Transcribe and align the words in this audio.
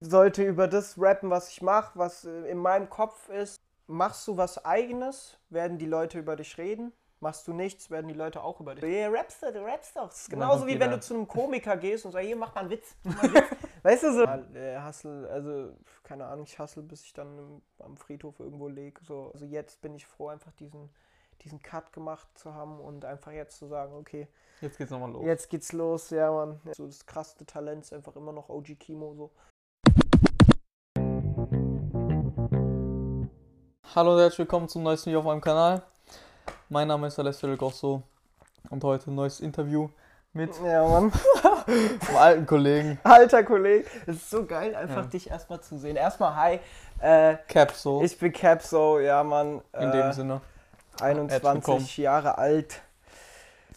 sollte 0.00 0.44
über 0.44 0.68
das 0.68 0.96
rappen, 0.98 1.30
was 1.30 1.50
ich 1.50 1.62
mache, 1.62 1.98
was 1.98 2.24
äh, 2.24 2.50
in 2.50 2.58
meinem 2.58 2.88
Kopf 2.88 3.28
ist. 3.28 3.60
Machst 3.86 4.28
du 4.28 4.36
was 4.36 4.64
eigenes, 4.64 5.38
werden 5.48 5.78
die 5.78 5.86
Leute 5.86 6.18
über 6.18 6.36
dich 6.36 6.58
reden. 6.58 6.92
Machst 7.20 7.48
du 7.48 7.52
nichts, 7.52 7.90
werden 7.90 8.06
die 8.06 8.14
Leute 8.14 8.44
auch 8.44 8.60
über 8.60 8.74
dich 8.76 8.84
reden. 8.84 9.12
Ja, 9.12 9.18
rappst 9.18 9.42
du, 9.42 9.52
du 9.52 9.64
rappst 9.64 9.96
doch. 9.96 10.08
Das 10.08 10.20
ist 10.20 10.30
genauso 10.30 10.66
wie 10.66 10.78
wenn 10.78 10.90
du 10.90 11.00
zu 11.00 11.14
einem 11.14 11.26
Komiker 11.26 11.76
gehst 11.76 12.04
und 12.04 12.12
sagst, 12.12 12.26
hier, 12.26 12.36
mach 12.36 12.54
mal 12.54 12.60
einen 12.60 12.70
Witz. 12.70 12.94
Mal 13.02 13.18
einen 13.18 13.34
Witz. 13.34 13.44
weißt 13.82 14.02
du 14.04 14.12
so? 14.12 14.24
Ja, 14.24 14.86
Hustle, 14.86 15.28
also, 15.28 15.72
keine 16.04 16.26
Ahnung, 16.26 16.44
ich 16.44 16.58
hustle, 16.58 16.82
bis 16.82 17.02
ich 17.02 17.12
dann 17.12 17.38
im, 17.38 17.62
am 17.80 17.96
Friedhof 17.96 18.38
irgendwo 18.38 18.68
lege. 18.68 19.00
So. 19.04 19.30
Also 19.32 19.46
jetzt 19.46 19.80
bin 19.80 19.96
ich 19.96 20.06
froh, 20.06 20.28
einfach 20.28 20.52
diesen, 20.52 20.90
diesen 21.40 21.60
Cut 21.60 21.92
gemacht 21.92 22.28
zu 22.38 22.54
haben 22.54 22.78
und 22.78 23.04
einfach 23.04 23.32
jetzt 23.32 23.56
zu 23.56 23.66
sagen, 23.66 23.94
okay, 23.94 24.28
Jetzt 24.60 24.78
geht's 24.78 24.90
nochmal 24.90 25.12
los. 25.12 25.24
Jetzt 25.24 25.50
geht's 25.50 25.72
los, 25.72 26.10
ja, 26.10 26.30
Mann. 26.30 26.60
So 26.76 26.86
das 26.86 27.06
krasseste 27.06 27.46
Talent 27.46 27.84
ist 27.84 27.92
einfach 27.92 28.16
immer 28.16 28.32
noch 28.32 28.48
OG 28.48 28.78
Kimo 28.78 29.14
so. 29.14 29.30
Hallo 33.98 34.14
und 34.14 34.20
herzlich 34.20 34.38
willkommen 34.38 34.68
zum 34.68 34.84
neuesten 34.84 35.06
Video 35.06 35.18
auf 35.18 35.24
meinem 35.26 35.40
Kanal. 35.40 35.82
Mein 36.68 36.86
Name 36.86 37.08
ist 37.08 37.18
Alessio 37.18 37.56
Grosso 37.56 38.00
und 38.70 38.84
heute 38.84 39.10
ein 39.10 39.16
neues 39.16 39.40
Interview 39.40 39.88
mit 40.32 40.52
Ja, 40.64 40.86
Mann. 40.86 41.10
einem 41.66 42.16
alten 42.16 42.46
Kollegen 42.46 43.00
Alter 43.02 43.42
Kollege, 43.42 43.88
es 44.06 44.14
ist 44.18 44.30
so 44.30 44.46
geil, 44.46 44.76
einfach 44.76 45.02
Ja. 45.02 45.08
dich 45.08 45.28
erstmal 45.28 45.60
zu 45.62 45.78
sehen. 45.78 45.96
Erstmal 45.96 46.36
hi. 46.36 46.60
Äh, 47.00 47.38
Capso. 47.48 48.00
ich 48.04 48.16
bin 48.16 48.32
Capso, 48.32 49.00
ja, 49.00 49.24
Mann. 49.24 49.62
in 49.76 49.88
äh, 49.88 49.90
dem 49.90 50.12
Sinne. 50.12 50.42
21 51.00 51.42
willkommen. 51.42 51.88
Jahre 51.96 52.38
alt. 52.38 52.80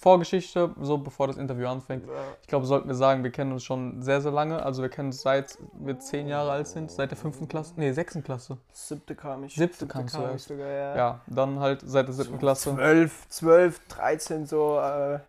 Vorgeschichte, 0.01 0.71
so 0.81 0.97
bevor 0.97 1.27
das 1.27 1.37
Interview 1.37 1.67
anfängt. 1.67 2.09
Ich 2.41 2.47
glaube, 2.47 2.65
sollten 2.65 2.87
wir 2.87 2.95
sagen, 2.95 3.23
wir 3.23 3.29
kennen 3.29 3.51
uns 3.51 3.63
schon 3.63 4.01
sehr, 4.01 4.19
sehr 4.19 4.31
lange. 4.31 4.63
Also 4.63 4.81
wir 4.81 4.89
kennen 4.89 5.09
uns 5.09 5.21
seit 5.21 5.59
wir 5.73 5.99
zehn 5.99 6.27
Jahre 6.27 6.49
alt 6.49 6.67
sind, 6.67 6.89
seit 6.89 7.11
der 7.11 7.19
fünften 7.19 7.47
Klasse, 7.47 7.73
nee, 7.77 7.91
sechsten 7.91 8.23
Klasse. 8.23 8.57
Siebte 8.73 9.13
kam 9.13 9.43
ich. 9.43 9.53
Siebte 9.53 9.85
kamst 9.85 10.15
du 10.15 10.17
kam 10.17 10.27
ich 10.29 10.33
erst. 10.33 10.47
sogar, 10.47 10.67
ja. 10.67 10.95
Ja, 10.95 11.19
dann 11.27 11.59
halt 11.59 11.83
seit 11.85 12.07
der 12.07 12.15
siebten 12.15 12.39
Klasse. 12.39 12.73
12, 12.73 13.29
12, 13.29 13.87
13 13.89 14.45
so, 14.47 14.79
äh, 14.79 15.19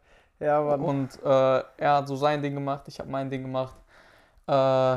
ja, 0.41 0.62
Mann. 0.62 0.81
Und 0.81 1.23
äh, 1.23 1.62
er 1.77 1.97
hat 1.97 2.09
so 2.09 2.17
sein 2.17 2.41
Ding 2.41 2.55
gemacht, 2.55 2.84
ich 2.86 2.98
habe 2.98 3.11
mein 3.11 3.29
Ding 3.29 3.42
gemacht. 3.42 3.77
Äh, 4.47 4.97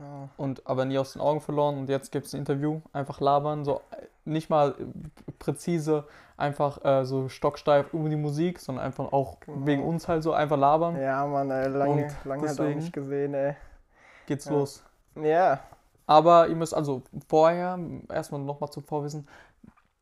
Ja. 0.00 0.28
und 0.38 0.66
aber 0.66 0.84
nie 0.86 0.98
aus 0.98 1.12
den 1.12 1.20
Augen 1.22 1.40
verloren. 1.40 1.78
Und 1.78 1.88
jetzt 1.90 2.10
gibt 2.10 2.26
es 2.26 2.32
ein 2.32 2.38
Interview, 2.38 2.80
einfach 2.92 3.20
labern, 3.20 3.64
so 3.64 3.82
äh, 3.90 4.06
nicht 4.24 4.48
mal 4.48 4.70
äh, 4.78 5.32
präzise, 5.38 6.04
einfach 6.38 6.82
äh, 6.84 7.04
so 7.04 7.28
stocksteif 7.28 7.92
über 7.92 8.08
die 8.08 8.16
Musik, 8.16 8.58
sondern 8.58 8.84
einfach 8.86 9.12
auch 9.12 9.40
Genau. 9.40 9.66
wegen 9.66 9.84
uns 9.84 10.08
halt 10.08 10.22
so 10.22 10.32
einfach 10.32 10.56
labern. 10.56 10.98
Ja, 11.00 11.26
Mann, 11.26 11.50
ey, 11.50 11.68
lange, 11.68 11.90
Und 12.04 12.14
lange 12.24 12.48
halt 12.48 12.60
auch 12.60 12.64
nicht 12.64 12.92
gesehen, 12.92 13.34
ey. 13.34 13.56
Geht's 14.26 14.46
Ja. 14.46 14.52
los. 14.52 14.82
Ja, 15.16 15.60
Aber 16.06 16.48
ihr 16.48 16.56
müsst 16.56 16.74
also 16.74 17.02
vorher, 17.28 17.78
erstmal 18.08 18.40
nochmal 18.40 18.70
zum 18.70 18.82
Vorwissen, 18.84 19.28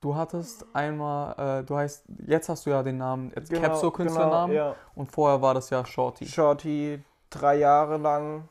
du 0.00 0.14
hattest 0.14 0.64
einmal, 0.74 1.60
äh, 1.60 1.64
du 1.64 1.76
heißt, 1.76 2.04
jetzt 2.26 2.48
hast 2.48 2.64
du 2.66 2.70
ja 2.70 2.82
den 2.82 2.98
Namen, 2.98 3.32
jetzt 3.34 3.50
genau, 3.50 3.62
Capso 3.68 3.90
Künstlernamen 3.90 4.52
Genau, 4.52 4.68
ja. 4.70 4.74
und 4.94 5.10
vorher 5.10 5.42
war 5.42 5.54
das 5.54 5.70
ja 5.70 5.84
Shorty. 5.84 6.24
Shorty 6.26 7.02
drei 7.30 7.56
Jahre 7.56 7.96
lang 7.96 8.48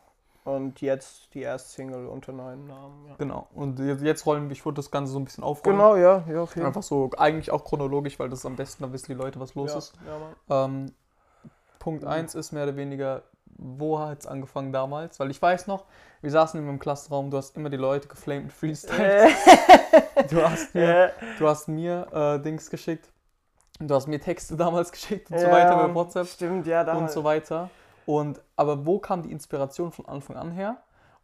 und 0.47 0.81
jetzt 0.81 1.33
die 1.33 1.41
erste 1.41 1.69
Single 1.69 2.07
unter 2.07 2.31
neuen 2.31 2.67
Namen. 2.67 3.05
Ja. 3.07 3.15
Genau. 3.17 3.47
Und 3.53 3.79
jetzt 4.01 4.25
rollen 4.25 4.47
wir, 4.49 4.53
ich 4.53 4.65
würde 4.65 4.77
das 4.77 4.91
Ganze 4.91 5.11
so 5.11 5.19
ein 5.19 5.25
bisschen 5.25 5.43
aufrollen. 5.43 5.77
Genau, 5.77 5.95
ja, 5.95 6.23
ja, 6.29 6.41
auf 6.41 6.55
jeden 6.55 6.65
Einfach 6.67 6.83
so, 6.83 7.09
eigentlich 7.17 7.51
auch 7.51 7.63
chronologisch, 7.65 8.17
weil 8.19 8.29
das 8.29 8.39
ist 8.39 8.45
am 8.45 8.55
besten, 8.55 8.83
da 8.83 8.91
wissen 8.93 9.07
die 9.07 9.13
Leute, 9.17 9.39
was 9.39 9.55
los 9.55 9.71
ja, 9.71 9.77
ist. 9.77 9.93
Ja. 10.49 10.65
Ähm, 10.65 10.93
Punkt 11.79 12.03
Mhm. 12.03 12.09
1 12.09 12.35
ist 12.35 12.51
mehr 12.51 12.63
oder 12.63 12.75
weniger, 12.75 13.23
wo 13.57 13.99
hat 13.99 14.19
es 14.19 14.27
angefangen 14.27 14.71
damals? 14.71 15.19
Weil 15.19 15.31
ich 15.31 15.41
weiß 15.41 15.67
noch, 15.67 15.85
wir 16.21 16.31
saßen 16.31 16.59
in 16.61 16.67
einem 16.67 16.79
Klassenraum, 16.79 17.29
du 17.31 17.37
hast 17.37 17.55
immer 17.57 17.69
die 17.69 17.77
Leute 17.77 18.07
geflamed 18.07 18.45
mit 18.45 18.53
Freestyle. 18.53 19.27
Du 20.29 20.43
hast 20.43 20.73
mir, 20.75 21.05
Äh, 21.05 21.09
du 21.39 21.47
hast 21.47 21.67
mir 21.67 22.07
äh, 22.11 22.39
Dings 22.41 22.69
geschickt, 22.69 23.07
du 23.79 23.93
hast 23.93 24.07
mir 24.07 24.19
Texte 24.19 24.55
damals 24.57 24.91
geschickt 24.91 25.30
und 25.31 25.39
so 25.39 25.47
weiter 25.47 25.75
bei 25.75 25.93
WhatsApp 25.93 26.27
Stimmt, 26.27 26.65
ja, 26.67 26.81
und 26.81 26.87
damals. 26.87 27.13
so 27.13 27.23
weiter. 27.23 27.69
Und 28.07 28.41
aber 28.55 28.85
wo 28.85 28.99
kam 28.99 29.21
die 29.21 29.31
Inspiration 29.33 29.91
von 29.91 30.05
Anfang 30.05 30.37
an 30.37 30.51
her? 30.51 30.77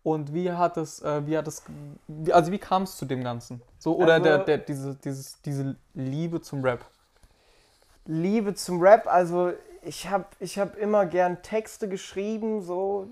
Und 0.03 0.33
wie 0.33 0.51
hat 0.51 0.75
es, 0.75 1.01
äh, 1.01 1.25
wie 1.25 1.37
hat 1.37 1.47
es, 1.47 1.63
wie, 2.09 2.33
also 2.33 2.51
wie 2.51 2.59
kam 2.59 2.83
es 2.83 2.97
zu 2.97 3.05
dem 3.05 3.23
Ganzen? 3.23 3.61
So 3.79 3.95
oder 3.95 4.15
Also- 4.15 4.23
der, 4.25 4.37
der, 4.39 4.57
diese, 4.57 4.95
dieses, 4.95 5.41
diese 5.43 5.77
Liebe 5.93 6.41
zum 6.41 6.61
Rap? 6.61 6.83
Liebe 8.05 8.53
zum 8.53 8.81
Rap, 8.81 9.07
also 9.07 9.53
ich 9.81 10.09
habe 10.09 10.25
ich 10.41 10.59
hab 10.59 10.75
immer 10.77 11.05
gern 11.05 11.41
Texte 11.41 11.87
geschrieben, 11.87 12.61
so 12.61 13.07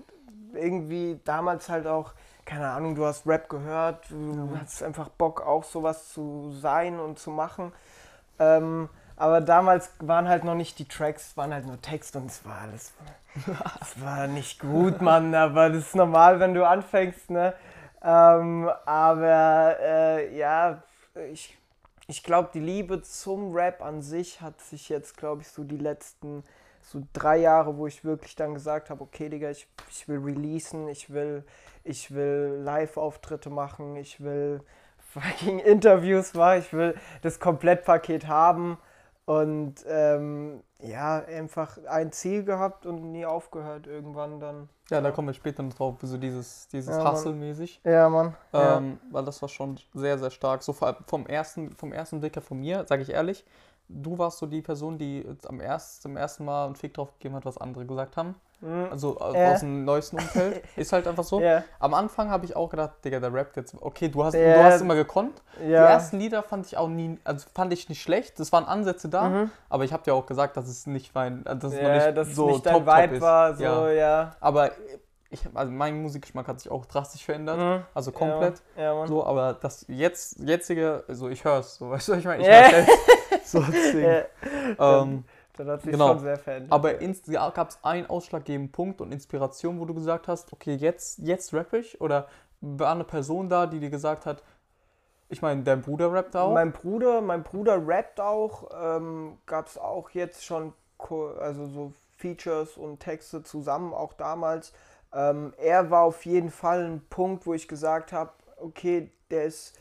irgendwie 0.52 1.18
damals 1.24 1.70
halt 1.70 1.86
auch, 1.86 2.12
keine 2.44 2.68
Ahnung, 2.68 2.94
du 2.94 3.06
hast 3.06 3.26
Rap 3.26 3.48
gehört, 3.48 4.10
du 4.10 4.50
hattest 4.58 4.82
einfach 4.82 5.08
Bock 5.08 5.40
auch 5.40 5.64
sowas 5.64 6.12
zu 6.12 6.50
sein 6.52 7.00
und 7.00 7.18
zu 7.18 7.30
machen. 7.30 7.72
Ähm, 8.38 8.90
aber 9.16 9.40
damals 9.40 9.90
waren 10.00 10.28
halt 10.28 10.44
noch 10.44 10.54
nicht 10.54 10.78
die 10.78 10.86
Tracks, 10.86 11.36
waren 11.36 11.52
halt 11.52 11.66
nur 11.66 11.80
Texte 11.80 12.18
und 12.18 12.26
es 12.26 12.44
war 12.44 12.60
alles, 12.62 12.92
es 13.80 14.00
war 14.00 14.26
nicht 14.26 14.60
gut, 14.60 15.00
Mann, 15.00 15.34
aber 15.34 15.70
das 15.70 15.86
ist 15.88 15.96
normal, 15.96 16.40
wenn 16.40 16.54
du 16.54 16.66
anfängst, 16.66 17.30
ne? 17.30 17.54
Ähm, 18.02 18.70
aber 18.84 19.76
äh, 19.80 20.36
ja, 20.36 20.82
ich 21.30 21.56
ich 22.08 22.22
glaube, 22.22 22.50
die 22.52 22.60
Liebe 22.60 23.00
zum 23.00 23.54
Rap 23.54 23.80
an 23.80 24.02
sich 24.02 24.40
hat 24.40 24.60
sich 24.60 24.88
jetzt, 24.88 25.16
glaube 25.16 25.42
ich, 25.42 25.48
so 25.48 25.64
die 25.64 25.78
letzten 25.78 26.44
so 26.82 27.02
drei 27.12 27.38
Jahre, 27.38 27.76
wo 27.76 27.86
ich 27.86 28.04
wirklich 28.04 28.34
dann 28.34 28.54
gesagt 28.54 28.90
habe, 28.90 29.02
okay, 29.02 29.28
Digga, 29.28 29.50
ich, 29.50 29.66
ich 29.88 30.08
will 30.08 30.18
releasen, 30.18 30.88
ich 30.88 31.10
will, 31.10 31.44
ich 31.84 32.12
will 32.12 32.60
Live-Auftritte 32.62 33.50
machen, 33.50 33.96
ich 33.96 34.20
will 34.20 34.60
fucking 35.12 35.60
Interviews 35.60 36.34
machen, 36.34 36.58
ich 36.58 36.72
will 36.72 36.94
das 37.22 37.38
Komplettpaket 37.38 38.26
haben 38.26 38.78
und 39.40 39.74
ähm, 39.86 40.62
ja, 40.80 41.18
einfach 41.24 41.78
ein 41.88 42.12
Ziel 42.12 42.44
gehabt 42.44 42.86
und 42.86 43.12
nie 43.12 43.24
aufgehört 43.24 43.86
irgendwann 43.86 44.40
dann. 44.40 44.68
Ja, 44.90 45.00
da 45.00 45.10
kommen 45.10 45.28
wir 45.28 45.34
später 45.34 45.62
noch 45.62 45.74
drauf, 45.74 45.96
so 46.02 46.18
dieses, 46.18 46.68
dieses 46.68 46.96
Ja, 46.96 47.02
Mann. 47.02 47.12
Hustle-mäßig. 47.14 47.80
Ja, 47.84 48.08
Mann. 48.08 48.34
Ja. 48.52 48.78
Ähm, 48.78 48.98
weil 49.10 49.24
das 49.24 49.40
war 49.40 49.48
schon 49.48 49.78
sehr, 49.94 50.18
sehr 50.18 50.30
stark. 50.30 50.62
So 50.62 50.72
vor 50.72 50.88
allem 50.88 50.96
vom 51.06 51.26
ersten, 51.26 51.74
vom 51.76 51.92
ersten 51.92 52.20
Blick 52.20 52.34
her 52.34 52.42
von 52.42 52.58
mir, 52.58 52.84
sage 52.86 53.02
ich 53.02 53.10
ehrlich, 53.10 53.44
du 53.88 54.18
warst 54.18 54.38
so 54.38 54.46
die 54.46 54.62
Person, 54.62 54.98
die 54.98 55.22
jetzt 55.22 55.48
am 55.48 55.60
erst, 55.60 56.02
zum 56.02 56.16
ersten 56.16 56.44
Mal 56.44 56.66
einen 56.66 56.76
Fick 56.76 56.94
drauf 56.94 57.12
gegeben 57.14 57.36
hat, 57.36 57.44
was 57.44 57.58
andere 57.58 57.86
gesagt 57.86 58.16
haben. 58.16 58.34
Mhm. 58.62 58.86
Also 58.90 59.18
aus, 59.18 59.34
Ja. 59.34 59.52
aus 59.52 59.60
dem 59.60 59.84
neuesten 59.84 60.16
Umfeld. 60.16 60.62
Ist 60.76 60.92
halt 60.92 61.06
einfach 61.08 61.24
so. 61.24 61.40
Ja, 61.40 61.64
Am 61.80 61.94
Anfang 61.94 62.30
habe 62.30 62.44
ich 62.44 62.54
auch 62.56 62.70
gedacht, 62.70 62.92
Digga, 63.04 63.18
der 63.20 63.34
rappt 63.34 63.56
jetzt. 63.56 63.74
Okay, 63.80 64.08
du 64.08 64.24
hast, 64.24 64.34
Ja. 64.34 64.54
du 64.54 64.62
hast 64.64 64.80
immer 64.80 64.94
gekonnt. 64.94 65.42
Die 65.62 65.68
ja. 65.70 65.84
ersten 65.86 66.18
Lieder 66.18 66.42
fand 66.42 66.66
ich 66.66 66.76
auch 66.76 66.88
nie, 66.88 67.18
also 67.24 67.46
fand 67.54 67.72
ich 67.72 67.88
nicht 67.88 68.00
schlecht. 68.00 68.38
Es 68.40 68.52
waren 68.52 68.64
Ansätze 68.64 69.08
da, 69.08 69.28
Mhm. 69.28 69.50
aber 69.68 69.84
ich 69.84 69.92
habe 69.92 70.02
dir 70.04 70.14
auch 70.14 70.26
gesagt, 70.26 70.56
dass 70.56 70.68
es 70.68 70.86
nicht 70.86 71.14
mein, 71.14 71.44
dass 71.44 71.64
es 71.64 71.72
nicht 71.72 72.16
dass 72.16 72.28
es 72.28 72.36
so 72.36 72.46
nicht 72.50 72.64
dein 72.64 72.74
top, 72.74 72.86
top 72.86 72.94
Vibe 72.96 73.14
ist. 73.16 73.20
war, 73.20 73.54
so, 73.56 73.64
Ja. 73.64 73.90
ja. 73.90 74.36
Aber 74.40 74.70
ich, 75.30 75.40
also 75.54 75.72
mein 75.72 76.00
Musikgeschmack 76.02 76.46
hat 76.46 76.60
sich 76.60 76.70
auch 76.70 76.84
drastisch 76.86 77.24
verändert, 77.24 77.58
Mhm. 77.58 77.82
also 77.94 78.12
komplett. 78.12 78.62
Ja, 78.76 78.94
ja. 78.94 79.06
So, 79.06 79.24
aber 79.24 79.54
das 79.54 79.84
jetzt, 79.88 80.38
jetzige, 80.38 81.02
also 81.08 81.28
ich 81.30 81.42
höre 81.44 81.60
es, 81.60 81.76
so, 81.76 81.90
weißt 81.90 82.08
du, 82.08 82.12
was 82.12 82.18
ich 82.18 82.24
meine? 82.26 82.42
Ich 82.42 82.48
Ja. 82.48 82.54
hör's 82.70 82.86
selbst. 82.86 83.50
So, 83.50 83.60
deswegen. 83.60 84.22
Ähm, 84.78 85.24
hat 85.58 85.82
sich 85.82 85.92
genau. 85.92 86.08
schon 86.08 86.20
sehr 86.20 86.38
verändert. 86.38 86.72
aber 86.72 87.02
ja, 87.02 87.50
gab 87.50 87.70
es 87.70 87.78
einen 87.82 88.06
ausschlaggebenden 88.08 88.72
Punkt 88.72 89.00
und 89.00 89.12
Inspiration, 89.12 89.78
wo 89.80 89.84
du 89.84 89.94
gesagt 89.94 90.28
hast, 90.28 90.52
okay, 90.52 90.74
jetzt, 90.74 91.18
jetzt 91.18 91.52
rappe 91.52 91.78
ich? 91.78 92.00
Oder 92.00 92.28
war 92.60 92.92
eine 92.92 93.04
Person 93.04 93.48
da, 93.48 93.66
die 93.66 93.80
dir 93.80 93.90
gesagt 93.90 94.24
hat, 94.26 94.42
ich 95.28 95.40
meine, 95.40 95.62
dein 95.62 95.80
Bruder 95.80 96.12
rappt 96.12 96.36
auch? 96.36 96.52
Mein 96.52 96.72
Bruder, 96.72 97.22
mein 97.22 97.42
Bruder 97.42 97.86
rappt 97.86 98.20
auch, 98.20 98.68
ähm, 98.78 99.38
gab 99.46 99.66
es 99.66 99.78
auch 99.78 100.10
jetzt 100.10 100.44
schon, 100.44 100.74
also 101.40 101.66
so 101.66 101.92
Features 102.18 102.76
und 102.76 103.00
Texte 103.00 103.42
zusammen, 103.42 103.92
auch 103.94 104.12
damals. 104.12 104.72
Ähm, 105.12 105.52
er 105.58 105.90
war 105.90 106.02
auf 106.02 106.24
jeden 106.24 106.50
Fall 106.50 106.84
ein 106.84 107.02
Punkt, 107.10 107.46
wo 107.46 107.54
ich 107.54 107.66
gesagt 107.66 108.12
habe, 108.12 108.30
okay, 108.58 109.10
der 109.30 109.44
ist, 109.44 109.78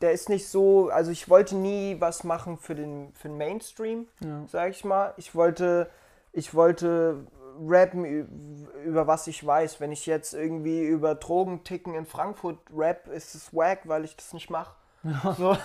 der 0.00 0.12
ist 0.12 0.28
nicht 0.28 0.48
so, 0.48 0.88
also 0.88 1.10
ich 1.10 1.28
wollte 1.28 1.56
nie 1.56 1.96
was 2.00 2.24
machen 2.24 2.58
für 2.58 2.74
den, 2.74 3.12
für 3.14 3.28
den 3.28 3.38
Mainstream, 3.38 4.06
ja. 4.20 4.44
sag 4.46 4.70
ich 4.70 4.84
mal. 4.84 5.14
Ich 5.16 5.34
wollte, 5.34 5.90
ich 6.32 6.54
wollte 6.54 7.26
rappen 7.66 8.04
über 8.84 9.06
was 9.06 9.26
ich 9.26 9.44
weiß. 9.44 9.80
Wenn 9.80 9.92
ich 9.92 10.06
jetzt 10.06 10.34
irgendwie 10.34 10.84
über 10.86 11.14
Drogenticken 11.14 11.94
in 11.94 12.06
Frankfurt 12.06 12.58
rap, 12.74 13.08
ist 13.08 13.34
es 13.34 13.52
wack, 13.54 13.80
weil 13.84 14.04
ich 14.04 14.16
das 14.16 14.32
nicht 14.32 14.50
mache. 14.50 14.74
So. 15.36 15.56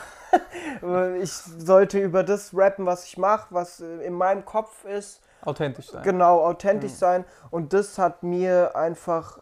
ich 1.21 1.31
sollte 1.31 1.99
über 1.99 2.23
das 2.23 2.51
rappen, 2.53 2.85
was 2.85 3.05
ich 3.05 3.17
mache, 3.17 3.47
was 3.49 3.79
äh, 3.79 4.05
in 4.05 4.13
meinem 4.13 4.45
Kopf 4.45 4.85
ist. 4.85 5.21
Authentisch 5.41 5.89
sein. 5.89 6.03
Genau, 6.03 6.41
authentisch 6.45 6.91
Ja. 6.91 6.97
sein. 6.97 7.25
Und 7.51 7.73
das 7.73 7.97
hat 7.97 8.23
mir 8.23 8.75
einfach, 8.75 9.39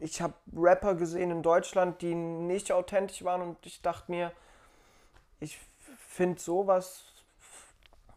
ich 0.00 0.20
habe 0.20 0.34
Rapper 0.54 0.94
gesehen 0.94 1.30
in 1.30 1.42
Deutschland, 1.42 2.02
die 2.02 2.14
nicht 2.14 2.72
authentisch 2.72 3.24
waren 3.24 3.42
und 3.42 3.64
ich 3.66 3.82
dachte 3.82 4.10
mir, 4.10 4.32
ich 5.40 5.58
finde 6.08 6.40
sowas 6.40 7.04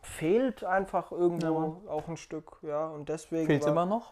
fehlt 0.02 0.64
einfach 0.64 1.12
irgendwo 1.12 1.82
Ja, 1.86 1.92
auch 1.92 2.08
ein 2.08 2.18
Stück, 2.18 2.58
ja. 2.62 2.88
Und 2.88 3.10
deswegen. 3.10 3.46
Fehlt 3.46 3.66
immer 3.66 3.86
noch? 3.86 4.12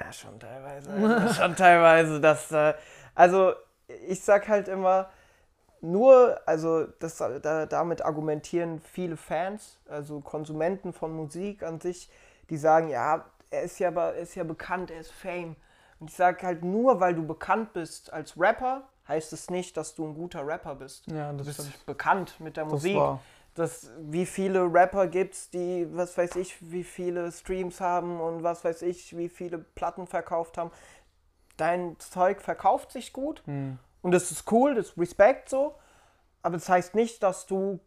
Ja, 0.00 0.12
schon 0.12 0.38
teilweise. 0.38 1.34
schon 1.34 1.56
teilweise. 1.56 2.20
Das, 2.20 2.50
äh, 2.52 2.74
also, 3.14 3.52
ich 4.08 4.22
sag 4.22 4.48
halt 4.48 4.68
immer, 4.68 5.10
nur, 5.80 6.40
also 6.46 6.86
das, 6.98 7.16
da, 7.16 7.66
damit 7.66 8.02
argumentieren 8.02 8.80
viele 8.80 9.16
Fans, 9.16 9.78
also 9.88 10.20
Konsumenten 10.20 10.92
von 10.92 11.12
Musik 11.12 11.62
an 11.62 11.80
sich, 11.80 12.10
die 12.50 12.58
sagen, 12.58 12.88
ja, 12.88 13.24
er 13.50 13.62
ist 13.62 13.78
ja, 13.78 13.90
er 13.90 14.14
ist 14.14 14.34
ja 14.34 14.44
bekannt, 14.44 14.90
er 14.90 15.00
ist 15.00 15.12
Fame. 15.12 15.56
Und 16.00 16.10
ich 16.10 16.16
sage 16.16 16.46
halt, 16.46 16.64
nur 16.64 16.98
weil 17.00 17.14
du 17.14 17.26
bekannt 17.26 17.72
bist 17.74 18.12
als 18.12 18.38
Rapper, 18.40 18.88
heißt 19.06 19.32
es 19.32 19.50
nicht, 19.50 19.76
dass 19.76 19.94
du 19.94 20.06
ein 20.06 20.14
guter 20.14 20.46
Rapper 20.46 20.74
bist. 20.76 21.06
Ja, 21.10 21.32
das 21.32 21.46
du 21.46 21.52
bist 21.54 21.68
stimmt. 21.68 21.86
bekannt 21.86 22.40
mit 22.40 22.56
der 22.56 22.64
Das 22.64 22.72
Musik. 22.72 22.96
war- 22.96 23.20
Das, 23.54 23.90
wie 23.98 24.26
viele 24.26 24.62
Rapper 24.72 25.08
gibt's, 25.08 25.50
die, 25.50 25.86
was 25.90 26.16
weiß 26.16 26.36
ich, 26.36 26.56
wie 26.72 26.84
viele 26.84 27.30
Streams 27.32 27.80
haben 27.80 28.20
und 28.20 28.42
was 28.44 28.64
weiß 28.64 28.82
ich, 28.82 29.16
wie 29.16 29.28
viele 29.28 29.58
Platten 29.58 30.06
verkauft 30.06 30.56
haben. 30.56 30.70
Dein 31.56 31.98
Zeug 31.98 32.40
verkauft 32.40 32.92
sich 32.92 33.12
gut 33.12 33.42
Hm. 33.46 33.78
und 34.02 34.12
das 34.12 34.30
ist 34.30 34.50
cool, 34.52 34.76
das 34.76 34.90
ist 34.90 34.98
Respekt 34.98 35.48
so, 35.50 35.74
aber 36.42 36.56
das 36.56 36.68
heißt 36.68 36.94
nicht, 36.94 37.22
dass 37.22 37.44
du 37.46 37.80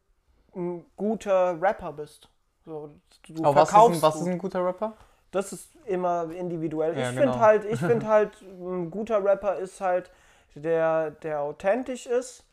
ein 0.53 0.85
guter 0.97 1.59
Rapper 1.59 1.93
bist. 1.93 2.29
So, 2.65 2.93
du 3.27 3.43
Aber 3.43 3.55
was 3.61 3.69
ist, 3.69 3.75
ein, 3.75 4.01
was 4.01 4.15
ist 4.17 4.27
ein 4.27 4.37
guter 4.37 4.63
Rapper? 4.63 4.93
Das 5.33 5.51
ist 5.51 5.69
immer 5.85 6.31
individuell. 6.31 6.97
Ja, 6.97 7.09
ich 7.09 7.15
genau. 7.17 7.33
finde 7.33 7.45
halt, 7.45 7.65
ich 7.65 7.79
finde 7.81 8.07
halt, 8.07 8.41
ein 8.43 8.89
guter 8.91 9.23
Rapper 9.23 9.57
ist 9.57 9.81
halt 9.81 10.11
der, 10.55 11.11
der 11.11 11.41
authentisch 11.41 12.05
ist, 12.05 12.45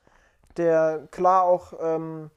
der 0.57 1.07
klar 1.13 1.45
auch, 1.45 1.75
ähm, 1.81 2.31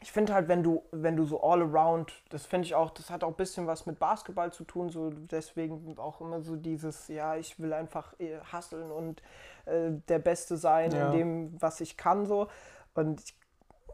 ich 0.00 0.12
finde 0.12 0.32
halt, 0.34 0.46
wenn 0.46 0.62
du, 0.62 0.84
wenn 0.92 1.16
du 1.16 1.24
so 1.24 1.42
all 1.42 1.62
around, 1.62 2.12
das 2.30 2.46
finde 2.46 2.66
ich 2.66 2.74
auch, 2.74 2.90
das 2.90 3.10
hat 3.10 3.24
auch 3.24 3.30
ein 3.30 3.36
bisschen 3.36 3.66
was 3.66 3.86
mit 3.86 3.98
Basketball 3.98 4.52
zu 4.52 4.64
tun, 4.64 4.90
so 4.90 5.10
deswegen 5.10 5.98
auch 5.98 6.20
immer 6.20 6.40
so 6.40 6.54
dieses, 6.56 7.08
ja, 7.08 7.34
ich 7.36 7.58
will 7.58 7.72
einfach 7.72 8.14
äh, 8.20 8.38
hustlen 8.52 8.92
und 8.92 9.22
äh, 9.66 9.90
der 10.08 10.20
Beste 10.20 10.56
sein 10.56 10.92
Ja. 10.92 11.06
in 11.06 11.12
dem, 11.12 11.62
was 11.62 11.80
ich 11.80 11.96
kann, 11.96 12.26
so. 12.26 12.48
Und 12.94 13.22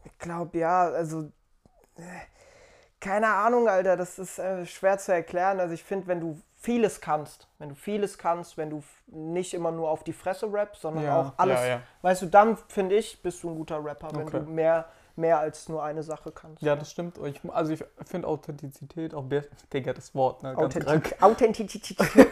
ich 0.03 0.17
glaube, 0.19 0.57
ja, 0.59 0.83
also 0.89 1.31
keine 2.99 3.27
Ahnung, 3.27 3.67
Alter, 3.67 3.97
das 3.97 4.19
ist 4.19 4.39
äh, 4.39 4.65
schwer 4.65 4.97
zu 4.97 5.13
erklären. 5.13 5.59
Also 5.59 5.73
ich 5.73 5.83
finde, 5.83 6.07
wenn 6.07 6.19
du 6.19 6.39
vieles 6.57 6.99
kannst, 7.01 7.47
wenn 7.59 7.69
du 7.69 7.75
vieles 7.75 8.17
kannst, 8.17 8.57
wenn 8.57 8.69
du 8.71 8.81
nicht 9.07 9.53
immer 9.53 9.71
nur 9.71 9.89
auf 9.89 10.03
die 10.03 10.13
Fresse 10.13 10.51
rappst, 10.51 10.81
sondern 10.81 11.03
Ja, 11.03 11.21
auch 11.21 11.33
alles, 11.37 11.59
ja, 11.61 11.67
ja. 11.67 11.81
weißt 12.01 12.23
du, 12.23 12.25
dann 12.27 12.57
finde 12.67 12.95
ich, 12.95 13.21
bist 13.21 13.43
du 13.43 13.49
ein 13.51 13.55
guter 13.55 13.83
Rapper, 13.83 14.09
wenn 14.13 14.23
Okay. 14.23 14.39
du 14.39 14.49
mehr, 14.49 14.85
mehr 15.15 15.37
als 15.39 15.69
nur 15.69 15.83
eine 15.83 16.01
Sache 16.01 16.31
kannst. 16.31 16.63
Ja, 16.63 16.75
das 16.75 16.89
stimmt. 16.89 17.19
Ich, 17.25 17.39
also 17.51 17.73
ich 17.73 17.83
finde 18.05 18.27
Authentizität 18.27 19.13
auch, 19.13 19.25
Digga, 19.71 19.93
das 19.93 20.15
Wort, 20.15 20.41
ne. 20.41 20.57
Authentizität. 20.57 21.21
Authentizität. 21.21 22.07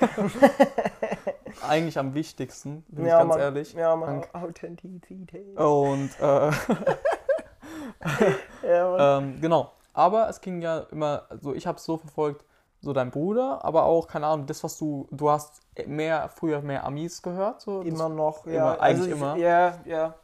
Eigentlich 1.67 1.99
am 1.99 2.15
wichtigsten, 2.15 2.83
bin 2.87 3.05
ja, 3.05 3.17
ich 3.17 3.19
ganz 3.19 3.29
Mann. 3.29 3.39
ehrlich. 3.39 3.73
Ja. 3.73 3.95
Dank. 3.95 4.29
Authentizität. 4.33 5.55
Und 5.57 6.09
äh, 6.19 6.51
Ja, 8.63 8.63
ähm, 9.19 9.39
genau. 9.41 9.71
Aber 9.93 10.27
es 10.29 10.41
ging 10.41 10.61
ja 10.61 10.79
immer, 10.91 11.27
so 11.41 11.53
ich 11.53 11.67
habe 11.67 11.77
es 11.77 11.85
so 11.85 11.97
verfolgt, 11.97 12.45
so 12.81 12.91
dein 12.91 13.11
Bruder, 13.11 13.63
aber 13.63 13.83
auch, 13.83 14.07
keine 14.07 14.27
Ahnung, 14.27 14.45
das, 14.45 14.63
was 14.63 14.77
du, 14.77 15.07
du 15.11 15.29
hast 15.29 15.61
mehr, 15.87 16.27
früher 16.29 16.61
mehr 16.61 16.83
Amis 16.83 17.21
gehört, 17.21 17.61
so, 17.61 17.81
immer 17.81 18.09
noch, 18.09 18.45
ja. 18.45 18.73
immer, 18.73 18.81
eigentlich 18.81 19.07
ich, 19.07 19.13
immer. 19.13 19.37
Ja, 19.37 19.79
ja. 19.85 20.15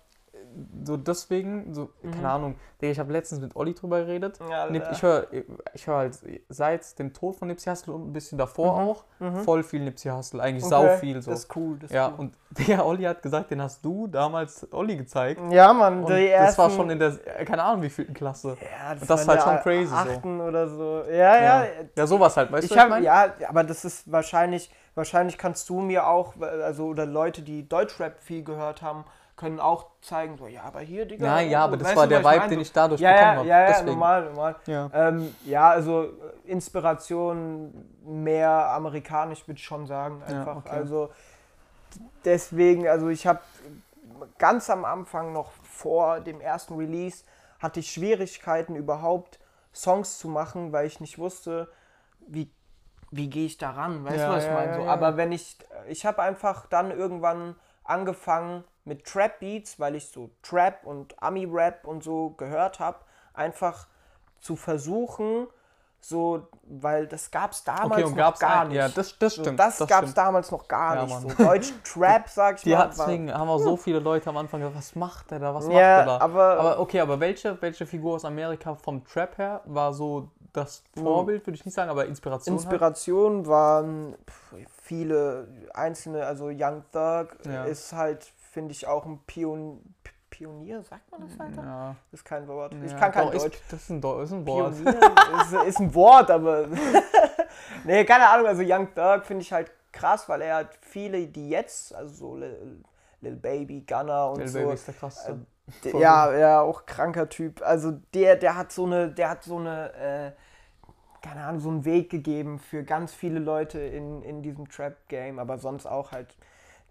So 0.83 0.97
deswegen, 0.97 1.73
so, 1.73 1.89
Mhm. 2.01 2.11
keine 2.11 2.29
Ahnung, 2.29 2.55
ich 2.81 2.97
habe 2.99 3.11
letztens 3.13 3.41
mit 3.41 3.55
Olli 3.55 3.73
drüber 3.73 3.99
geredet. 3.99 4.39
ja 4.49 4.67
ich 4.91 5.03
höre 5.03 5.27
ich 5.73 5.87
hör 5.87 5.97
halt 5.97 6.17
seit 6.49 6.97
dem 6.99 7.13
Tod 7.13 7.35
von 7.35 7.47
Nipsey 7.49 7.69
Hussle 7.69 7.93
und 7.93 8.09
ein 8.09 8.13
bisschen 8.13 8.37
davor 8.37 8.73
auch 8.81 9.03
voll 9.43 9.63
viel 9.63 9.81
Nipsey 9.81 10.09
Hussle, 10.11 10.41
eigentlich 10.41 10.65
sau 10.65 10.83
Mhm. 10.83 10.89
Okay, 10.89 10.97
viel 10.99 11.21
so. 11.21 11.31
Das 11.31 11.41
ist 11.41 11.55
cool. 11.55 11.77
Das 11.79 11.91
ja, 11.91 12.07
cool. 12.09 12.13
und 12.19 12.33
der 12.67 12.85
Olli 12.85 13.03
hat 13.03 13.21
gesagt, 13.21 13.51
den 13.51 13.61
hast 13.61 13.83
du 13.85 14.07
damals 14.07 14.67
Olli 14.73 14.95
gezeigt. 14.97 15.39
ja, 15.51 15.71
Mann, 15.73 16.03
Und 16.03 16.09
die 16.09 16.29
das 16.29 16.57
war 16.57 16.69
schon 16.69 16.89
in 16.89 16.99
der, 16.99 17.13
äh, 17.39 17.45
keine 17.45 17.63
Ahnung, 17.63 17.81
wie 17.83 17.89
vielten 17.89 18.13
Klasse. 18.13 18.57
Ja, 18.61 18.93
das, 18.93 19.01
Und 19.03 19.09
das 19.09 19.27
war 19.27 19.35
ist 19.35 19.45
halt 19.45 19.63
schon 19.63 19.71
crazy 19.71 19.93
der 19.93 20.03
so. 20.13 20.17
achten 20.17 20.41
oder 20.41 20.67
so. 20.67 21.03
Ja, 21.09 21.13
ja. 21.13 21.41
Ja, 21.41 21.65
ja 21.95 22.07
sowas 22.07 22.35
halt, 22.37 22.51
weißt 22.51 22.63
Ich 22.63 22.69
du, 22.69 22.75
was 22.75 22.81
habe 22.81 22.89
mein? 22.91 23.03
ja, 23.03 23.33
aber 23.47 23.63
das 23.63 23.85
ist 23.85 24.11
wahrscheinlich, 24.11 24.71
wahrscheinlich 24.99 25.37
kannst 25.37 25.69
du 25.69 25.79
mir 25.79 26.07
auch, 26.07 26.33
also 26.41 26.87
oder 26.87 27.05
Leute, 27.05 27.41
die 27.41 27.67
Deutschrap 27.67 28.21
viel 28.21 28.43
gehört 28.43 28.81
haben, 28.81 29.05
können 29.37 29.61
auch 29.61 29.85
zeigen, 30.01 30.37
so 30.37 30.47
ja, 30.47 30.63
aber 30.63 30.81
hier, 30.81 31.05
Digga. 31.05 31.25
Nein, 31.25 31.49
ja, 31.49 31.63
aber 31.63 31.77
das 31.77 31.95
war 31.95 32.03
du, 32.03 32.09
der 32.09 32.19
Vibe, 32.19 32.37
meine? 32.37 32.49
den 32.49 32.59
ich 32.59 32.73
dadurch 32.73 32.99
ja, 32.99 33.11
bekommen 33.11 33.31
ja, 33.31 33.37
habe. 33.37 33.47
ja, 33.47 33.59
ja, 33.61 33.67
Deswegen. 33.67 33.87
normal, 33.87 34.25
normal. 34.25 34.55
Ja. 34.65 34.89
Ähm, 34.93 35.35
ja, 35.45 35.69
also 35.69 36.09
Inspiration 36.43 37.73
mehr 38.03 38.49
amerikanisch, 38.49 39.47
würde 39.47 39.57
ich 39.57 39.63
schon 39.63 39.87
sagen. 39.87 40.21
Ja, 40.27 40.39
Einfach. 40.39 40.57
okay. 40.57 40.69
Also 40.69 41.09
deswegen, 42.25 42.85
also 42.89 43.07
ich 43.07 43.25
habe 43.25 43.39
ganz 44.37 44.69
am 44.69 44.83
Anfang 44.83 45.31
noch 45.31 45.51
vor 45.63 46.19
dem 46.19 46.41
ersten 46.41 46.75
Release 46.75 47.23
hatte 47.59 47.79
ich 47.79 47.91
Schwierigkeiten 47.91 48.75
überhaupt 48.75 49.39
Songs 49.73 50.17
zu 50.17 50.27
machen, 50.27 50.73
weil 50.73 50.85
ich 50.85 50.99
nicht 50.99 51.17
wusste, 51.17 51.69
wie, 52.27 52.51
wie 53.11 53.29
gehe 53.29 53.45
ich 53.45 53.57
da 53.57 53.71
ran, 53.71 54.03
weißt 54.05 54.27
Ja, 54.27 54.27
du, 54.27 54.31
was 54.31 54.45
ich 54.45 54.49
ja, 54.49 54.51
meine? 54.51 54.73
ja, 54.73 54.73
So, 54.73 54.85
ja. 54.85 54.87
Aber 54.87 55.17
wenn 55.17 55.31
ich, 55.31 55.57
ich 55.87 56.05
habe 56.05 56.21
einfach 56.21 56.65
dann 56.67 56.91
irgendwann 56.91 57.55
angefangen 57.83 58.63
mit 58.85 59.05
Trap 59.05 59.39
Beats, 59.39 59.79
weil 59.79 59.95
ich 59.95 60.09
so 60.09 60.31
Trap 60.43 60.85
und 60.85 61.21
Ami-Rap 61.21 61.85
und 61.87 62.03
so 62.03 62.31
gehört 62.31 62.79
habe, 62.79 62.99
einfach 63.33 63.87
zu 64.39 64.55
versuchen, 64.55 65.47
so, 66.01 66.47
weil 66.63 67.07
das 67.07 67.31
gab 67.31 67.51
es 67.51 67.63
damals 67.63 68.07
Okay, 68.07 68.15
noch 68.15 68.17
gab's 68.17 68.39
gar 68.39 68.65
ein, 68.65 68.65
nicht. 68.65 68.75
ja, 68.75 68.89
das, 68.89 69.17
das 69.19 69.33
so, 69.33 69.41
stimmt. 69.41 69.59
das, 69.59 69.77
das 69.77 69.87
gab 69.87 70.05
es 70.05 70.13
damals 70.13 70.51
noch 70.51 70.67
gar 70.67 70.95
Ja, 70.95 71.05
nicht. 71.05 71.19
So 71.19 71.33
Deutsch 71.33 71.73
Trap, 71.83 72.29
sag 72.29 72.57
ich 72.59 72.65
Die 72.65 72.69
mal. 72.69 72.87
deswegen 72.89 73.33
haben 73.33 73.47
wir 73.47 73.59
so 73.59 73.77
viele 73.77 73.99
Leute 73.99 74.29
am 74.29 74.37
Anfang 74.37 74.59
gesagt, 74.61 74.77
was 74.77 74.95
macht 74.95 75.31
der 75.31 75.39
da, 75.39 75.55
was 75.55 75.69
macht 75.69 75.95
Ja, 75.95 75.97
der 75.97 76.03
da? 76.03 76.17
aber- 76.19 76.57
aber 76.57 76.79
okay, 76.79 76.99
aber 77.01 77.19
welche, 77.19 77.61
welche 77.61 77.85
Figur 77.85 78.15
aus 78.15 78.25
Amerika 78.25 78.75
vom 78.75 79.03
Trap 79.05 79.37
her 79.37 79.61
war 79.65 79.93
so 79.93 80.29
das 80.53 80.83
Vorbild, 80.95 81.45
würde 81.45 81.55
ich 81.55 81.65
nicht 81.65 81.73
sagen, 81.73 81.89
aber 81.89 82.05
Inspiration 82.05 82.55
halt? 82.55 82.63
Inspiration 82.63 83.47
waren 83.47 84.15
pf, 84.29 84.55
viele 84.83 85.47
einzelne, 85.73 86.25
also 86.25 86.47
Young 86.47 86.83
Thug 86.91 87.27
Ja. 87.45 87.65
ist 87.65 87.93
halt, 87.93 88.23
finde 88.51 88.71
ich, 88.71 88.87
auch 88.87 89.05
ein 89.05 89.19
Pion 89.25 89.81
Pionier, 90.29 90.83
sagt 90.83 91.11
man 91.11 91.21
das, 91.21 91.37
halt? 91.37 91.57
Alter? 91.57 91.63
Ja. 91.63 91.95
Ist 92.11 92.23
kein 92.23 92.47
Wort. 92.47 92.73
Ich 92.83 92.91
Ja, 92.91 92.97
kann 92.97 93.11
kein 93.11 93.25
doch, 93.25 93.33
Deutsch. 93.33 93.55
Ist, 93.55 93.63
das 93.73 93.81
ist 93.81 93.89
ein, 93.89 93.97
ist 93.97 94.31
ein 94.31 94.47
Wort. 94.47 94.75
Pionier 94.75 95.15
ist, 95.41 95.53
ist 95.67 95.79
ein 95.79 95.93
Wort, 95.95 96.31
aber. 96.31 96.67
nee, 97.83 98.05
keine 98.05 98.29
Ahnung. 98.29 98.47
Also 98.47 98.61
Young 98.63 98.87
Thug 98.93 99.25
finde 99.25 99.41
ich 99.41 99.51
halt 99.51 99.71
krass, 99.91 100.29
weil 100.29 100.41
er 100.41 100.55
hat 100.57 100.69
viele, 100.81 101.27
die 101.27 101.49
jetzt, 101.49 101.93
also 101.93 102.13
so 102.13 102.35
Lil, 102.37 103.35
Baby, 103.35 103.81
Gunner 103.81 104.31
und 104.31 104.39
Lil 104.39 104.47
so. 104.47 104.59
Baby 104.59 104.73
ist 104.73 104.87
der 104.87 104.93
krasseste. 104.93 105.31
Voll 105.31 105.45
ja, 105.93 106.35
ja, 106.37 106.61
auch 106.61 106.85
kranker 106.85 107.29
Typ. 107.29 107.61
Also 107.61 107.93
der, 108.13 108.35
der 108.35 108.55
hat 108.55 108.71
so 108.71 108.85
eine, 108.85 109.09
der 109.09 109.29
hat 109.29 109.43
so 109.43 109.57
eine, 109.57 109.93
äh, 109.93 110.31
keine 111.21 111.43
Ahnung, 111.43 111.59
so 111.59 111.69
einen 111.69 111.85
Weg 111.85 112.09
gegeben 112.09 112.59
für 112.59 112.83
ganz 112.83 113.13
viele 113.13 113.39
Leute 113.39 113.79
in, 113.79 114.21
in 114.21 114.41
diesem 114.41 114.69
Trap-Game, 114.69 115.39
aber 115.39 115.57
sonst 115.57 115.85
auch 115.85 116.11
halt 116.11 116.37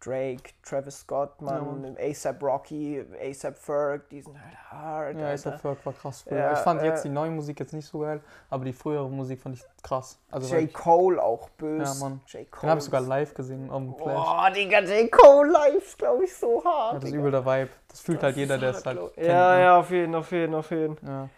Drake, 0.01 0.53
Travis 0.63 1.01
Scott, 1.01 1.41
Mann, 1.41 1.97
ASAP 2.01 2.43
Rocky, 2.43 3.05
ASAP 3.21 3.59
Ferg, 3.59 4.09
die 4.11 4.21
sind 4.21 4.37
halt 4.41 4.57
hart. 4.71 5.19
Ja. 5.19 5.31
ASAP 5.31 5.61
Ferg 5.61 5.85
war 5.85 5.93
krass 5.93 6.23
früher. 6.23 6.39
Ja, 6.39 6.53
ich 6.53 6.59
fand 6.59 6.83
äh, 6.83 6.87
jetzt 6.87 7.05
die 7.05 7.09
neue 7.09 7.31
Musik 7.31 7.59
jetzt 7.61 7.73
nicht 7.73 7.87
so 7.87 8.01
geil, 8.01 8.21
aber 8.51 8.65
die 8.65 8.73
frühere 8.73 9.09
Musik 9.09 9.41
fand 9.41 9.57
ich 9.57 9.65
krass. 9.83 10.19
Also 10.31 10.55
J. 10.55 10.73
Cole 10.73 11.23
auch 11.23 11.49
böse. 11.51 11.85
Ja, 11.85 11.95
Mann. 11.95 12.21
J. 12.27 12.51
Cole. 12.51 12.61
den 12.63 12.71
habe 12.71 12.79
ich 12.79 12.85
sogar 12.85 13.01
live 13.01 13.35
gesehen 13.35 13.71
am 13.71 13.95
Flash. 13.95 14.15
Boah, 14.15 14.51
Digga, 14.55 14.81
J. 14.81 15.11
Cole 15.11 15.51
live, 15.51 15.97
glaube 15.97 16.25
ich, 16.25 16.35
so 16.35 16.63
hart. 16.65 16.95
ja, 16.95 16.99
das 17.01 17.09
ist 17.11 17.15
übel 17.15 17.31
der 17.31 17.45
Vibe. 17.45 17.71
Das 17.89 18.01
fühlt 18.01 18.23
halt 18.23 18.37
jeder, 18.37 18.59
der 18.59 18.71
es 18.71 18.85
halt 18.85 18.99
glaub- 18.99 19.15
kennt. 19.15 19.27
Ja, 19.27 19.55
ne? 19.57 19.63
ja, 19.63 19.79
auf 19.79 19.91
jeden, 19.91 20.15
auf 20.15 20.31
jeden, 20.31 20.55
auf 20.55 20.71
jeden. 20.71 20.97
Ja. 21.07 21.29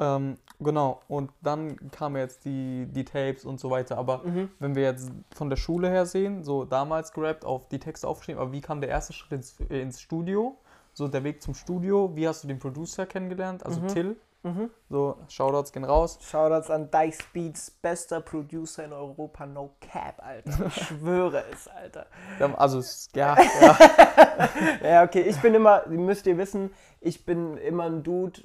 Ähm, 0.00 0.38
genau, 0.60 1.00
und 1.08 1.30
dann 1.42 1.90
kamen 1.90 2.16
jetzt 2.16 2.44
die, 2.44 2.86
die 2.86 3.04
Tapes 3.04 3.44
und 3.44 3.58
so 3.58 3.70
weiter. 3.70 3.98
Aber 3.98 4.18
Mhm. 4.24 4.50
wenn 4.58 4.74
wir 4.74 4.82
jetzt 4.84 5.10
von 5.34 5.50
der 5.50 5.56
Schule 5.56 5.88
her 5.90 6.06
sehen, 6.06 6.44
so 6.44 6.64
damals 6.64 7.12
gerappt, 7.12 7.44
auf 7.44 7.68
die 7.68 7.78
Texte 7.80 8.06
aufgeschrieben, 8.06 8.40
aber 8.40 8.52
wie 8.52 8.60
kam 8.60 8.80
der 8.80 8.90
erste 8.90 9.12
Schritt 9.12 9.32
ins, 9.32 9.56
ins 9.68 10.00
Studio? 10.00 10.56
So 10.94 11.06
der 11.08 11.22
Weg 11.24 11.42
zum 11.42 11.54
Studio, 11.54 12.10
wie 12.16 12.26
hast 12.26 12.42
du 12.44 12.48
den 12.48 12.58
Producer 12.58 13.06
kennengelernt? 13.06 13.64
Also 13.64 13.80
Till. 13.86 14.16
Mhm. 14.48 14.70
So, 14.88 15.16
Shoutouts 15.28 15.72
gehen 15.72 15.84
raus. 15.84 16.18
Shoutouts 16.22 16.70
an 16.70 16.90
Dice 16.90 17.18
Beats, 17.32 17.70
bester 17.70 18.20
Producer 18.20 18.84
in 18.84 18.92
Europa, 18.92 19.46
no 19.46 19.74
cap, 19.80 20.22
Alter. 20.24 20.66
Ich 20.66 20.86
schwöre 20.86 21.44
es, 21.52 21.68
Alter. 21.68 22.06
Also, 22.56 22.82
ja, 23.14 23.36
ja. 23.60 23.78
Ja, 24.82 25.02
okay, 25.04 25.22
ich 25.22 25.36
bin 25.40 25.54
immer, 25.54 25.86
müsst 25.88 26.26
ihr 26.26 26.38
wissen, 26.38 26.70
ich 27.00 27.24
bin 27.24 27.56
immer 27.58 27.84
ein 27.84 28.02
Dude, 28.02 28.40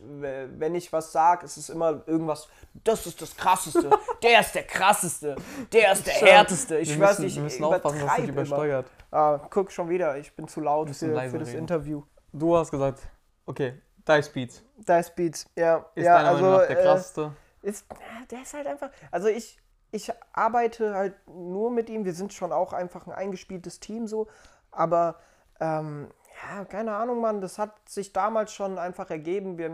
wenn 0.58 0.76
ich 0.76 0.92
was 0.92 1.12
sag, 1.12 1.44
ist 1.44 1.58
es 1.58 1.70
immer 1.70 2.02
irgendwas, 2.06 2.48
das 2.84 3.06
ist 3.06 3.22
das 3.22 3.36
Krasseste, 3.36 3.90
der 4.22 4.42
ist 4.42 4.54
der 4.54 4.64
Krasseste, 4.64 5.36
der 5.72 5.94
ist 5.94 6.06
der. 6.06 6.14
Härteste. 6.14 6.78
Ich 6.80 6.98
müssen, 6.98 7.24
nicht, 7.24 7.36
wir 7.36 7.46
ich 7.46 7.60
müssen 7.60 7.64
aufpassen, 7.64 8.00
dass 8.00 8.16
du 8.18 8.24
übersteuert. 8.24 8.86
Ah, 9.12 9.40
guck 9.50 9.72
schon 9.72 9.90
wieder, 9.90 10.18
ich 10.18 10.36
bin 10.36 10.48
zu 10.48 10.62
laut 10.62 10.90
für, 10.90 11.08
für 11.30 11.40
das 11.40 11.50
reden. 11.50 11.60
Interview. 11.60 12.04
Du 12.32 12.58
hast 12.58 12.72
gesagt, 12.72 13.02
okay, 13.46 13.82
Dice 14.08 14.30
Beats. 14.30 14.64
Dice 14.78 15.12
Beats, 15.16 15.50
ja. 15.56 15.86
Ist 15.96 16.06
ja, 16.06 16.18
deiner 16.18 16.30
also, 16.30 16.42
Meinung 16.42 16.60
nach 16.60 16.68
der 16.68 16.80
äh, 16.80 16.84
krasseste? 16.84 17.32
ist, 17.64 17.86
der 18.30 18.42
ist 18.42 18.54
halt 18.54 18.68
einfach, 18.68 18.92
also 19.10 19.28
ich, 19.30 19.58
ich 19.92 20.12
arbeite 20.34 20.94
halt 20.94 21.16
nur 21.28 21.72
mit 21.72 21.90
ihm. 21.90 22.06
Wir 22.06 22.14
sind 22.14 22.34
schon 22.34 22.52
auch 22.52 22.74
einfach 22.74 23.08
ein 23.08 23.14
eingespieltes 23.14 23.80
Team 23.80 24.08
so. 24.08 24.28
Aber 24.72 25.16
ähm, 25.60 26.10
ja, 26.44 26.66
keine 26.66 26.96
Ahnung, 26.96 27.22
Mann, 27.22 27.42
das 27.42 27.58
hat 27.58 27.88
sich 27.88 28.12
damals 28.12 28.54
schon 28.54 28.78
einfach 28.78 29.10
ergeben. 29.10 29.58
Wir, 29.58 29.72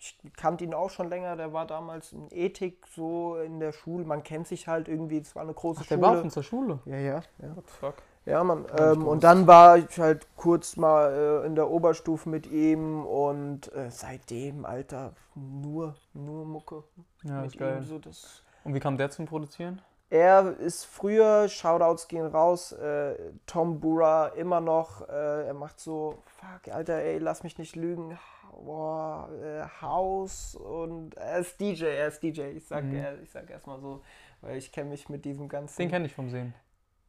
ich 0.00 0.18
kannte 0.36 0.64
ihn 0.64 0.74
auch 0.74 0.90
schon 0.90 1.08
länger, 1.08 1.36
der 1.36 1.52
war 1.52 1.66
damals 1.66 2.12
in 2.12 2.28
Ethik 2.30 2.84
so 2.88 3.36
in 3.36 3.60
der 3.60 3.72
Schule. 3.72 4.04
Man 4.04 4.22
kennt 4.22 4.48
sich 4.48 4.66
halt 4.66 4.88
irgendwie, 4.88 5.18
es 5.18 5.34
war 5.36 5.42
eine 5.42 5.54
große 5.54 5.82
Ach, 5.82 5.86
der 5.86 5.96
Schule. 5.96 6.06
war 6.06 6.18
auf 6.18 6.24
unserer 6.24 6.42
Schule. 6.42 6.80
ja, 6.86 6.96
ja, 6.96 7.22
ja. 7.38 7.56
What 7.56 7.66
the 7.66 7.72
fuck? 7.78 7.94
Ja, 8.26 8.42
Mann. 8.42 8.64
Ähm, 8.78 9.06
und 9.06 9.22
dann 9.22 9.46
war 9.46 9.76
ich 9.76 9.98
halt 9.98 10.26
kurz 10.36 10.76
mal 10.76 11.42
äh, 11.42 11.46
in 11.46 11.54
der 11.54 11.70
Oberstufe 11.70 12.28
mit 12.28 12.46
ihm 12.46 13.04
und 13.04 13.70
äh, 13.74 13.90
seitdem, 13.90 14.64
Alter, 14.64 15.12
nur, 15.34 15.94
nur 16.14 16.46
Mucke. 16.46 16.84
Ja, 17.22 17.42
mit 17.42 17.52
ist 17.52 17.58
geil. 17.58 17.78
Ihm, 17.78 17.84
so 17.84 17.98
das. 17.98 18.42
Und 18.64 18.74
wie 18.74 18.80
kam 18.80 18.96
der 18.96 19.10
zum 19.10 19.26
Produzieren? 19.26 19.82
Er 20.08 20.56
ist 20.58 20.84
früher, 20.84 21.48
Shoutouts 21.48 22.08
gehen 22.08 22.26
raus, 22.26 22.72
äh, 22.72 23.14
Tom 23.46 23.80
Bura 23.80 24.28
immer 24.28 24.60
noch, 24.60 25.06
äh, 25.08 25.46
er 25.46 25.54
macht 25.54 25.80
so, 25.80 26.22
fuck, 26.24 26.72
Alter, 26.72 26.94
ey, 27.02 27.18
lass 27.18 27.42
mich 27.42 27.58
nicht 27.58 27.74
lügen, 27.74 28.16
boah, 28.64 29.28
äh, 29.42 29.64
House 29.82 30.54
und 30.54 31.16
er 31.16 31.38
ist 31.38 31.60
DJ, 31.60 31.86
er 31.86 32.08
ist 32.08 32.22
DJ, 32.22 32.42
ich 32.56 32.66
sag, 32.66 32.84
Mhm. 32.84 32.94
er, 32.94 33.20
ich 33.22 33.30
sag 33.30 33.50
erstmal 33.50 33.80
so, 33.80 34.02
weil 34.40 34.56
ich 34.56 34.70
kenne 34.70 34.90
mich 34.90 35.08
mit 35.08 35.24
diesem 35.24 35.48
ganzen... 35.48 35.78
Den 35.78 35.90
kenne 35.90 36.06
ich 36.06 36.14
vom 36.14 36.30
Sehen. 36.30 36.54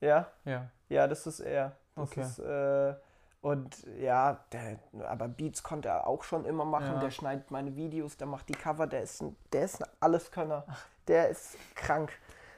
Ja? 0.05 0.27
Ja. 0.45 0.67
Ja, 0.89 1.07
das 1.07 1.25
ist 1.27 1.39
er. 1.39 1.73
Das 1.95 2.09
Okay. 2.11 2.21
Ist, 2.21 2.39
äh, 2.39 2.93
und 3.41 3.85
ja, 3.99 4.39
der, 4.51 4.79
aber 5.07 5.27
Beats 5.27 5.61
konnte 5.63 5.89
er 5.89 6.07
auch 6.07 6.23
schon 6.23 6.45
immer 6.45 6.65
machen. 6.65 6.93
Ja. 6.95 6.99
Der 6.99 7.11
schneidet 7.11 7.51
meine 7.51 7.75
Videos, 7.75 8.17
der 8.17 8.27
macht 8.27 8.49
die 8.49 8.53
Cover, 8.53 8.87
der 8.87 9.03
ist 9.03 9.21
ein, 9.21 9.35
der 9.53 9.65
ist 9.65 9.81
ein 9.83 9.89
Alleskönner. 9.99 10.65
Der 11.07 11.29
ist 11.29 11.55
krank. 11.75 12.11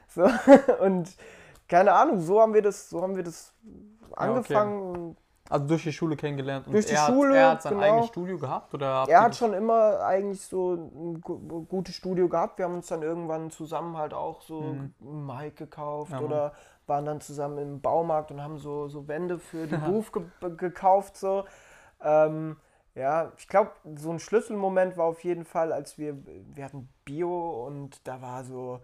So, 0.08 0.26
und 0.80 1.14
keine 1.68 1.92
Ahnung, 1.92 2.20
so 2.20 2.40
haben 2.40 2.54
wir 2.54 2.62
das, 2.62 2.88
so 2.88 3.02
haben 3.02 3.14
wir 3.16 3.22
das 3.22 3.52
angefangen. 4.16 5.16
Also 5.50 5.66
durch 5.66 5.82
die 5.82 5.92
Schule 5.92 6.14
kennengelernt. 6.16 6.66
Und 6.66 6.74
Durch 6.74 6.84
die 6.86 6.92
er 6.92 7.06
Schule, 7.06 7.30
Hat, 7.30 7.36
er 7.38 7.50
hat 7.52 7.62
sein 7.62 7.72
genau. 7.74 7.84
eigenes 7.84 8.06
Studio 8.08 8.38
gehabt? 8.38 8.74
Oder 8.74 9.06
Er 9.08 9.22
hat 9.22 9.34
schon 9.34 9.54
immer 9.54 10.00
eigentlich 10.00 10.42
so 10.44 10.74
ein 10.74 11.20
gu- 11.22 11.64
gutes 11.64 11.94
Studio 11.94 12.28
gehabt. 12.28 12.58
Wir 12.58 12.66
haben 12.66 12.74
uns 12.74 12.86
dann 12.88 13.02
irgendwann 13.02 13.50
zusammen 13.50 13.96
halt 13.96 14.12
auch 14.12 14.42
so 14.42 14.60
Mhm. 14.60 14.94
ein 15.00 15.26
Mic 15.26 15.56
gekauft 15.56 16.12
Ja, 16.12 16.20
oder 16.20 16.52
waren 16.88 17.04
dann 17.04 17.20
zusammen 17.20 17.58
im 17.58 17.80
Baumarkt 17.80 18.30
und 18.30 18.42
haben 18.42 18.58
so, 18.58 18.88
so 18.88 19.08
Wände 19.08 19.38
für 19.38 19.66
die 19.66 19.76
Booth 19.76 20.12
ge 20.12 20.22
gekauft. 20.56 21.16
So. 21.16 21.44
Ähm, 22.02 22.56
ja, 22.94 23.32
ich 23.38 23.46
glaube, 23.46 23.72
so 23.96 24.10
ein 24.10 24.18
Schlüsselmoment 24.18 24.96
war 24.96 25.06
auf 25.06 25.22
jeden 25.22 25.44
Fall, 25.44 25.72
als 25.72 25.98
wir, 25.98 26.16
wir 26.24 26.64
hatten 26.64 26.88
Bio 27.04 27.66
und 27.66 28.06
da 28.06 28.20
war 28.20 28.44
so 28.44 28.80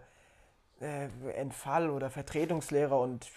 äh, 0.79 1.07
Entfall 1.33 1.89
oder 1.89 2.09
Vertretungslehrer 2.09 2.99
und 2.99 3.29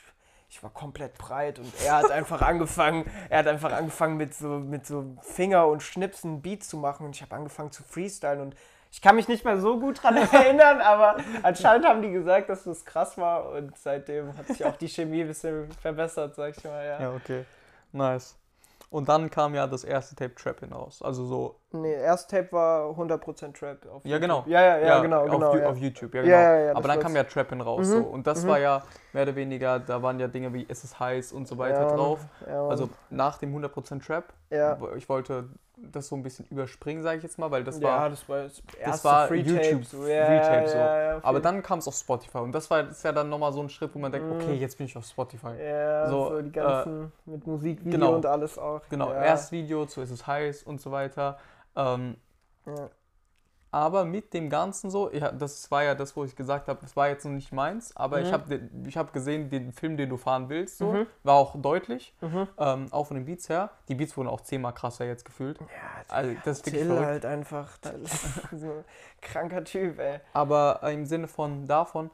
ich 0.50 0.62
war 0.62 0.70
komplett 0.70 1.18
breit 1.18 1.58
und 1.58 1.72
er 1.84 1.98
hat 1.98 2.10
einfach 2.10 2.42
angefangen, 2.42 3.04
er 3.28 3.40
hat 3.40 3.48
einfach 3.48 3.72
angefangen 3.72 4.16
mit 4.16 4.34
so 4.34 4.58
mit 4.60 4.86
so 4.86 5.16
Finger 5.22 5.66
und 5.66 5.82
Schnipsen 5.82 6.42
Beats 6.42 6.68
zu 6.68 6.76
machen 6.76 7.06
und 7.06 7.14
ich 7.14 7.22
habe 7.22 7.34
angefangen 7.34 7.70
zu 7.70 7.82
freestylen 7.82 8.40
und 8.40 8.56
ich 8.90 9.02
kann 9.02 9.16
mich 9.16 9.28
nicht 9.28 9.44
mehr 9.44 9.58
so 9.58 9.78
gut 9.78 10.02
dran 10.02 10.16
erinnern, 10.32 10.80
aber 10.80 11.16
anscheinend 11.42 11.86
haben 11.86 12.02
die 12.02 12.10
gesagt, 12.10 12.48
dass 12.48 12.64
das 12.64 12.84
krass 12.84 13.18
war 13.18 13.50
und 13.50 13.76
seitdem 13.76 14.36
hat 14.36 14.46
sich 14.46 14.64
auch 14.64 14.76
die 14.76 14.88
Chemie 14.88 15.22
ein 15.22 15.28
bisschen 15.28 15.70
verbessert, 15.72 16.34
sag 16.34 16.56
ich 16.56 16.64
mal, 16.64 16.84
ja. 16.84 17.00
Ja, 17.00 17.12
okay. 17.12 17.44
Nice. 17.92 18.36
Und 18.90 19.08
dann 19.08 19.30
kam 19.30 19.54
ja 19.54 19.66
das 19.66 19.84
erste 19.84 20.16
Tape 20.16 20.34
Trappin 20.34 20.72
raus. 20.72 21.02
Also 21.02 21.26
so. 21.26 21.57
Nee, 21.70 21.92
erst 21.92 22.30
Tape 22.30 22.50
war 22.52 22.90
100% 22.96 23.52
Trap 23.52 23.86
auf 23.92 24.04
Ja, 24.04 24.18
genau. 24.18 24.42
Ja, 24.46 24.62
ja, 24.62 24.78
ja, 24.78 25.00
genau, 25.00 25.24
auf, 25.24 25.30
genau. 25.30 25.54
Ja. 25.56 25.68
auf 25.68 25.76
YouTube, 25.76 26.14
ja, 26.14 26.22
Ja, 26.22 26.26
genau. 26.26 26.38
ja, 26.38 26.58
ja, 26.66 26.70
Aber 26.70 26.80
das 26.80 26.82
dann 26.88 26.96
war's. 26.96 27.02
kam 27.04 27.16
ja 27.16 27.24
Trappin 27.24 27.60
raus. 27.60 27.86
Mhm, 27.88 27.92
So. 27.92 27.98
Und 27.98 28.26
das 28.26 28.44
mhm. 28.44 28.48
war 28.48 28.58
ja 28.58 28.82
mehr 29.12 29.22
oder 29.24 29.36
weniger, 29.36 29.78
da 29.78 30.02
waren 30.02 30.18
ja 30.18 30.28
Dinge 30.28 30.52
wie 30.54 30.64
Es 30.68 30.82
ist 30.84 30.98
heiß 30.98 31.32
und 31.32 31.46
so 31.46 31.58
weiter 31.58 31.82
ja, 31.82 31.94
drauf. 31.94 32.20
Ja. 32.46 32.66
Also 32.68 32.88
nach 33.10 33.36
dem 33.38 33.54
100% 33.54 34.04
Trap. 34.06 34.24
ja. 34.50 34.78
Ich 34.96 35.08
wollte 35.08 35.44
das 35.80 36.08
so 36.08 36.16
ein 36.16 36.24
bisschen 36.24 36.44
überspringen, 36.50 37.04
sage 37.04 37.18
ich 37.18 37.22
jetzt 37.22 37.38
mal, 37.38 37.52
weil 37.52 37.62
das 37.62 37.78
ja, 37.78 37.88
war. 37.88 38.10
das 38.10 38.28
war 38.28 38.42
das, 38.42 38.62
das 38.66 38.74
erste 38.80 39.04
war 39.08 39.28
Free-Tape, 39.28 39.62
YouTube 39.64 39.84
so. 39.84 40.06
Ja, 40.08 40.26
Free-Tape, 40.26 40.68
so. 40.68 40.76
ja, 40.76 41.02
ja, 41.02 41.18
Aber 41.22 41.38
dann 41.38 41.62
kam 41.62 41.78
es 41.78 41.86
auf 41.86 41.94
Spotify. 41.94 42.38
Und 42.38 42.50
das 42.52 42.68
war 42.68 42.82
das 42.82 42.96
ist 42.96 43.04
ja 43.04 43.12
dann 43.12 43.28
nochmal 43.28 43.52
so 43.52 43.60
ein 43.60 43.68
Schritt, 43.68 43.94
wo 43.94 44.00
man 44.00 44.10
denkt, 44.10 44.26
Mhm. 44.26 44.40
okay, 44.40 44.54
jetzt 44.54 44.76
bin 44.76 44.86
ich 44.86 44.96
auf 44.96 45.04
Spotify. 45.04 45.52
Ja, 45.62 46.08
so, 46.08 46.30
So, 46.30 46.42
die 46.42 46.50
ganzen 46.50 47.12
mit 47.26 47.46
Musikvideo 47.46 47.92
genau. 47.92 48.14
und 48.14 48.26
alles 48.26 48.58
auch. 48.58 48.80
Genau, 48.90 49.10
ja. 49.12 49.22
erstes 49.22 49.52
Video 49.52 49.86
zu 49.86 50.00
Es 50.02 50.10
ist 50.10 50.26
heiß 50.26 50.64
und 50.64 50.80
so 50.80 50.90
weiter. 50.90 51.38
Ähm, 51.78 52.16
Ja. 52.66 52.90
aber 53.70 54.04
mit 54.04 54.34
dem 54.34 54.50
Ganzen 54.50 54.90
so, 54.90 55.10
ja, 55.12 55.30
das 55.32 55.70
war 55.70 55.82
ja 55.84 55.94
das, 55.94 56.16
wo 56.16 56.24
ich 56.24 56.34
gesagt 56.36 56.68
habe, 56.68 56.80
das 56.82 56.96
war 56.96 57.08
jetzt 57.08 57.24
noch 57.24 57.32
nicht 57.32 57.52
meins, 57.52 57.96
aber 57.96 58.20
ich 58.20 58.28
Mhm. 58.28 58.32
habe 58.32 58.60
ich 58.86 58.96
hab 58.96 59.12
gesehen, 59.12 59.48
den 59.50 59.72
Film, 59.72 59.96
den 59.96 60.08
du 60.10 60.16
fahren 60.16 60.48
willst, 60.48 60.78
so, 60.78 60.92
Mhm. 60.92 61.06
war 61.22 61.36
auch 61.36 61.54
deutlich, 61.60 62.14
Mhm. 62.20 62.48
ähm, 62.58 62.86
auch 62.92 63.04
von 63.06 63.16
den 63.16 63.24
Beats 63.26 63.48
her. 63.48 63.70
Die 63.88 63.94
Beats 63.94 64.16
wurden 64.16 64.28
auch 64.28 64.40
zehnmal 64.42 64.74
krasser 64.74 65.04
jetzt 65.06 65.24
gefühlt. 65.24 65.60
Ja, 65.60 65.66
Also, 66.08 66.34
das 66.44 66.58
ist 66.58 66.66
wirklich 66.66 66.82
Till 66.82 66.86
verrückt. 66.88 67.06
halt 67.06 67.24
einfach. 67.26 67.78
Till 67.78 68.02
ist 68.02 68.22
so 68.60 68.70
ein 68.72 68.84
kranker 69.20 69.64
Typ, 69.64 69.98
ey. 69.98 70.20
Aber 70.32 70.80
äh, 70.82 70.92
im 70.94 71.06
Sinne 71.06 71.28
von 71.28 71.66
davon, 71.66 72.10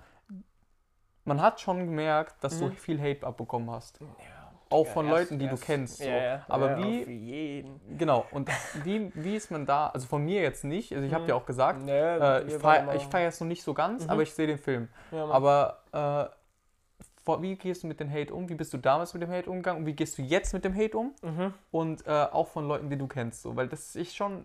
man 1.25 1.41
hat 1.41 1.61
schon 1.61 1.87
gemerkt, 1.87 2.43
dass 2.45 2.59
du 2.59 2.67
Mhm. 2.67 2.73
viel 2.73 3.01
Hate 3.01 3.27
abbekommen 3.27 3.71
hast. 3.71 4.01
Ja, 4.01 4.44
Auch 4.75 4.87
ja, 4.87 4.93
von 4.93 5.09
Leuten, 5.09 5.39
die 5.39 5.47
du 5.49 5.57
kennst. 5.57 5.99
So. 5.99 6.05
Ja, 6.05 6.17
ja, 6.25 6.45
Aber 6.49 6.73
ja, 6.73 6.79
wie- 6.79 7.05
jeden. 7.13 7.81
Genau, 7.97 8.27
und 8.33 8.49
wie, 8.83 9.13
wie 9.15 9.37
ist 9.37 9.51
man 9.51 9.67
da, 9.67 9.87
also 9.89 10.07
von 10.07 10.25
mir 10.25 10.43
jetzt 10.43 10.65
nicht, 10.65 10.93
also 10.93 11.07
ich 11.07 11.13
habe 11.15 11.23
Mhm. 11.23 11.29
dir 11.29 11.37
auch 11.37 11.47
gesagt, 11.47 11.83
Nee, 11.83 11.93
äh, 11.93 12.43
ich 12.47 12.55
feiere 12.55 12.99
feier 13.11 13.29
es 13.29 13.41
noch 13.41 13.47
nicht 13.47 13.63
so 13.63 13.73
ganz, 13.75 14.05
Mhm. 14.05 14.11
aber 14.11 14.23
ich 14.23 14.35
sehe 14.35 14.47
den 14.49 14.59
Film. 14.59 14.89
Ja. 15.13 15.27
Aber 15.27 15.79
äh, 15.93 17.35
wie 17.41 17.57
gehst 17.57 17.83
du 17.83 17.87
mit 17.87 18.01
dem 18.01 18.11
Hate 18.13 18.35
um? 18.35 18.49
Wie 18.49 18.55
bist 18.55 18.73
du 18.75 18.79
damals 18.79 19.15
mit 19.15 19.23
dem 19.23 19.31
Hate 19.31 19.49
umgegangen? 19.49 19.81
Und 19.83 19.87
wie 19.87 19.95
gehst 19.95 20.19
du 20.19 20.23
jetzt 20.23 20.53
mit 20.53 20.65
dem 20.65 20.75
Hate 20.77 20.97
um? 20.99 21.15
Mhm. 21.23 21.55
Und 21.71 22.07
äh, 22.07 22.11
auch 22.11 22.49
von 22.49 22.67
Leuten, 22.69 22.91
die 22.91 22.99
du 22.99 23.07
kennst. 23.07 23.43
So, 23.43 23.55
weil 23.57 23.69
das 23.69 23.95
ist 23.97 24.15
schon. 24.17 24.45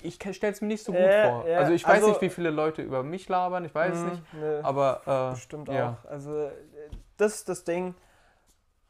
Ich 0.00 0.14
stelle 0.14 0.52
es 0.52 0.60
mir 0.60 0.68
nicht 0.68 0.84
so 0.84 0.92
gut 0.92 1.00
Ja, 1.00 1.28
vor. 1.28 1.48
ja, 1.48 1.58
also 1.58 1.72
ich 1.72 1.84
weiß 1.84 1.94
also- 1.96 2.08
nicht, 2.10 2.22
wie 2.22 2.30
viele 2.30 2.50
Leute 2.50 2.82
über 2.82 3.02
mich 3.02 3.28
labern, 3.28 3.64
ich 3.64 3.74
weiß 3.74 3.94
es 3.96 4.00
Mhm, 4.02 4.10
nicht. 4.10 4.22
nee. 4.34 4.60
Aber 4.62 5.00
äh, 5.06 5.34
Bestimmt 5.34 5.68
ja. 5.68 5.98
auch. 6.04 6.08
Also, 6.08 6.36
äh, 6.44 6.50
das 7.16 7.34
ist 7.34 7.48
das 7.48 7.64
Ding. 7.64 7.94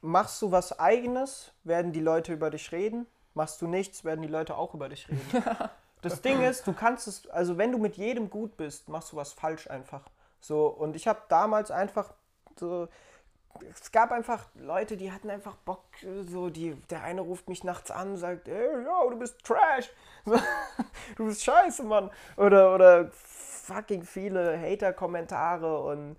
Machst 0.01 0.41
du 0.43 0.53
was 0.53 0.79
Eigenes, 0.79 1.53
werden 1.65 1.93
die 1.93 2.01
Leute 2.01 2.33
über 2.33 2.51
dich 2.51 2.71
reden. 2.73 3.07
Machst 3.35 3.61
du 3.61 3.67
nichts, 3.67 4.05
werden 4.05 4.23
die 4.23 4.29
Leute 4.29 4.57
auch 4.57 4.75
über 4.75 4.89
dich 4.89 5.09
reden. 5.09 5.21
das 6.03 6.23
Ding 6.23 6.43
ist, 6.43 6.67
du 6.67 6.73
kannst 6.73 7.09
es, 7.09 7.29
also 7.31 7.59
wenn 7.59 7.73
du 7.73 7.79
mit 7.79 7.97
jedem 7.97 8.31
gut 8.31 8.57
bist, 8.57 8.89
machst 8.89 9.13
du 9.13 9.17
was 9.17 9.33
falsch 9.33 9.69
einfach. 9.69 10.03
So, 10.41 10.67
und 10.69 10.97
ich 10.97 11.09
habe 11.09 11.21
damals 11.29 11.71
einfach 11.71 12.15
so. 12.59 12.89
Es 13.73 13.91
gab 13.91 14.13
einfach 14.13 14.47
Leute, 14.55 14.97
die 14.97 15.11
hatten 15.11 15.31
einfach 15.31 15.57
Bock, 15.57 15.83
so, 16.29 16.49
die, 16.49 16.75
der 16.91 17.03
eine 17.03 17.23
ruft 17.23 17.49
mich 17.49 17.65
nachts 17.65 17.91
an, 17.91 18.17
sagt, 18.17 18.47
ey, 18.47 18.85
yo, 18.85 19.11
du 19.11 19.19
bist 19.19 19.43
Trash, 19.43 19.91
so, 20.25 20.39
du 21.17 21.25
bist 21.25 21.43
scheiße, 21.43 21.83
Mann. 21.83 22.11
Oder, 22.37 22.73
oder 22.73 23.11
fucking 23.11 24.05
viele 24.05 24.61
Hater-Kommentare 24.61 25.81
und 25.81 26.17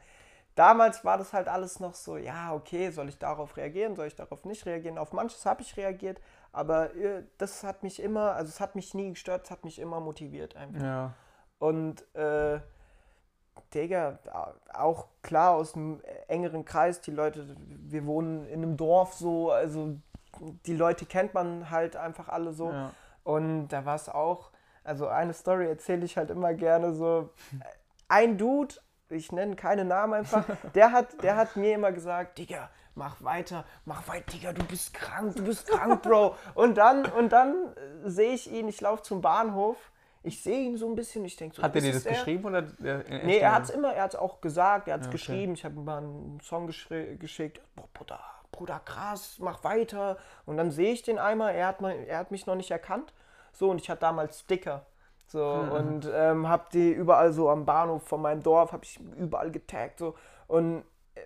damals 0.59 1.05
war 1.05 1.17
das 1.17 1.31
halt 1.31 1.47
alles 1.47 1.79
noch 1.79 1.93
so, 1.93 2.17
ja, 2.17 2.53
okay, 2.53 2.91
soll 2.91 3.07
ich 3.07 3.17
darauf 3.17 3.55
reagieren, 3.55 3.95
soll 3.95 4.07
ich 4.07 4.15
darauf 4.15 4.43
nicht 4.43 4.65
reagieren? 4.65 4.97
Auf 4.97 5.13
manches 5.13 5.45
habe 5.45 5.61
ich 5.61 5.77
reagiert, 5.77 6.19
aber 6.51 6.93
äh, 6.95 7.23
das 7.37 7.63
hat 7.63 7.81
mich 7.81 8.01
immer, 8.01 8.33
also 8.33 8.49
es 8.49 8.59
hat 8.59 8.75
mich 8.75 8.93
nie 8.93 9.11
gestört, 9.11 9.45
es 9.45 9.51
hat 9.51 9.63
mich 9.63 9.79
immer 9.79 10.01
motiviert 10.01 10.57
einfach. 10.57 10.81
ja. 10.81 11.13
Und, 11.59 12.03
äh, 12.15 12.59
Digga, 13.73 14.19
auch 14.73 15.07
klar 15.21 15.51
aus 15.55 15.75
einem 15.75 16.01
engeren 16.27 16.65
Kreis, 16.65 17.01
die 17.01 17.11
Leute, 17.11 17.55
wir 17.57 18.05
wohnen 18.05 18.45
in 18.47 18.63
einem 18.63 18.77
Dorf 18.77 19.13
so, 19.13 19.51
also 19.51 19.95
die 20.65 20.75
Leute 20.75 21.05
kennt 21.05 21.33
man 21.33 21.69
halt 21.69 21.95
einfach 21.95 22.29
alle 22.29 22.51
so. 22.53 22.71
ja. 22.71 22.91
Und 23.23 23.67
da 23.69 23.85
war 23.85 23.95
es 23.95 24.09
auch, 24.09 24.51
also 24.83 25.07
eine 25.07 25.33
Story 25.33 25.67
erzähle 25.67 26.05
ich 26.05 26.17
halt 26.17 26.31
immer 26.31 26.53
gerne 26.53 26.93
so. 26.93 27.29
Ein 28.07 28.37
Dude, 28.37 28.75
ich 29.09 29.31
nenne 29.31 29.55
keine 29.55 29.85
Namen 29.85 30.13
einfach, 30.13 30.45
der 30.75 30.91
hat, 30.91 31.21
der 31.23 31.35
hat 31.35 31.55
mir 31.55 31.75
immer 31.75 31.91
gesagt, 31.91 32.37
Digga, 32.37 32.69
mach 32.95 33.21
weiter, 33.23 33.65
mach 33.85 34.07
weiter, 34.07 34.31
Digga, 34.31 34.53
du 34.53 34.63
bist 34.65 34.93
krank, 34.93 35.35
du 35.35 35.43
bist 35.43 35.67
krank, 35.67 36.01
Bro. 36.03 36.35
Und 36.55 36.77
dann, 36.77 37.05
und 37.05 37.29
dann 37.31 37.55
äh, 38.05 38.09
sehe 38.09 38.33
ich 38.33 38.51
ihn, 38.51 38.67
ich 38.67 38.81
laufe 38.81 39.03
zum 39.03 39.21
Bahnhof, 39.21 39.77
ich 40.21 40.43
sehe 40.43 40.59
ihn 40.65 40.77
so 40.77 40.87
ein 40.89 40.95
bisschen, 40.95 41.23
ich 41.23 41.37
denke 41.37 41.55
so, 41.55 41.63
Hat 41.63 41.73
er 41.75 41.81
dir 41.81 41.93
das 41.93 42.03
der? 42.03 42.11
geschrieben 42.11 42.45
oder? 42.45 42.63
Nee, 42.79 43.37
er 43.37 43.53
hat 43.55 43.63
es 43.63 43.69
immer, 43.69 43.93
er 43.93 44.03
hat 44.03 44.13
es 44.13 44.19
auch 44.19 44.41
gesagt, 44.41 44.87
er 44.89 44.95
hat 44.95 45.01
es 45.01 45.05
Ja, 45.07 45.09
okay. 45.11 45.17
geschrieben. 45.17 45.53
Ich 45.53 45.63
habe 45.63 45.75
ihm 45.75 45.85
mal 45.85 45.99
einen 45.99 46.39
Song 46.43 46.67
geschickt. 46.67 47.61
Boah, 47.75 47.87
Bruder, 47.93 48.19
Bruder, 48.51 48.81
krass, 48.83 49.37
mach 49.39 49.63
weiter. 49.63 50.17
Und 50.45 50.57
dann 50.57 50.71
sehe 50.71 50.91
ich 50.91 51.03
den 51.03 51.19
einmal, 51.19 51.55
er 51.55 51.67
hat, 51.67 51.79
mal, 51.79 51.95
er 51.95 52.17
hat 52.17 52.31
mich 52.31 52.45
noch 52.45 52.55
nicht 52.55 52.69
erkannt. 52.69 53.13
So, 53.53 53.69
und 53.71 53.79
ich 53.79 53.89
hatte 53.89 54.01
damals 54.01 54.41
Sticker. 54.41 54.85
So, 55.31 55.45
Mhm. 55.45 55.71
und 55.71 56.09
ähm, 56.13 56.50
hab 56.50 56.71
die 56.71 56.91
überall 56.91 57.31
so 57.33 57.50
am 57.50 57.65
Bahnhof 57.65 58.03
von 58.03 58.21
meinem 58.21 58.41
Dorf, 58.43 58.71
habe 58.71 58.83
ich 58.83 59.00
überall 59.17 59.51
getaggt. 59.51 60.00
So. 60.00 60.15
Und 60.48 60.83
äh, 61.15 61.21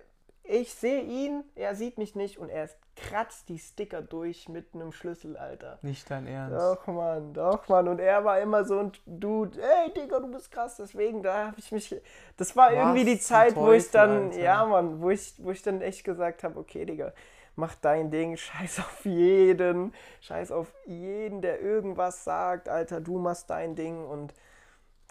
ich 0.60 0.74
sehe 0.74 1.00
ihn, 1.00 1.42
er 1.54 1.74
sieht 1.74 1.96
mich 1.98 2.14
nicht 2.14 2.38
und 2.38 2.50
er 2.50 2.68
kratzt 2.96 3.48
die 3.48 3.58
Sticker 3.58 4.02
durch 4.02 4.48
mit 4.48 4.74
einem 4.74 4.92
Schlüssel, 4.92 5.36
Alter. 5.36 5.78
Nicht 5.82 6.08
dein 6.10 6.26
Ernst. 6.28 6.56
Doch, 6.56 6.86
Mann, 6.86 7.32
doch, 7.34 7.66
Mann. 7.68 7.88
Und 7.88 7.98
er 7.98 8.24
war 8.24 8.38
immer 8.40 8.64
so 8.64 8.78
ein 8.78 8.92
Dude, 9.06 9.58
ey, 9.60 9.90
Digga, 9.94 10.20
du 10.20 10.30
bist 10.30 10.52
krass. 10.52 10.76
Deswegen, 10.76 11.22
da 11.22 11.46
habe 11.46 11.56
ich 11.58 11.72
mich. 11.72 12.00
Das 12.36 12.54
war 12.54 12.68
Was 12.68 12.74
irgendwie 12.76 13.04
die 13.04 13.18
Zeit, 13.18 13.56
wo 13.56 13.72
ich 13.72 13.84
Teufel, 13.84 13.92
dann, 13.92 14.24
Alter. 14.26 14.38
ja, 14.38 14.64
Mann, 14.66 15.00
wo 15.00 15.10
ich, 15.10 15.34
wo 15.38 15.50
ich 15.50 15.62
dann 15.62 15.80
echt 15.80 16.04
gesagt 16.04 16.44
habe, 16.44 16.58
okay, 16.60 16.84
Digga, 16.84 17.12
mach 17.56 17.74
dein 17.76 18.10
Ding, 18.10 18.36
scheiß 18.38 18.80
auf 18.80 19.04
jeden, 19.04 19.92
scheiß 20.20 20.52
auf 20.52 20.72
jeden, 20.86 21.42
der 21.42 21.60
irgendwas 21.60 22.24
sagt, 22.24 22.68
Alter, 22.68 23.00
du 23.00 23.18
machst 23.18 23.50
dein 23.50 23.74
Ding 23.74 24.04
und 24.06 24.34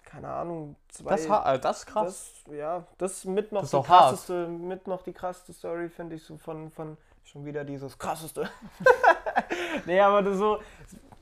keine 0.04 0.28
Ahnung, 0.28 0.76
zwei. 0.88 1.10
Das, 1.10 1.24
äh, 1.26 1.58
das 1.58 1.78
ist 1.78 1.86
krass. 1.86 2.42
Das, 2.44 2.54
ja, 2.54 2.86
das 2.98 3.12
ist 3.12 3.24
mit 3.24 3.50
noch 3.52 3.62
Das 3.62 3.70
die 3.70 3.76
auch 3.76 3.88
hart. 3.88 4.10
krasseste, 4.10 4.46
mit 4.46 4.86
noch 4.86 5.02
die 5.02 5.12
krasseste 5.12 5.52
Story, 5.52 5.88
finde 5.88 6.16
ich, 6.16 6.22
so 6.22 6.36
von, 6.36 6.70
von 6.70 6.96
schon 7.24 7.44
wieder 7.44 7.64
dieses 7.64 7.98
krasseste. 7.98 8.48
nee, 9.86 9.98
aber 10.00 10.22
das 10.22 10.36
so, 10.36 10.60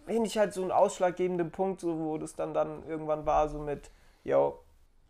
finde 0.05 0.27
ich 0.27 0.37
halt 0.37 0.53
so 0.53 0.63
einen 0.63 0.73
ausschlaggebenden 0.73 1.51
Punkt, 1.51 1.81
so, 1.81 1.99
wo 1.99 2.19
das 2.19 2.35
dann, 2.35 2.53
dann 2.53 2.87
irgendwann 2.87 3.25
war, 3.25 3.49
so 3.49 3.59
mit, 3.61 3.91
yo, 4.25 4.63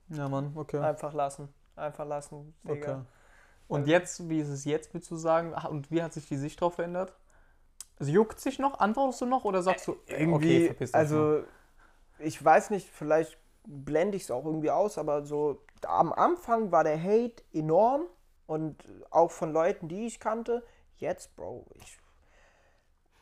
ja, 0.09 0.29
Mann, 0.29 0.53
okay. 0.55 0.79
einfach 0.79 1.13
lassen, 1.15 1.53
einfach 1.75 2.07
lassen, 2.07 2.55
Digga. 2.63 2.93
okay. 2.93 3.03
Und 3.73 3.87
jetzt, 3.87 4.29
wie 4.29 4.41
ist 4.41 4.49
es 4.49 4.65
jetzt, 4.65 4.93
würdest 4.93 5.11
du 5.11 5.17
sagen? 5.17 5.55
Und 5.69 5.91
wie 5.91 6.03
hat 6.03 6.13
sich 6.13 6.27
die 6.27 6.37
Sicht 6.37 6.61
darauf 6.61 6.75
verändert? 6.75 7.15
Also 7.99 8.13
juckt 8.13 8.41
sich 8.41 8.59
noch? 8.59 8.81
Antwortest 8.81 9.21
du 9.21 9.27
noch? 9.27 9.45
Oder 9.45 9.63
sagst 9.63 9.87
du, 9.89 9.97
Irgendwie, 10.07 10.67
verpiss 10.67 10.91
dich 10.91 10.95
mal? 10.95 10.99
also, 10.99 11.45
ich 12.19 12.45
weiß 12.45 12.71
nicht, 12.71 12.89
vielleicht 12.89 13.39
blende 13.65 14.17
ich 14.17 14.25
es 14.25 14.31
auch 14.31 14.45
irgendwie 14.45 14.71
aus, 14.71 14.99
aber 14.99 15.25
so 15.25 15.63
am 15.87 16.13
Anfang 16.13 16.73
war 16.73 16.85
der 16.85 17.03
Hate 17.03 17.43
enorm 17.53 18.07
und 18.47 18.77
auch 19.11 19.31
von 19.31 19.53
Leuten, 19.53 19.89
die 19.89 20.07
ich 20.07 20.21
kannte. 20.21 20.65
Jetzt, 20.97 21.35
Bro, 21.37 21.67
ich 21.75 21.99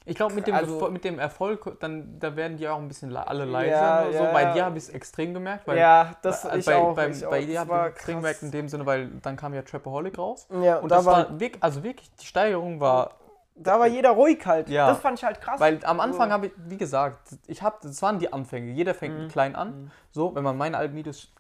Ich 0.06 0.16
glaube, 0.16 0.34
mit, 0.34 0.46
dem 0.46 0.54
Also- 0.54 0.90
mit 0.90 1.04
dem 1.04 1.18
Erfolg, 1.18 1.76
dann, 1.80 2.18
da 2.18 2.34
werden 2.34 2.56
die 2.56 2.66
auch 2.68 2.78
ein 2.78 2.88
bisschen 2.88 3.10
le- 3.10 3.26
alle 3.26 3.44
leiser. 3.44 3.70
Ja, 3.70 4.02
oder 4.04 4.12
so. 4.18 4.24
ja. 4.24 4.32
Bei 4.32 4.52
dir 4.52 4.64
habe 4.64 4.78
ich 4.78 4.84
es 4.84 4.90
extrem 4.90 5.34
gemerkt. 5.34 5.66
Weil 5.66 5.78
ja, 5.78 6.14
das 6.22 6.42
bei, 6.42 6.56
ich 6.56 6.66
bei, 6.66 6.76
auch. 6.76 6.94
Beim, 6.96 7.10
ich 7.12 7.20
bei 7.20 7.40
auch. 7.42 7.46
dir 7.46 7.60
habe 7.60 7.72
ich 7.74 7.86
extrem 7.94 8.14
krass. 8.14 8.22
gemerkt 8.22 8.42
in 8.42 8.50
dem 8.50 8.68
Sinne, 8.68 8.86
weil 8.86 9.08
dann 9.22 9.36
kam 9.36 9.52
ja 9.54 9.62
Trapaholic 9.62 10.16
raus. 10.18 10.48
Ja, 10.62 10.78
Und 10.78 10.90
da 10.90 10.96
das 10.96 11.04
war, 11.04 11.30
war, 11.40 11.48
also 11.60 11.82
wirklich, 11.82 12.10
die 12.16 12.26
Steigerung 12.26 12.80
war, 12.80 13.10
da 13.54 13.78
war 13.78 13.86
jeder 13.86 14.10
ruhig 14.10 14.44
halt. 14.46 14.70
Ja. 14.70 14.88
Das 14.88 15.00
fand 15.00 15.18
ich 15.18 15.24
halt 15.24 15.40
krass. 15.42 15.60
weil 15.60 15.78
am 15.84 16.00
Anfang 16.00 16.32
habe 16.32 16.46
ich, 16.46 16.52
wie 16.56 16.78
gesagt, 16.78 17.18
ich 17.46 17.60
habe, 17.62 17.76
das 17.82 18.00
waren 18.00 18.18
die 18.18 18.32
Anfänge. 18.32 18.72
Jeder 18.72 18.94
fängt 18.94 19.30
klein 19.30 19.54
an. 19.54 19.92
So, 20.12 20.34
wenn 20.34 20.42
man 20.42 20.56
meine 20.56 20.78
alten 20.78 20.96
Videos 20.96 21.30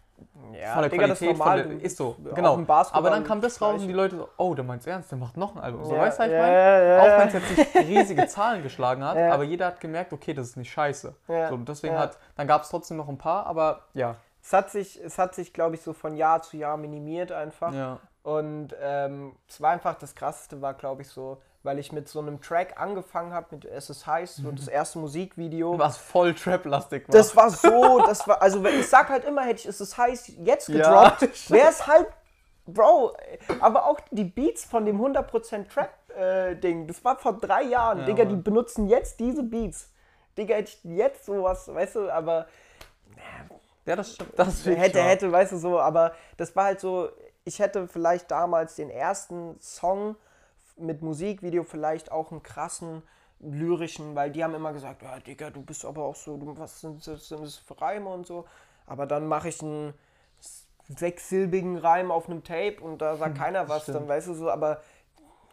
ja, 0.52 0.72
von 0.74 0.82
der 0.82 0.90
Digga, 0.90 1.06
das 1.06 1.18
Qualität, 1.18 1.30
ist 1.32 1.38
normal. 1.38 1.62
von 1.62 1.70
der, 1.78 1.84
ist 1.84 1.96
so, 1.96 2.16
genau. 2.34 2.64
Aber 2.92 3.10
dann 3.10 3.24
kam 3.24 3.40
das 3.40 3.60
raus 3.60 3.80
und 3.82 3.88
die 3.88 3.92
Leute 3.92 4.16
so, 4.16 4.28
oh, 4.36 4.54
der 4.54 4.64
meint's 4.64 4.86
ernst, 4.86 5.10
der 5.10 5.18
macht 5.18 5.36
noch 5.36 5.54
ein 5.54 5.60
Album. 5.60 5.84
So, 5.84 5.94
Ja, 5.94 6.00
weißt 6.02 6.18
du, 6.18 6.22
was 6.22 6.28
ich 6.28 6.34
ja, 6.34 6.40
meine? 6.42 6.54
ja, 6.54 6.82
ja, 6.82 7.00
Auch 7.00 7.06
ja. 7.06 7.18
wenn 7.18 7.28
es 7.28 7.34
jetzt 7.34 7.58
nicht 7.58 7.76
riesige 7.88 8.26
Zahlen 8.26 8.62
geschlagen 8.62 9.04
hat, 9.04 9.16
Ja. 9.16 9.32
aber 9.32 9.44
jeder 9.44 9.66
hat 9.66 9.80
gemerkt, 9.80 10.12
okay, 10.12 10.34
das 10.34 10.48
ist 10.48 10.56
nicht 10.56 10.70
scheiße. 10.72 11.14
Ja, 11.28 11.48
So, 11.48 11.54
und 11.54 11.68
deswegen 11.68 11.94
ja. 11.94 12.00
hat, 12.00 12.18
dann 12.36 12.46
gab 12.46 12.62
es 12.62 12.68
trotzdem 12.70 12.96
noch 12.96 13.08
ein 13.08 13.18
paar, 13.18 13.46
aber 13.46 13.80
ja. 13.94 14.16
Es 14.42 14.52
hat 14.54 14.70
sich, 14.70 14.98
es 15.04 15.18
hat 15.18 15.34
sich, 15.34 15.52
glaube 15.52 15.74
ich, 15.74 15.82
so 15.82 15.92
von 15.92 16.16
Jahr 16.16 16.40
zu 16.42 16.56
Jahr 16.56 16.76
minimiert 16.76 17.30
einfach. 17.32 17.72
ja. 17.74 17.98
Und 18.22 18.74
ähm, 18.82 19.34
es 19.48 19.60
war 19.62 19.70
einfach 19.70 19.94
das 19.94 20.14
Krasseste, 20.14 20.60
war, 20.60 20.74
glaube 20.74 21.02
ich, 21.02 21.08
so, 21.08 21.40
weil 21.62 21.78
ich 21.78 21.92
mit 21.92 22.08
so 22.08 22.20
einem 22.20 22.40
Track 22.40 22.80
angefangen 22.80 23.32
habe, 23.32 23.48
mit 23.50 23.64
Es 23.66 23.90
ist 23.90 24.06
heiß, 24.06 24.36
so 24.36 24.50
das 24.50 24.68
erste 24.68 24.98
Musikvideo. 24.98 25.78
Was 25.78 25.98
voll 25.98 26.34
Trap-lastig 26.34 27.08
war. 27.08 27.14
Das 27.14 27.36
war 27.36 27.50
so, 27.50 27.98
das 27.98 28.26
war, 28.26 28.40
also 28.40 28.64
ich 28.64 28.88
sag 28.88 29.08
halt 29.10 29.24
immer, 29.24 29.42
hätte 29.42 29.60
ich 29.60 29.66
Es 29.66 29.80
ist 29.80 29.98
heiß 29.98 30.32
jetzt 30.38 30.68
Ja, 30.68 31.16
gedroppt, 31.18 31.50
wäre 31.50 31.68
es 31.68 31.86
halt, 31.86 32.06
Bro, 32.66 33.16
aber 33.60 33.86
auch 33.86 33.98
die 34.10 34.24
Beats 34.24 34.64
von 34.64 34.86
dem 34.86 35.00
100% 35.00 35.68
Trap-Ding, 35.68 36.86
das 36.86 37.04
war 37.04 37.18
vor 37.18 37.34
drei 37.38 37.62
Jahren, 37.64 38.00
Ja, 38.00 38.04
Digga, 38.06 38.24
die 38.24 38.34
Mann. 38.34 38.42
benutzen 38.44 38.88
jetzt 38.88 39.18
diese 39.20 39.42
Beats. 39.42 39.90
Digga, 40.38 40.54
hätte 40.54 40.70
ich 40.70 40.84
jetzt 40.84 41.26
sowas, 41.26 41.68
weißt 41.72 41.96
du, 41.96 42.10
aber 42.10 42.46
ja, 43.86 43.96
das 43.96 44.14
stimmt. 44.14 44.32
Das 44.36 44.64
hätte, 44.64 44.98
wahr. 44.98 45.08
hätte, 45.08 45.32
weißt 45.32 45.52
du 45.52 45.56
so, 45.56 45.80
aber 45.80 46.12
das 46.36 46.54
war 46.54 46.64
halt 46.66 46.80
so, 46.80 47.10
ich 47.44 47.58
hätte 47.58 47.88
vielleicht 47.88 48.30
damals 48.30 48.76
den 48.76 48.88
ersten 48.90 49.58
Song 49.60 50.16
mit 50.80 51.02
Musikvideo 51.02 51.64
vielleicht 51.64 52.12
auch 52.12 52.30
einen 52.30 52.42
krassen 52.42 53.02
lyrischen, 53.40 54.14
weil 54.14 54.30
die 54.30 54.44
haben 54.44 54.54
immer 54.54 54.72
gesagt, 54.72 55.02
ja 55.02 55.18
Digga, 55.18 55.50
du 55.50 55.62
bist 55.62 55.84
aber 55.84 56.04
auch 56.04 56.16
so, 56.16 56.36
du, 56.36 56.56
was 56.58 56.80
sind 56.80 57.06
das, 57.06 57.28
sind 57.28 57.42
das 57.42 57.56
für 57.56 57.80
Reime 57.80 58.10
und 58.10 58.26
so, 58.26 58.44
aber 58.86 59.06
dann 59.06 59.26
mache 59.26 59.48
ich 59.48 59.62
einen 59.62 59.94
sechssilbigen 60.88 61.76
Reim 61.78 62.10
auf 62.10 62.28
einem 62.28 62.42
Tape 62.42 62.80
und 62.80 62.98
da 63.00 63.16
sagt 63.16 63.36
keiner 63.38 63.68
was, 63.68 63.82
stimmt. 63.84 63.96
dann 63.96 64.08
weißt 64.08 64.28
du 64.28 64.34
so, 64.34 64.50
aber 64.50 64.82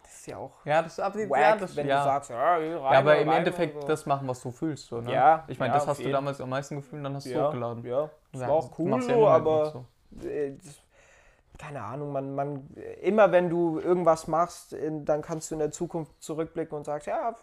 das 0.03 0.13
ist 0.19 0.27
ja 0.27 0.37
auch 0.37 0.51
Ja, 0.65 0.81
das, 0.81 0.99
aber, 0.99 1.19
wack, 1.29 1.39
ja, 1.39 1.55
das, 1.55 1.75
wenn 1.75 1.87
ja. 1.87 1.97
du 1.99 2.03
sagst, 2.03 2.29
ja, 2.29 2.55
Reime, 2.55 2.81
ja, 2.91 2.97
aber 2.99 3.17
im 3.19 3.31
Endeffekt 3.31 3.73
so. 3.75 3.89
das 3.89 4.05
machen, 4.05 4.27
was 4.27 4.41
du 4.41 4.51
fühlst. 4.51 4.87
So, 4.87 5.01
ne? 5.01 5.11
Ja, 5.11 5.47
Ich 5.47 5.59
meine, 5.59 5.69
ja, 5.69 5.77
das 5.79 5.87
hast 5.87 6.03
du 6.03 6.09
damals 6.09 6.41
am 6.41 6.49
meisten 6.49 6.75
gefühlt 6.75 6.99
und 6.99 7.03
dann 7.05 7.15
hast 7.15 7.25
du 7.27 7.29
ja, 7.29 7.45
hochgeladen. 7.45 7.85
Ja, 7.85 8.09
das 8.33 8.41
war 8.41 8.53
auch 8.53 8.79
cool 8.79 9.01
so, 9.01 9.29
aber 9.29 9.65
so. 9.71 9.85
äh, 10.27 10.51
das- 10.51 10.81
keine 11.57 11.81
Ahnung, 11.83 12.11
man, 12.11 12.35
man, 12.35 12.69
immer 13.01 13.31
wenn 13.31 13.49
du 13.49 13.79
irgendwas 13.79 14.27
machst, 14.27 14.73
in, 14.73 15.05
dann 15.05 15.21
kannst 15.21 15.49
du 15.51 15.55
in 15.55 15.59
der 15.59 15.71
Zukunft 15.71 16.11
zurückblicken 16.21 16.77
und 16.77 16.83
sagst, 16.85 17.07
ja, 17.07 17.35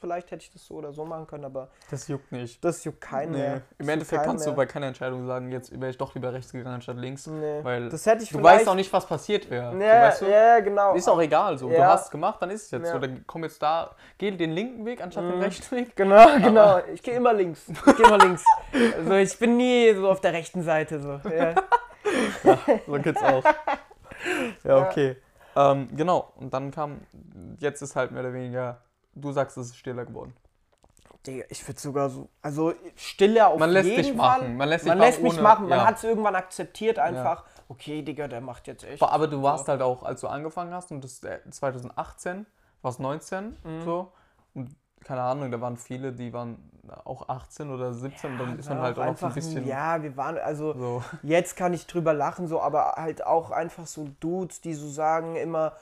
vielleicht 0.00 0.30
hätte 0.30 0.44
ich 0.44 0.52
das 0.52 0.64
so 0.64 0.74
oder 0.76 0.92
so 0.92 1.04
machen 1.04 1.26
können, 1.26 1.44
aber 1.44 1.70
Das 1.90 2.06
juckt 2.06 2.30
nicht. 2.30 2.64
das 2.64 2.84
juckt 2.84 3.00
keinen 3.00 3.32
mehr. 3.32 3.54
Das 3.54 3.62
Im 3.80 3.88
Endeffekt 3.88 4.22
kannst 4.22 4.46
du 4.46 4.50
mehr. 4.50 4.56
bei 4.58 4.66
keiner 4.66 4.86
Entscheidung 4.86 5.26
sagen, 5.26 5.50
jetzt 5.50 5.72
wäre 5.72 5.90
ich 5.90 5.98
doch 5.98 6.14
lieber 6.14 6.32
rechts 6.32 6.52
gegangen 6.52 6.76
anstatt 6.76 6.98
links. 6.98 7.26
Nee. 7.26 7.58
Weil 7.64 7.88
Das 7.88 8.06
hätte 8.06 8.22
ich 8.22 8.30
du 8.30 8.40
weißt 8.40 8.68
auch 8.68 8.76
nicht, 8.76 8.92
was 8.92 9.06
passiert 9.06 9.50
wäre. 9.50 9.76
Ja, 9.76 10.02
weißt 10.02 10.22
du? 10.22 10.30
ja, 10.30 10.60
genau. 10.60 10.94
Ist 10.94 11.08
auch 11.08 11.20
egal 11.20 11.58
so. 11.58 11.68
Du 11.68 11.74
Ja. 11.74 11.88
hast 11.88 12.04
es 12.04 12.10
gemacht, 12.12 12.40
dann 12.40 12.50
ist 12.50 12.66
es 12.66 12.70
jetzt 12.70 12.86
Ja. 12.86 12.92
so. 12.92 12.98
Dann 13.00 13.24
komm 13.26 13.42
jetzt 13.42 13.60
da, 13.60 13.90
geh 14.18 14.30
den 14.30 14.52
linken 14.52 14.86
Weg 14.86 15.02
anstatt 15.02 15.24
den 15.24 15.34
Mhm. 15.34 15.42
rechten 15.42 15.76
Weg. 15.76 15.96
Genau, 15.96 16.26
genau. 16.38 16.78
Ich 16.94 17.02
gehe 17.02 17.14
immer 17.14 17.32
links. 17.34 17.66
Ich 17.68 17.96
gehe 17.96 18.06
immer 18.06 18.18
links. 18.18 18.44
Also 18.98 19.14
ich 19.14 19.36
bin 19.38 19.56
nie 19.56 19.92
so 19.94 20.08
auf 20.08 20.20
der 20.20 20.32
rechten 20.32 20.62
Seite 20.62 21.00
so. 21.00 21.20
Ja. 21.28 21.54
So 22.86 22.92
geht's 22.94 23.22
auch. 23.22 23.44
ja, 24.64 24.88
okay. 24.88 25.16
Ähm, 25.56 25.88
genau. 25.96 26.32
Und 26.36 26.52
dann 26.54 26.70
kam, 26.70 27.00
jetzt 27.58 27.82
ist 27.82 27.96
halt 27.96 28.10
mehr 28.12 28.20
oder 28.22 28.32
weniger, 28.32 28.80
du 29.14 29.32
sagst, 29.32 29.56
es 29.56 29.68
ist 29.68 29.76
stiller 29.76 30.04
geworden. 30.04 30.34
Digga, 31.26 31.44
ich 31.48 31.66
würde 31.66 31.80
sogar 31.80 32.10
so, 32.10 32.28
also 32.42 32.72
Stille 32.94 33.46
auf 33.48 33.58
Man 33.58 33.70
lässt 33.70 33.88
jeden 33.88 34.02
dich 34.02 34.08
Fall. 34.16 34.16
machen. 34.40 34.56
Man 34.56 34.68
lässt 34.68 34.84
dich 34.84 34.88
Man 34.90 34.98
lässt 34.98 35.20
mich 35.22 35.32
ohne- 35.32 35.42
machen. 35.42 35.68
Man 35.68 35.78
ja. 35.80 35.86
hat 35.86 35.96
es 35.96 36.04
irgendwann 36.04 36.36
akzeptiert 36.36 36.98
einfach. 36.98 37.44
Okay, 37.68 38.02
Digga, 38.02 38.28
der 38.28 38.40
macht 38.40 38.66
jetzt 38.66 38.84
echt. 38.84 39.02
Aber 39.02 39.26
du 39.26 39.42
warst 39.42 39.68
halt 39.68 39.82
auch, 39.82 40.02
als 40.04 40.20
du 40.20 40.28
angefangen 40.28 40.72
hast 40.72 40.90
und 40.92 41.02
das 41.02 41.22
äh, 41.24 41.40
2018, 41.50 42.46
warst 42.82 43.00
19, 43.00 43.56
Mhm. 43.64 43.82
so. 43.84 44.12
Und 44.54 44.74
keine 45.04 45.22
Ahnung, 45.22 45.50
da 45.50 45.60
waren 45.60 45.76
viele, 45.76 46.12
die 46.12 46.32
waren 46.32 46.58
auch 47.04 47.28
18 47.28 47.70
oder 47.70 47.92
17 47.92 48.32
und 48.32 48.38
dann 48.38 48.58
ist 48.58 48.68
man 48.68 48.78
Ja, 48.78 48.82
halt 48.84 48.98
auch 48.98 49.02
so 49.04 49.06
ein 49.06 49.08
einfach 49.08 49.34
bisschen 49.34 49.64
Ja, 49.66 50.02
wir 50.02 50.16
waren, 50.16 50.38
also 50.38 50.74
so. 50.74 51.02
jetzt 51.22 51.56
kann 51.56 51.72
ich 51.74 51.86
drüber 51.86 52.14
lachen, 52.14 52.48
so, 52.48 52.60
aber 52.60 52.92
halt 52.96 53.24
auch 53.26 53.50
einfach 53.50 53.86
so 53.86 54.08
Dudes, 54.20 54.60
die 54.60 54.74
so 54.74 54.88
sagen 54.88 55.36
immer, 55.36 55.72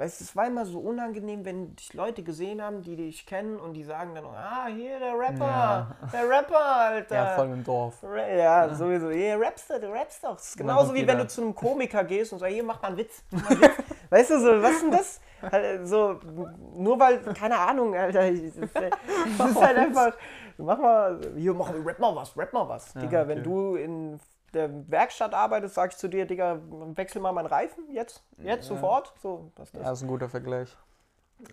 weißt 0.00 0.18
du, 0.20 0.24
es 0.24 0.34
war 0.34 0.46
immer 0.46 0.64
so 0.64 0.78
unangenehm, 0.80 1.44
wenn 1.44 1.76
dich 1.76 1.92
Leute 1.92 2.22
gesehen 2.22 2.62
haben, 2.62 2.80
die 2.80 2.96
dich 2.96 3.26
kennen 3.26 3.60
und 3.60 3.74
die 3.74 3.84
sagen 3.84 4.14
dann, 4.14 4.24
ah, 4.24 4.66
hier 4.66 4.98
der 4.98 5.12
Rapper, 5.12 5.46
Ja. 5.46 5.96
der 6.10 6.26
Rapper, 6.28 6.64
Alter. 6.64 7.14
Ja, 7.14 7.26
voll 7.36 7.48
im 7.52 7.62
Dorf. 7.62 8.02
Ra- 8.02 8.26
Ja, 8.28 8.74
sowieso. 8.74 9.10
Hier 9.10 9.38
rappst 9.38 9.68
du, 9.68 9.78
du 9.78 9.92
rappst 9.92 10.24
doch. 10.24 10.36
Das 10.36 10.48
ist 10.48 10.56
genauso 10.56 10.94
wie 10.94 11.06
wenn 11.06 11.18
du 11.18 11.26
zu 11.28 11.42
einem 11.42 11.54
Komiker 11.54 12.02
gehst 12.04 12.32
und 12.32 12.38
sagst, 12.38 12.54
hier, 12.54 12.64
mach 12.64 12.80
mal 12.80 12.88
einen 12.88 12.96
Witz. 12.96 13.22
Mach 13.30 13.50
einen 13.50 13.60
Witz. 13.60 13.72
weißt 14.10 14.30
du, 14.30 14.40
so, 14.40 14.62
was 14.62 14.70
ist 14.72 14.82
denn 14.84 14.90
das? 14.90 15.20
Halt, 15.52 15.86
so, 15.86 16.18
nur 16.74 16.98
weil, 16.98 17.18
keine 17.34 17.58
Ahnung, 17.58 17.94
Alter. 17.94 18.22
Es 18.22 18.40
ist, 18.40 18.56
ist 18.56 18.74
halt 19.38 19.76
einfach, 19.76 20.14
mach 20.56 20.78
mal, 20.78 21.20
hier, 21.36 21.52
mach, 21.52 21.72
rap 21.84 21.98
mal 21.98 22.16
was, 22.16 22.34
rap 22.38 22.52
mal 22.54 22.66
was. 22.68 22.94
Digga, 22.94 23.28
wenn 23.28 23.40
okay. 23.40 23.48
du 23.48 23.74
in 23.76 24.20
der 24.54 24.90
Werkstatt 24.90 25.34
arbeitest, 25.34 25.74
sag 25.74 25.92
ich 25.92 25.96
zu 25.98 26.08
dir, 26.08 26.26
Digga, 26.26 26.60
wechsel 26.94 27.20
mal 27.22 27.32
meinen 27.32 27.46
Reifen, 27.46 27.90
jetzt, 27.92 28.22
jetzt, 28.38 28.66
sofort. 28.66 29.12
So, 29.22 29.50
was 29.56 29.68
ist 29.70 29.74
Ja, 29.76 29.82
das? 29.82 29.92
ist 29.98 30.02
ein 30.04 30.08
guter 30.08 30.28
Vergleich. 30.28 30.76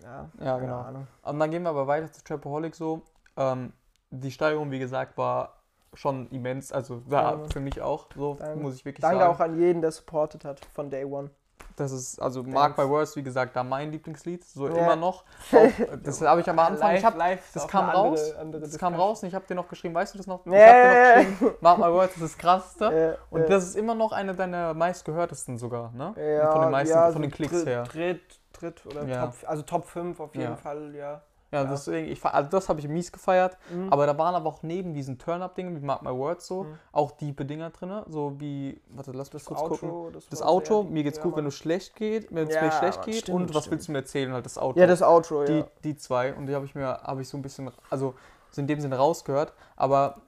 Ja, 0.04 0.30
Ja, 0.40 0.58
genau. 0.58 0.82
Ahnung. 0.82 1.08
Und 1.24 1.40
dann 1.40 1.50
gehen 1.52 1.64
wir 1.64 1.70
aber 1.70 1.88
weiter 1.88 2.12
zu 2.12 2.24
Trapaholic 2.24 2.76
so. 2.76 3.04
Ähm, 3.38 3.72
die 4.10 4.32
Steigerung, 4.32 4.72
wie 4.72 4.80
gesagt, 4.80 5.18
war 5.18 5.54
schon 5.94 6.28
immens. 6.30 6.72
Also 6.72 7.02
ja, 7.10 7.34
Ja. 7.36 7.44
für 7.50 7.60
mich 7.60 7.82
auch, 7.82 8.08
so 8.16 8.36
Danke. 8.36 8.60
muss 8.60 8.76
ich 8.76 8.86
wirklich 8.86 9.02
Danke 9.02 9.20
sagen. 9.20 9.34
auch 9.36 9.40
an 9.40 9.58
jeden, 9.60 9.82
der 9.82 9.92
supportet 9.92 10.44
hat 10.46 10.64
von 10.74 10.90
Day 10.90 11.06
One. 11.06 11.30
Das 11.78 11.92
ist, 11.92 12.20
also 12.20 12.42
Mark 12.44 12.76
Thanks. 12.76 12.90
by 12.90 12.90
Words, 12.90 13.16
wie 13.16 13.22
gesagt, 13.24 13.56
da 13.56 13.64
mein 13.64 13.92
Lieblingslied, 13.92 14.44
so 14.44 14.68
Ja. 14.68 14.76
immer 14.76 14.96
noch. 14.96 15.24
Auch, 15.54 15.98
das 16.04 16.20
habe 16.22 16.42
ich 16.42 16.50
am 16.50 16.58
Anfang, 16.58 16.96
ich 16.96 17.06
hab, 17.06 17.16
live, 17.16 17.40
das 17.54 17.68
kam 17.68 17.86
andere- 17.86 18.02
raus, 18.04 18.36
andere 18.36 18.62
das 18.64 18.78
kam 18.80 18.96
raus 18.96 19.22
und 19.22 19.30
ich 19.30 19.36
habe 19.36 19.46
dir 19.48 19.54
noch 19.54 19.68
geschrieben, 19.70 19.94
weißt 19.94 20.16
du 20.16 20.18
das 20.18 20.26
noch? 20.26 20.44
Ich 20.46 20.52
Ja, 20.52 20.60
habe 20.68 20.82
dir 20.82 21.24
noch 21.30 21.30
geschrieben, 21.40 21.56
Mark 21.62 21.78
my 21.78 21.86
Words, 21.86 22.16
ist 22.16 22.24
das 22.24 22.38
krasseste. 22.38 22.86
Äh, 22.86 23.18
Und 23.30 23.42
äh, 23.42 23.48
das 23.48 23.64
ist 23.64 23.76
immer 23.76 23.94
noch 23.94 24.12
eine 24.12 24.34
deiner 24.34 24.74
meistgehörtesten 24.74 25.60
sogar, 25.60 25.92
ne? 25.92 26.14
Ja, 26.18 26.52
von 26.52 26.62
den 26.62 26.72
meisten, 26.72 26.96
ja, 26.96 27.12
von 27.12 27.22
den 27.22 27.30
Klicks 27.32 27.64
her. 27.64 27.84
Dritt, 27.84 28.22
Dritt 28.54 28.84
oder. 28.88 29.08
Top, 29.08 29.34
also 29.46 29.62
Top 29.62 29.86
5 29.86 30.20
auf 30.20 30.34
jeden. 30.36 30.58
Fall, 30.58 30.96
ja. 30.96 31.22
Ja, 31.52 31.64
Ja. 31.64 31.70
deswegen, 31.70 32.12
ich, 32.12 32.24
also 32.26 32.50
das 32.50 32.68
habe 32.68 32.80
ich 32.82 32.88
mies 32.90 33.12
gefeiert. 33.12 33.58
Mhm. 33.72 33.88
Aber 33.92 34.06
da 34.06 34.18
waren 34.18 34.36
aber 34.36 34.50
auch 34.50 34.64
neben 34.64 34.94
diesen 34.94 35.18
Turn-Up-Dingen, 35.18 35.76
wie 35.80 35.86
Mark 35.86 36.02
My 36.02 36.10
Words 36.12 36.46
so, 36.48 36.64
Mhm. 36.64 36.78
auch 36.92 37.12
tiefe 37.12 37.46
Dinger 37.46 37.70
drin. 37.70 38.02
So 38.08 38.40
wie, 38.40 38.82
warte, 38.90 39.12
lass 39.14 39.32
mich 39.32 39.44
Das 39.44 39.46
kurz 39.46 39.62
gucken. 39.70 39.90
Outro, 39.90 40.10
das, 40.12 40.28
Das 40.28 40.42
war 40.42 40.50
Auto, 40.50 40.84
mir 40.84 41.04
geht's 41.04 41.18
ja, 41.18 41.24
gut, 41.24 41.34
wenn 41.38 41.44
Mann. 41.46 41.52
du 41.52 41.56
schlecht 41.56 41.96
geht, 41.96 42.28
wenn 42.36 42.48
es 42.48 42.56
Ja, 42.56 42.64
mir 42.64 42.72
schlecht 42.72 43.02
geht. 43.04 43.16
stimmt, 43.16 43.36
und 43.36 43.54
was 43.56 43.64
stimmt. 43.64 43.72
willst 43.72 43.88
du 43.88 43.92
mir 43.94 44.00
erzählen? 44.00 44.34
Halt 44.34 44.46
das 44.46 44.58
Auto. 44.58 44.80
Ja, 44.80 44.88
das 44.88 45.02
Outro, 45.02 45.46
die, 45.46 45.60
ja. 45.60 45.68
die 45.84 45.96
zwei. 45.96 46.34
Und 46.34 46.48
die 46.48 46.56
habe 46.56 46.66
ich 46.66 46.76
mir, 46.76 46.86
habe 46.86 47.22
ich 47.22 47.30
so 47.30 47.38
ein 47.38 47.42
bisschen, 47.42 47.72
also 47.90 48.14
so 48.52 48.62
in 48.62 48.68
dem 48.68 48.80
Sinne 48.82 48.98
rausgehört. 48.98 49.54
Aber 49.78 50.22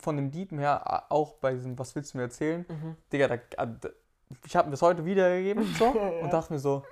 von 0.00 0.16
den 0.16 0.30
Diepen 0.30 0.58
her, 0.58 1.04
auch 1.10 1.34
bei 1.34 1.52
diesem, 1.52 1.78
was 1.78 1.94
willst 1.94 2.14
du 2.14 2.18
mir 2.18 2.24
erzählen? 2.24 2.64
Mhm. 2.68 2.96
Digga, 3.12 3.28
da, 3.28 3.36
da, 3.66 3.88
ich 4.46 4.56
habe 4.56 4.68
mir 4.68 4.72
das 4.72 4.80
heute 4.82 5.04
wiedergegeben 5.04 5.64
so, 5.78 5.84
und 6.22 6.32
dachte 6.32 6.52
mir 6.52 6.58
so, 6.58 6.82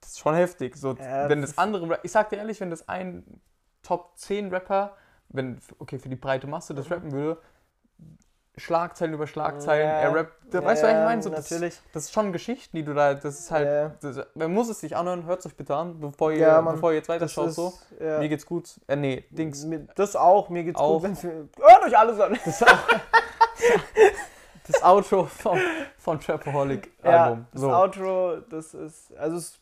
das 0.00 0.10
ist 0.10 0.18
schon 0.20 0.34
heftig. 0.34 0.76
So, 0.76 0.94
Ja, 0.94 1.28
wenn 1.28 1.40
das 1.40 1.50
das 1.50 1.58
andere, 1.58 1.98
ich 2.02 2.12
sag 2.12 2.30
dir 2.30 2.36
ehrlich, 2.36 2.60
wenn 2.60 2.70
das 2.70 2.88
ein 2.88 3.40
Top 3.82 4.16
10 4.16 4.50
Rapper, 4.50 4.96
wenn, 5.28 5.60
okay, 5.78 5.98
für 5.98 6.08
die 6.08 6.16
breite 6.16 6.46
Masse 6.46 6.74
das 6.74 6.86
Mhm. 6.88 6.92
rappen 6.94 7.12
würde, 7.12 7.40
Schlagzeilen 8.56 9.14
über 9.14 9.26
Schlagzeilen, 9.26 9.88
Ja. 9.88 9.96
er 10.00 10.14
rappt, 10.14 10.52
Ja, 10.52 10.64
weißt 10.64 10.82
du, 10.82 10.86
was 10.88 10.92
ich 10.94 11.04
meine? 11.04 11.22
So, 11.22 11.30
das, 11.30 11.48
das 11.48 12.04
ist 12.04 12.12
schon 12.12 12.32
Geschichten, 12.32 12.76
die 12.76 12.82
du 12.82 12.92
da, 12.92 13.14
das 13.14 13.38
ist 13.38 13.50
halt, 13.50 13.92
das, 14.02 14.18
man 14.34 14.52
muss 14.52 14.68
es 14.68 14.80
sich 14.80 14.96
anhören, 14.96 15.24
hört 15.24 15.38
es 15.40 15.46
euch 15.46 15.56
bitte 15.56 15.74
an, 15.76 15.98
bevor 16.00 16.32
ihr, 16.32 16.38
Ja, 16.38 16.60
Mann. 16.60 16.74
bevor 16.74 16.90
ihr 16.90 16.96
jetzt 16.96 17.08
weiter 17.08 17.20
Das 17.26 17.32
schaut 17.32 17.50
ist, 17.50 17.54
so. 17.56 17.72
Mir 17.98 18.28
geht's 18.28 18.44
gut. 18.44 18.78
Äh, 18.88 18.96
nee, 18.96 19.24
Dings. 19.30 19.66
Das 19.94 20.16
auch, 20.16 20.48
mir 20.50 20.64
geht's 20.64 20.78
Auch. 20.80 21.00
gut. 21.00 21.22
Hört 21.22 21.84
euch 21.86 21.96
alles 21.96 22.18
an. 22.20 22.38
Das, 22.44 22.64
das 24.66 24.82
Outro 24.82 25.24
vom, 25.24 25.58
von 25.98 26.20
Trapaholic 26.20 26.90
Ja, 27.04 27.46
das 27.52 27.60
So. 27.60 27.72
Outro, 27.72 28.40
das 28.50 28.74
ist, 28.74 29.16
also 29.16 29.36
es, 29.36 29.58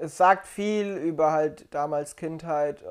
es 0.00 0.16
sagt 0.16 0.46
viel 0.46 0.96
über 0.96 1.32
halt 1.32 1.72
damals 1.74 2.16
Kindheit, 2.16 2.82
äh, 2.82 2.86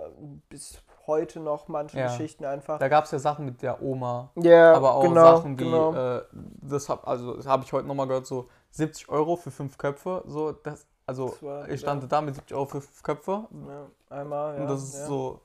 bis 0.50 0.82
heute 1.08 1.39
noch 1.42 1.68
manche 1.68 1.98
Ja. 2.00 2.08
Geschichten 2.08 2.46
einfach. 2.46 2.80
Da 2.80 2.88
gab 2.88 3.04
es 3.06 3.12
ja 3.12 3.20
Sachen 3.20 3.46
mit 3.46 3.62
der 3.62 3.82
Oma, 3.82 4.32
Ja, 4.36 4.74
aber 4.74 4.96
auch 4.96 5.04
genau, 5.04 5.36
Sachen 5.38 5.60
wie, 5.60 5.63
genau. 5.66 5.94
äh, 5.94 6.22
das 6.62 6.88
hab, 6.88 7.06
also 7.08 7.36
das 7.36 7.46
habe 7.46 7.63
ich 7.66 7.74
heute 7.74 7.88
nochmal 7.88 8.08
gehört, 8.08 8.26
so 8.26 8.48
70 8.72 9.10
Euro 9.10 9.36
für 9.36 9.52
fünf 9.52 9.78
Köpfe. 9.78 10.24
So, 10.28 10.54
das, 10.54 10.86
also 11.06 11.30
Das 11.30 11.44
war- 11.44 11.70
ich 11.70 11.82
stand 11.82 12.10
da 12.10 12.22
mit 12.22 12.36
70 12.36 12.56
Euro 12.56 12.66
für 12.66 12.82
fünf 12.82 13.04
Köpfe. 13.04 13.44
ja, 13.52 14.16
einmal, 14.18 14.56
ja. 14.56 14.62
und 14.62 14.70
das 14.70 14.84
ist 14.84 14.96
ja. 15.00 15.06
so 15.08 15.42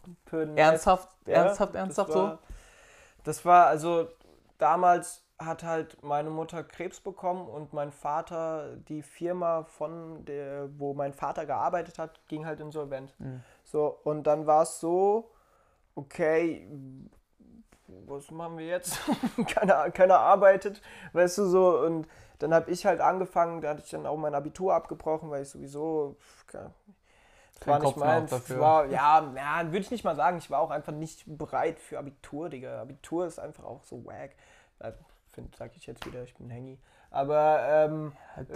ernsthaft, 0.55 1.09
Ja, 1.27 1.35
ernsthaft, 1.45 1.75
ernsthaft 1.75 2.09
das 2.11 2.15
so. 2.17 2.23
war, 2.23 2.39
Das 3.25 3.45
war, 3.45 3.67
also 3.67 4.07
damals 4.59 5.23
hat 5.39 5.63
halt 5.63 6.03
meine 6.03 6.31
Mutter 6.31 6.65
Krebs 6.65 7.01
bekommen 7.01 7.49
und 7.49 7.73
mein 7.73 7.93
Vater, 7.93 8.77
die 8.89 9.03
Firma 9.03 9.65
von 9.65 10.25
der, 10.25 10.69
wo 10.79 10.95
mein 10.95 11.13
Vater 11.13 11.47
gearbeitet 11.47 11.99
hat, 11.99 12.27
ging 12.27 12.45
halt 12.45 12.61
insolvent. 12.61 13.15
Mhm. 13.19 13.43
So, 13.65 13.87
und 14.03 14.27
dann 14.27 14.47
war 14.47 14.63
es 14.63 14.81
so, 14.81 15.31
okay, 15.95 16.69
was 17.87 18.31
machen 18.31 18.59
wir 18.59 18.67
jetzt? 18.67 18.99
keiner, 19.47 19.91
keiner 19.91 20.19
arbeitet, 20.19 20.83
weißt 21.13 21.39
du 21.39 21.47
so, 21.47 21.79
und 21.81 22.09
dann 22.41 22.53
habe 22.53 22.71
ich 22.71 22.85
halt 22.85 23.01
angefangen, 23.01 23.61
da 23.61 23.71
hatte 23.71 23.83
ich 23.85 23.91
dann 23.91 24.07
auch 24.07 24.17
mein 24.17 24.35
Abitur 24.35 24.75
abgebrochen, 24.75 25.31
weil 25.31 25.43
ich 25.43 25.49
sowieso, 25.49 26.17
Kein 27.61 27.73
war 27.73 27.79
nicht 27.81 27.95
Kopf 27.95 28.25
es 28.25 28.31
dafür. 28.31 28.61
War, 28.61 28.87
ja, 28.91 29.33
ja 29.35 29.65
würde 29.67 29.79
ich 29.79 29.91
nicht 29.91 30.05
mal 30.05 30.15
sagen. 30.15 30.39
Ich 30.39 30.51
war 30.51 30.61
auch 30.61 30.71
einfach 30.71 30.93
nicht 30.93 31.25
bereit 31.27 31.81
für 31.81 31.99
Abitur, 31.99 32.49
Digga. 32.49 32.81
Abitur 32.81 33.27
ist 33.27 33.41
einfach 33.41 33.65
auch 33.65 33.83
so 33.85 34.05
wack. 34.05 34.31
Also, 34.79 34.99
find, 35.39 35.57
sag 35.57 35.71
ich 35.77 35.87
jetzt 35.87 36.05
wieder, 36.07 36.23
ich 36.25 36.35
bin 36.35 36.51
Hangy. 36.53 36.79
Aber, 37.11 37.61
ähm, 37.71 38.13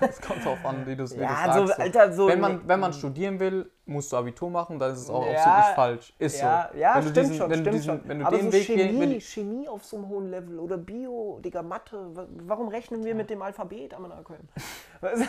Es 0.00 0.20
kommt 0.20 0.44
drauf 0.44 0.64
an, 0.64 0.86
wie 0.86 0.96
du 0.96 1.04
es 1.04 1.14
ja, 1.14 1.52
so, 1.52 1.66
sagst. 1.66 1.80
Alter, 1.80 2.12
so. 2.12 2.26
wenn, 2.26 2.40
man, 2.40 2.66
wenn 2.66 2.80
man 2.80 2.92
studieren 2.92 3.38
will, 3.38 3.70
musst 3.86 4.10
du 4.12 4.16
Abitur 4.16 4.50
machen, 4.50 4.78
dann 4.78 4.92
ist 4.92 5.00
es 5.00 5.10
auch 5.10 5.32
Ja, 5.32 5.32
absolut 5.32 5.64
falsch. 5.76 6.14
Ist 6.18 6.40
ja, 6.40 6.70
so. 6.72 6.78
ja, 6.78 6.94
wenn 6.96 7.04
du 7.04 7.10
stimmt 7.10 7.26
diesen, 7.30 7.36
schon, 7.38 7.50
wenn 7.50 7.58
du 7.58 7.62
stimmt 7.62 7.74
diesen, 7.76 7.98
schon. 8.00 8.08
Wenn 8.08 8.18
du 8.18 8.26
Aber 8.26 8.36
den 8.36 8.46
so 8.46 8.52
Weg 8.52 8.66
Chemie, 8.66 9.08
gehen, 9.08 9.20
Chemie 9.20 9.68
auf 9.68 9.84
so 9.84 9.96
einem 9.96 10.08
hohen 10.08 10.30
Level 10.30 10.58
oder 10.58 10.76
Bio, 10.76 11.40
Digga, 11.44 11.62
Mathe, 11.62 12.16
wa- 12.16 12.26
warum 12.46 12.68
rechnen 12.68 13.04
wir 13.04 13.14
mit 13.14 13.30
dem 13.30 13.42
Alphabet 13.42 13.94
am 13.94 14.06
Anaköln? 14.06 14.48
Weißt 15.00 15.22
du, 15.22 15.26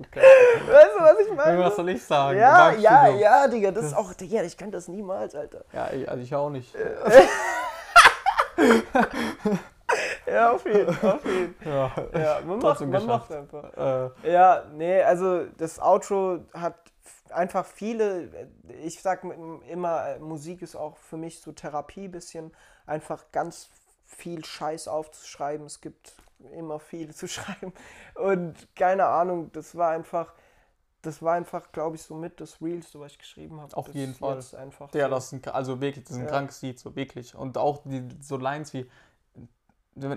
okay. 0.00 0.20
weißt 0.20 0.90
du, 0.98 1.02
was 1.04 1.26
ich 1.26 1.36
meine? 1.36 1.58
was 1.60 1.76
soll 1.76 1.88
ich 1.90 2.02
sagen? 2.02 2.38
ja, 2.38 2.72
ja, 2.72 3.08
ja, 3.16 3.48
Digga, 3.48 3.70
das 3.70 3.86
ist 3.86 3.96
auch, 3.96 4.12
Digga, 4.12 4.42
ich 4.42 4.56
kann 4.56 4.70
das 4.72 4.88
niemals, 4.88 5.34
Alter. 5.36 5.64
Ja, 5.72 5.90
ich, 5.92 6.08
also 6.10 6.22
ich 6.22 6.34
auch 6.34 6.50
nicht. 6.50 6.74
Ja, 10.26 10.52
auf 10.52 10.64
jeden, 10.64 10.88
auf 10.88 11.24
jeden. 11.24 11.54
Ja, 11.64 11.92
Ja, 12.14 12.40
man 12.46 12.58
macht, 12.58 12.80
man 12.80 13.06
macht 13.06 13.32
einfach. 13.32 14.10
äh, 14.24 14.32
Ja, 14.32 14.64
nee, 14.72 15.02
also 15.02 15.44
das 15.58 15.78
Outro 15.78 16.40
hat 16.54 16.76
einfach 17.30 17.66
viele, 17.66 18.48
ich 18.82 19.02
sag 19.02 19.24
immer, 19.24 20.18
Musik 20.20 20.62
ist 20.62 20.76
auch 20.76 20.96
für 20.96 21.16
mich 21.16 21.40
so 21.40 21.52
Therapie 21.52 22.08
bisschen, 22.08 22.52
einfach 22.86 23.24
ganz 23.32 23.70
viel 24.04 24.44
Scheiß 24.44 24.88
aufzuschreiben. 24.88 25.66
Es 25.66 25.80
gibt 25.80 26.16
immer 26.56 26.78
viel 26.78 27.14
zu 27.14 27.28
schreiben 27.28 27.72
und 28.14 28.54
keine 28.76 29.06
Ahnung, 29.06 29.50
das 29.52 29.76
war 29.76 29.90
einfach, 29.90 30.32
das 31.02 31.20
war 31.22 31.34
einfach, 31.34 31.72
glaube 31.72 31.96
ich, 31.96 32.02
so 32.02 32.14
mit 32.14 32.40
das 32.40 32.60
Realste, 32.62 32.98
was 33.00 33.12
ich 33.12 33.18
geschrieben 33.18 33.60
habe. 33.60 33.76
Auf 33.76 33.92
jeden 33.94 34.14
Fall. 34.14 34.40
Einfach 34.56 34.92
ja, 34.94 35.08
so. 35.08 35.14
das 35.14 35.32
ein, 35.32 35.42
also 35.46 35.80
wirklich, 35.80 36.04
das 36.04 36.12
ist 36.14 36.18
ein 36.20 36.24
Ja. 36.26 36.30
krankes 36.30 36.62
Lied, 36.62 36.78
so 36.78 36.94
wirklich. 36.96 37.34
Und 37.34 37.58
auch 37.58 37.82
die, 37.84 38.08
so 38.20 38.36
Lines 38.36 38.72
wie, 38.72 38.88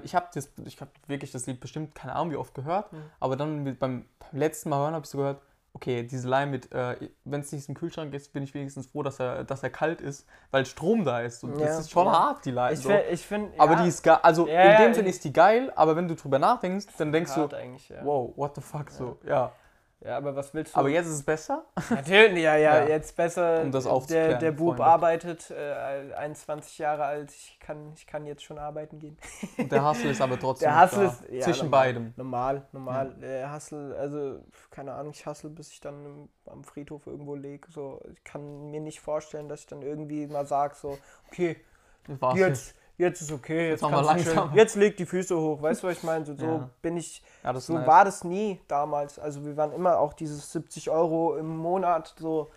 ich 0.03 0.15
habe 0.15 0.27
das, 0.33 0.49
ich 0.63 0.79
habe 0.79 0.91
wirklich 1.07 1.31
das 1.31 1.45
Lied 1.47 1.59
bestimmt, 1.59 1.95
keine 1.95 2.15
Ahnung 2.15 2.31
wie 2.31 2.37
oft 2.37 2.53
gehört, 2.53 2.93
Mhm. 2.93 3.03
aber 3.19 3.35
dann 3.35 3.63
mit, 3.63 3.79
beim, 3.79 4.05
beim 4.19 4.39
letzten 4.39 4.69
Mal 4.69 4.79
hören 4.79 4.93
habe 4.93 5.03
ich 5.03 5.09
so 5.09 5.17
gehört, 5.17 5.41
okay, 5.73 6.03
diese 6.03 6.29
Line 6.29 6.49
mit, 6.51 6.71
äh, 6.71 7.09
wenn 7.25 7.41
es 7.41 7.51
nicht 7.51 7.67
im 7.67 7.75
Kühlschrank 7.75 8.13
ist, 8.13 8.31
bin 8.31 8.43
ich 8.43 8.53
wenigstens 8.53 8.87
froh, 8.87 9.03
dass 9.03 9.19
er, 9.19 9.43
dass 9.43 9.61
er 9.63 9.69
kalt 9.69 9.99
ist, 9.99 10.25
weil 10.51 10.65
Strom 10.65 11.03
da 11.03 11.19
ist. 11.19 11.43
Und 11.43 11.59
Ja, 11.59 11.65
das 11.65 11.79
ist 11.79 11.91
schon 11.91 12.05
ja. 12.05 12.13
hart, 12.13 12.45
die 12.45 12.51
Line. 12.51 12.71
Ich 12.73 12.79
so. 12.79 12.87
finde, 12.89 13.17
find, 13.17 13.59
aber 13.59 13.73
ja, 13.73 13.81
die 13.83 13.89
ist 13.89 14.01
geil, 14.01 14.19
also 14.21 14.47
Ja, 14.47 14.61
in 14.61 14.71
ja, 14.71 14.77
dem 14.85 14.93
Sinn 14.93 15.03
ich- 15.05 15.15
ist 15.15 15.25
die 15.25 15.33
geil, 15.33 15.73
aber 15.75 15.97
wenn 15.97 16.07
du 16.07 16.15
drüber 16.15 16.39
nachdenkst, 16.39 16.85
dann 16.97 17.11
denkst 17.11 17.33
du, 17.35 17.49
eigentlich, 17.53 17.89
ja. 17.89 18.05
wow, 18.05 18.31
what 18.37 18.55
the 18.55 18.61
fuck, 18.61 18.89
so, 18.89 19.17
ja. 19.27 19.51
Ja, 20.05 20.17
aber 20.17 20.35
was 20.35 20.53
willst 20.53 20.75
du? 20.75 20.79
Aber 20.79 20.89
jetzt 20.89 21.07
ist 21.07 21.13
es 21.15 21.23
besser. 21.23 21.65
Natürlich, 21.89 22.43
ja, 22.43 22.55
ja, 22.57 22.81
Ja. 22.83 22.87
jetzt 22.87 23.15
besser. 23.15 23.61
Um 23.63 23.71
das 23.71 23.85
der, 23.85 23.93
aufzuklären, 23.93 24.39
der 24.39 24.51
Bub 24.51 24.67
Freunde. 24.77 24.83
arbeitet, 24.85 25.49
äh, 25.49 26.13
21 26.13 26.77
Jahre 26.77 27.05
alt, 27.05 27.31
ich 27.31 27.57
kann, 27.59 27.91
ich 27.95 28.05
kann 28.05 28.25
jetzt 28.27 28.43
schon 28.43 28.59
arbeiten 28.59 28.99
gehen. 28.99 29.17
Und 29.57 29.71
der 29.71 29.83
Hustle 29.87 30.11
ist 30.11 30.21
aber 30.21 30.39
trotzdem 30.39 30.69
Der 30.69 30.81
Hustle 30.81 31.05
ist 31.05 31.23
ja, 31.31 31.41
zwischen 31.41 31.65
normal, 31.65 31.85
beidem. 31.85 32.13
Normal, 32.17 32.67
normal. 32.71 33.15
Der 33.19 33.51
Hustle, 33.51 33.95
also 33.97 34.39
keine 34.69 34.93
Ahnung, 34.93 35.11
ich 35.15 35.25
hustle, 35.25 35.49
bis 35.49 35.71
ich 35.71 35.79
dann 35.81 36.05
im, 36.05 36.29
am 36.45 36.63
Friedhof 36.63 37.07
irgendwo 37.07 37.33
lege. 37.33 37.67
So, 37.71 37.99
ich 38.13 38.23
kann 38.23 38.69
mir 38.69 38.81
nicht 38.81 39.01
vorstellen, 39.01 39.49
dass 39.49 39.61
ich 39.61 39.67
dann 39.67 39.81
irgendwie 39.81 40.27
mal 40.27 40.45
sage, 40.45 40.75
so, 40.75 40.99
okay, 41.29 41.57
Das 42.07 42.21
war's 42.21 42.75
jetzt, 42.97 43.21
ist 43.21 43.31
okay, 43.31 43.69
jetzt, 43.69 43.81
Jetzt 43.81 43.89
kannst 43.89 44.05
langsam. 44.07 44.33
chillen. 44.33 44.55
Jetzt 44.55 44.75
leg 44.75 44.97
die 44.97 45.05
Füße 45.05 45.37
hoch, 45.39 45.61
weißt 45.61 45.83
du, 45.83 45.87
was 45.87 45.97
ich 45.97 46.03
meine? 46.03 46.25
So, 46.25 46.35
so 46.35 46.45
Ja. 46.45 46.69
bin 46.81 46.97
ich, 46.97 47.23
Ja, 47.43 47.53
so 47.59 47.73
nice. 47.73 47.87
war 47.87 48.05
das 48.05 48.23
nie 48.23 48.59
damals. 48.67 49.19
Also 49.19 49.45
wir 49.45 49.57
waren 49.57 49.71
immer 49.71 49.99
auch 49.99 50.13
dieses 50.13 50.51
70 50.51 50.89
Euro 50.89 51.35
im 51.37 51.57
Monat 51.57 52.15
so. 52.19 52.51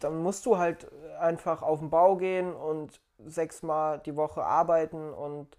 Dann 0.00 0.22
musst 0.22 0.44
du 0.44 0.58
halt 0.58 0.90
einfach 1.18 1.62
auf 1.62 1.78
den 1.78 1.88
Bau 1.90 2.16
gehen 2.16 2.52
und 2.54 3.00
sechsmal 3.24 4.00
die 4.00 4.16
Woche 4.16 4.44
arbeiten 4.44 5.12
und 5.14 5.56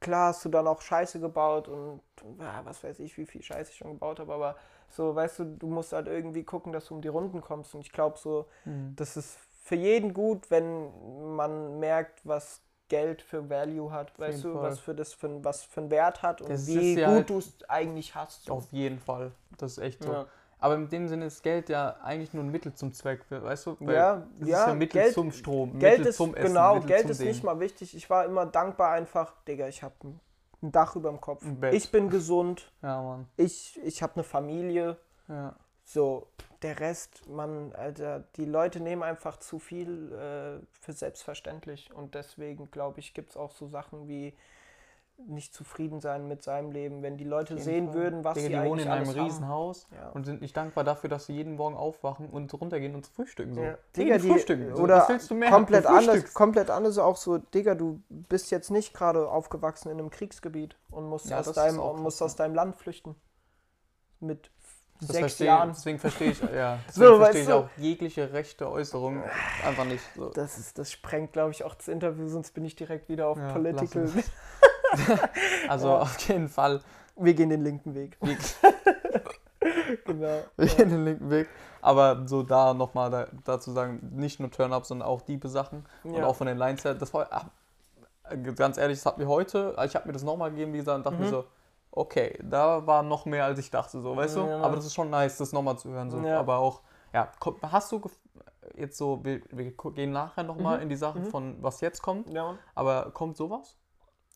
klar 0.00 0.28
hast 0.28 0.44
du 0.44 0.48
dann 0.48 0.66
auch 0.66 0.80
Scheiße 0.80 1.20
gebaut 1.20 1.68
und 1.68 2.00
ja, 2.40 2.60
was 2.64 2.82
weiß 2.82 2.98
ich, 3.00 3.16
wie 3.18 3.26
viel 3.26 3.42
Scheiße 3.42 3.70
ich 3.70 3.76
schon 3.78 3.92
gebaut 3.92 4.20
habe, 4.20 4.32
aber 4.34 4.56
so, 4.88 5.14
weißt 5.14 5.38
du, 5.40 5.44
du 5.44 5.66
musst 5.68 5.92
halt 5.92 6.08
irgendwie 6.08 6.44
gucken, 6.44 6.72
dass 6.72 6.86
du 6.86 6.94
um 6.94 7.02
die 7.02 7.08
Runden 7.08 7.40
kommst 7.40 7.74
und 7.74 7.80
ich 7.82 7.92
glaube 7.92 8.18
so, 8.18 8.46
Mhm. 8.64 8.94
das 8.96 9.16
ist 9.16 9.38
für 9.62 9.76
jeden 9.76 10.12
gut, 10.14 10.50
wenn 10.50 11.34
man 11.34 11.78
merkt, 11.78 12.20
was 12.24 12.60
Geld 12.88 13.22
für 13.22 13.48
Value 13.50 13.90
hat, 13.90 14.16
weißt 14.18 14.44
du, 14.44 14.52
Fall. 14.54 14.62
was 14.70 14.78
für 14.78 14.94
das 14.94 15.12
für, 15.14 15.44
was 15.44 15.64
für 15.64 15.80
einen 15.80 15.90
Wert 15.90 16.22
hat 16.22 16.40
und 16.40 16.50
Das 16.50 16.66
wie 16.66 16.92
ist 16.92 16.98
ja 16.98 17.08
gut 17.08 17.16
halt- 17.16 17.30
du 17.30 17.38
es 17.38 17.52
eigentlich 17.68 18.14
hast. 18.14 18.50
Auf 18.50 18.70
jeden 18.72 18.98
Fall. 18.98 19.32
Das 19.58 19.72
ist 19.72 19.78
echt 19.78 20.02
so. 20.04 20.12
Ja. 20.12 20.26
Aber 20.58 20.74
in 20.76 20.88
dem 20.88 21.06
Sinne 21.06 21.26
ist 21.26 21.42
Geld 21.42 21.68
ja 21.68 21.96
eigentlich 22.02 22.32
nur 22.32 22.42
ein 22.42 22.50
Mittel 22.50 22.72
zum 22.72 22.92
Zweck, 22.92 23.20
weißt 23.28 23.66
du? 23.66 23.76
Weil 23.80 23.94
Ja, 23.94 24.26
es 24.40 24.48
ja, 24.48 24.60
ist 24.62 24.66
ja 24.68 24.74
Mittel 24.74 25.02
Geld- 25.02 25.14
zum 25.14 25.30
Strom, 25.32 25.78
Geld 25.78 25.98
Mittel 25.98 26.10
ist, 26.10 26.16
zum 26.16 26.34
Essen, 26.34 26.46
genau, 26.48 26.74
Mittel 26.76 26.88
Geld 26.88 27.10
ist 27.10 27.20
Ding. 27.20 27.28
nicht 27.28 27.44
mal 27.44 27.60
wichtig. 27.60 27.94
Ich 27.94 28.08
war 28.08 28.24
immer 28.24 28.46
dankbar 28.46 28.92
einfach, 28.92 29.34
Digga, 29.46 29.68
ich 29.68 29.82
habe 29.82 29.94
ein, 30.04 30.20
ein 30.62 30.72
Dach 30.72 30.96
über 30.96 31.10
dem 31.10 31.20
Kopf. 31.20 31.44
Ich 31.72 31.90
bin 31.90 32.08
gesund, 32.08 32.72
Ja, 32.82 33.02
Mann. 33.02 33.26
ich, 33.36 33.78
ich 33.84 34.02
habe 34.02 34.14
eine 34.14 34.24
Familie. 34.24 34.96
Ja. 35.28 35.54
So, 35.84 36.26
der 36.62 36.80
Rest, 36.80 37.28
man, 37.28 37.72
Alter, 37.74 38.24
die 38.36 38.44
Leute 38.44 38.80
nehmen 38.80 39.02
einfach 39.02 39.36
zu 39.38 39.58
viel 39.58 40.12
äh, 40.12 40.66
für 40.72 40.92
selbstverständlich. 40.92 41.92
Und 41.92 42.14
deswegen, 42.14 42.70
glaube 42.70 43.00
ich, 43.00 43.14
gibt 43.14 43.30
es 43.30 43.36
auch 43.36 43.52
so 43.52 43.66
Sachen 43.66 44.08
wie 44.08 44.34
nicht 45.18 45.54
zufrieden 45.54 46.00
sein 46.00 46.28
mit 46.28 46.42
seinem 46.42 46.70
Leben. 46.72 47.02
Wenn 47.02 47.16
die 47.16 47.24
Leute 47.24 47.58
sehen 47.58 47.86
Fall. 47.86 47.94
würden, 47.94 48.24
was 48.24 48.34
Digga, 48.34 48.48
sie 48.48 48.62
die 48.62 48.68
wohnen 48.70 48.82
in 48.82 48.88
einem. 48.88 49.08
Riesenhaus 49.08 49.88
Ja. 49.94 50.10
und 50.10 50.24
sind 50.26 50.42
nicht 50.42 50.56
dankbar 50.56 50.84
dafür, 50.84 51.08
dass 51.08 51.26
sie 51.26 51.32
jeden 51.32 51.56
Morgen 51.56 51.74
aufwachen 51.74 52.28
und 52.28 52.52
runtergehen 52.52 52.94
und 52.94 53.06
frühstücken. 53.06 53.54
So. 53.54 53.62
Ja. 53.62 53.78
Digga, 53.96 54.18
die 54.18 54.28
frühstücken. 54.28 54.74
So, 54.76 54.82
oder 54.82 54.98
was 54.98 55.08
willst 55.08 55.30
du 55.30 55.34
mehr? 55.34 55.50
komplett 55.50 55.86
anders, 55.86 56.34
komplett 56.34 56.70
anders 56.70 56.98
auch 56.98 57.16
so, 57.16 57.38
Digga, 57.38 57.74
du 57.74 58.02
bist 58.10 58.50
jetzt 58.50 58.70
nicht 58.70 58.92
gerade 58.92 59.28
aufgewachsen 59.28 59.90
in 59.90 59.98
einem 59.98 60.10
Kriegsgebiet 60.10 60.76
und 60.90 61.08
musst, 61.08 61.30
Ja, 61.30 61.40
aus, 61.40 61.50
deinem, 61.52 61.76
musst 61.76 62.20
aus 62.20 62.36
deinem 62.36 62.54
Land 62.54 62.76
flüchten. 62.76 63.16
Mit 64.20 64.50
Das 65.00 65.08
sechs 65.08 65.18
verstehe, 65.18 65.46
Jahren. 65.48 65.68
Deswegen 65.70 65.98
verstehe 65.98 66.30
ich, 66.30 66.40
ja, 66.54 66.78
So, 66.90 67.16
verstehe 67.16 67.42
ich 67.42 67.52
auch 67.52 67.68
jegliche 67.76 68.32
rechte 68.32 68.70
Äußerung 68.70 69.22
einfach 69.64 69.84
nicht. 69.84 70.02
So. 70.14 70.30
Das, 70.30 70.58
ist, 70.58 70.78
das 70.78 70.90
sprengt, 70.90 71.32
glaube 71.32 71.50
ich, 71.52 71.64
auch 71.64 71.74
das 71.74 71.88
Interview, 71.88 72.28
sonst 72.28 72.52
bin 72.54 72.64
ich 72.64 72.76
direkt 72.76 73.08
wieder 73.08 73.28
auf 73.28 73.38
Ja, 73.38 73.52
Political. 73.52 74.10
Also 75.68 75.88
Ja. 75.88 75.98
auf 76.00 76.18
jeden 76.28 76.48
Fall, 76.48 76.80
Wir 77.16 77.34
gehen 77.34 77.50
den 77.50 77.62
linken 77.62 77.94
Weg. 77.94 78.16
wir, 78.20 78.36
Genau. 80.04 80.44
wir 80.56 80.66
gehen 80.66 80.88
den 80.90 81.04
linken 81.04 81.30
Weg. 81.30 81.48
Aber 81.82 82.22
so 82.26 82.42
da 82.42 82.72
nochmal 82.74 83.10
da, 83.10 83.26
dazu 83.44 83.72
sagen, 83.72 84.00
nicht 84.12 84.40
nur 84.40 84.50
Turn-Up, 84.50 84.86
sondern 84.86 85.08
auch 85.08 85.22
diebe 85.22 85.48
Sachen. 85.48 85.84
Und 86.04 86.14
Ja. 86.14 86.26
auch 86.26 86.36
von 86.36 86.46
den 86.46 86.56
Lines 86.56 86.84
her, 86.84 86.94
das 86.94 87.12
war, 87.14 87.26
ach, 87.30 87.44
ganz 88.54 88.78
ehrlich, 88.78 88.98
das 88.98 89.06
hat 89.06 89.18
mir 89.18 89.26
heute, 89.28 89.76
ich 89.84 89.94
habe 89.94 90.06
mir 90.06 90.12
das 90.12 90.22
nochmal 90.22 90.50
gegeben, 90.50 90.72
wie 90.72 90.78
gesagt, 90.78 90.96
und 90.98 91.06
dachte 91.06 91.16
Mhm. 91.18 91.22
mir 91.24 91.28
so, 91.28 91.44
okay, 91.90 92.38
da 92.42 92.86
war 92.86 93.02
noch 93.02 93.24
mehr, 93.26 93.44
als 93.44 93.58
ich 93.58 93.70
dachte, 93.70 94.00
so, 94.00 94.16
weißt 94.16 94.36
du? 94.36 94.40
Ja. 94.40 94.60
Aber 94.62 94.76
das 94.76 94.84
ist 94.86 94.94
schon 94.94 95.10
nice, 95.10 95.36
das 95.38 95.52
nochmal 95.52 95.78
zu 95.78 95.90
hören, 95.90 96.10
so. 96.10 96.18
Ja. 96.18 96.38
Aber 96.38 96.58
auch, 96.58 96.82
ja, 97.12 97.30
hast 97.62 97.92
du 97.92 98.02
jetzt 98.74 98.98
so, 98.98 99.24
wir, 99.24 99.40
wir 99.50 99.72
gehen 99.94 100.12
nachher 100.12 100.42
nochmal 100.42 100.76
Mhm. 100.78 100.82
in 100.84 100.88
die 100.88 100.96
Sachen 100.96 101.22
Mhm. 101.22 101.26
von, 101.30 101.62
was 101.62 101.80
jetzt 101.80 102.02
kommt, 102.02 102.30
Ja, 102.30 102.56
aber 102.74 103.10
kommt 103.12 103.36
sowas? 103.36 103.76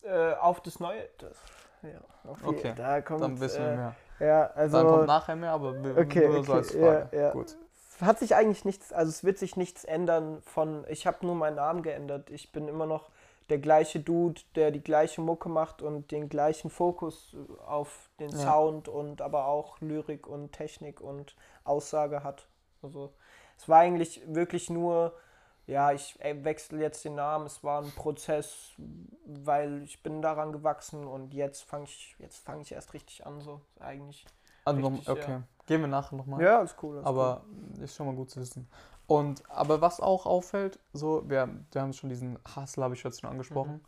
äh, 0.03 0.33
auf 0.33 0.61
das 0.61 0.79
Neue. 0.79 1.07
Das, 1.19 1.37
ja, 1.83 1.99
auf 2.29 2.43
Okay, 2.43 2.73
Da 2.75 3.01
kommt, 3.01 3.21
Dann 3.21 3.39
wissen 3.39 3.59
wir 3.63 3.71
äh, 3.71 3.75
mehr. 3.75 3.95
Ja, 4.19 4.47
also. 4.55 4.77
Dann 4.77 4.87
kommt 4.87 5.07
nachher 5.07 5.35
mehr, 5.35 5.51
aber 5.51 5.83
wir, 5.83 5.97
Okay, 5.97 6.27
nur 6.27 6.43
so 6.43 6.51
okay, 6.53 6.59
als 6.59 6.71
Frage. 6.71 7.09
ja, 7.11 7.21
ja. 7.21 7.31
Gut. 7.31 7.57
Hat 8.01 8.17
sich 8.17 8.35
eigentlich 8.35 8.65
nichts, 8.65 8.91
also 8.91 9.09
es 9.09 9.23
wird 9.23 9.37
sich 9.37 9.57
nichts 9.57 9.83
ändern 9.83 10.41
von, 10.41 10.85
ich 10.89 11.05
habe 11.05 11.23
nur 11.23 11.35
meinen 11.35 11.57
Namen 11.57 11.83
geändert. 11.83 12.31
Ich 12.31 12.51
bin 12.51 12.67
immer 12.67 12.87
noch 12.87 13.11
der 13.51 13.59
gleiche 13.59 13.99
Dude, 13.99 14.41
der 14.55 14.71
die 14.71 14.81
gleiche 14.81 15.19
Mucke 15.19 15.49
macht 15.49 15.81
und 15.81 16.11
den 16.11 16.29
gleichen 16.29 16.71
Fokus 16.71 17.35
auf 17.67 18.09
den 18.19 18.29
Ja. 18.29 18.37
Sound 18.37 18.87
und 18.87 19.21
aber 19.21 19.45
auch 19.45 19.79
Lyrik 19.81 20.25
und 20.25 20.53
Technik 20.53 21.01
und 21.01 21.35
Aussage 21.65 22.23
hat. 22.23 22.47
Also 22.81 23.13
es 23.57 23.67
war 23.67 23.79
eigentlich 23.79 24.21
wirklich 24.25 24.69
nur, 24.69 25.13
ja, 25.67 25.91
ich 25.91 26.17
äh, 26.21 26.43
wechsle 26.45 26.79
jetzt 26.79 27.03
den 27.03 27.15
Namen. 27.15 27.45
Es 27.45 27.61
war 27.61 27.81
ein 27.81 27.91
Prozess, 27.91 28.71
weil 29.25 29.83
ich 29.83 30.01
bin 30.01 30.21
daran 30.21 30.53
gewachsen 30.53 31.05
und 31.05 31.33
jetzt 31.33 31.63
fange 31.63 31.83
ich, 31.83 32.15
jetzt 32.19 32.43
fange 32.45 32.61
ich 32.61 32.71
erst 32.71 32.93
richtig 32.93 33.25
an, 33.25 33.41
so 33.41 33.59
eigentlich. 33.81 34.25
Also 34.63 34.87
Richtig, 34.87 35.09
okay. 35.09 35.31
ja. 35.31 35.43
Gehen 35.65 35.81
wir 35.81 35.87
nachher 35.87 36.15
nochmal. 36.15 36.41
Ja, 36.41 36.61
ist 36.61 36.75
cool. 36.81 36.99
Ist 36.99 37.05
aber 37.05 37.43
ist 37.81 37.95
schon 37.95 38.05
mal 38.07 38.15
gut 38.15 38.29
zu 38.29 38.39
wissen. 38.39 38.67
Und 39.11 39.43
aber 39.49 39.81
was 39.81 39.99
auch 39.99 40.25
auffällt, 40.25 40.79
so, 40.93 41.23
wir, 41.29 41.49
wir 41.73 41.81
haben 41.81 41.91
schon 41.91 42.09
diesen 42.09 42.39
Hustle, 42.55 42.81
habe 42.81 42.95
ich 42.95 43.03
jetzt 43.03 43.19
schon 43.19 43.29
angesprochen. 43.29 43.73
Mhm. 43.73 43.81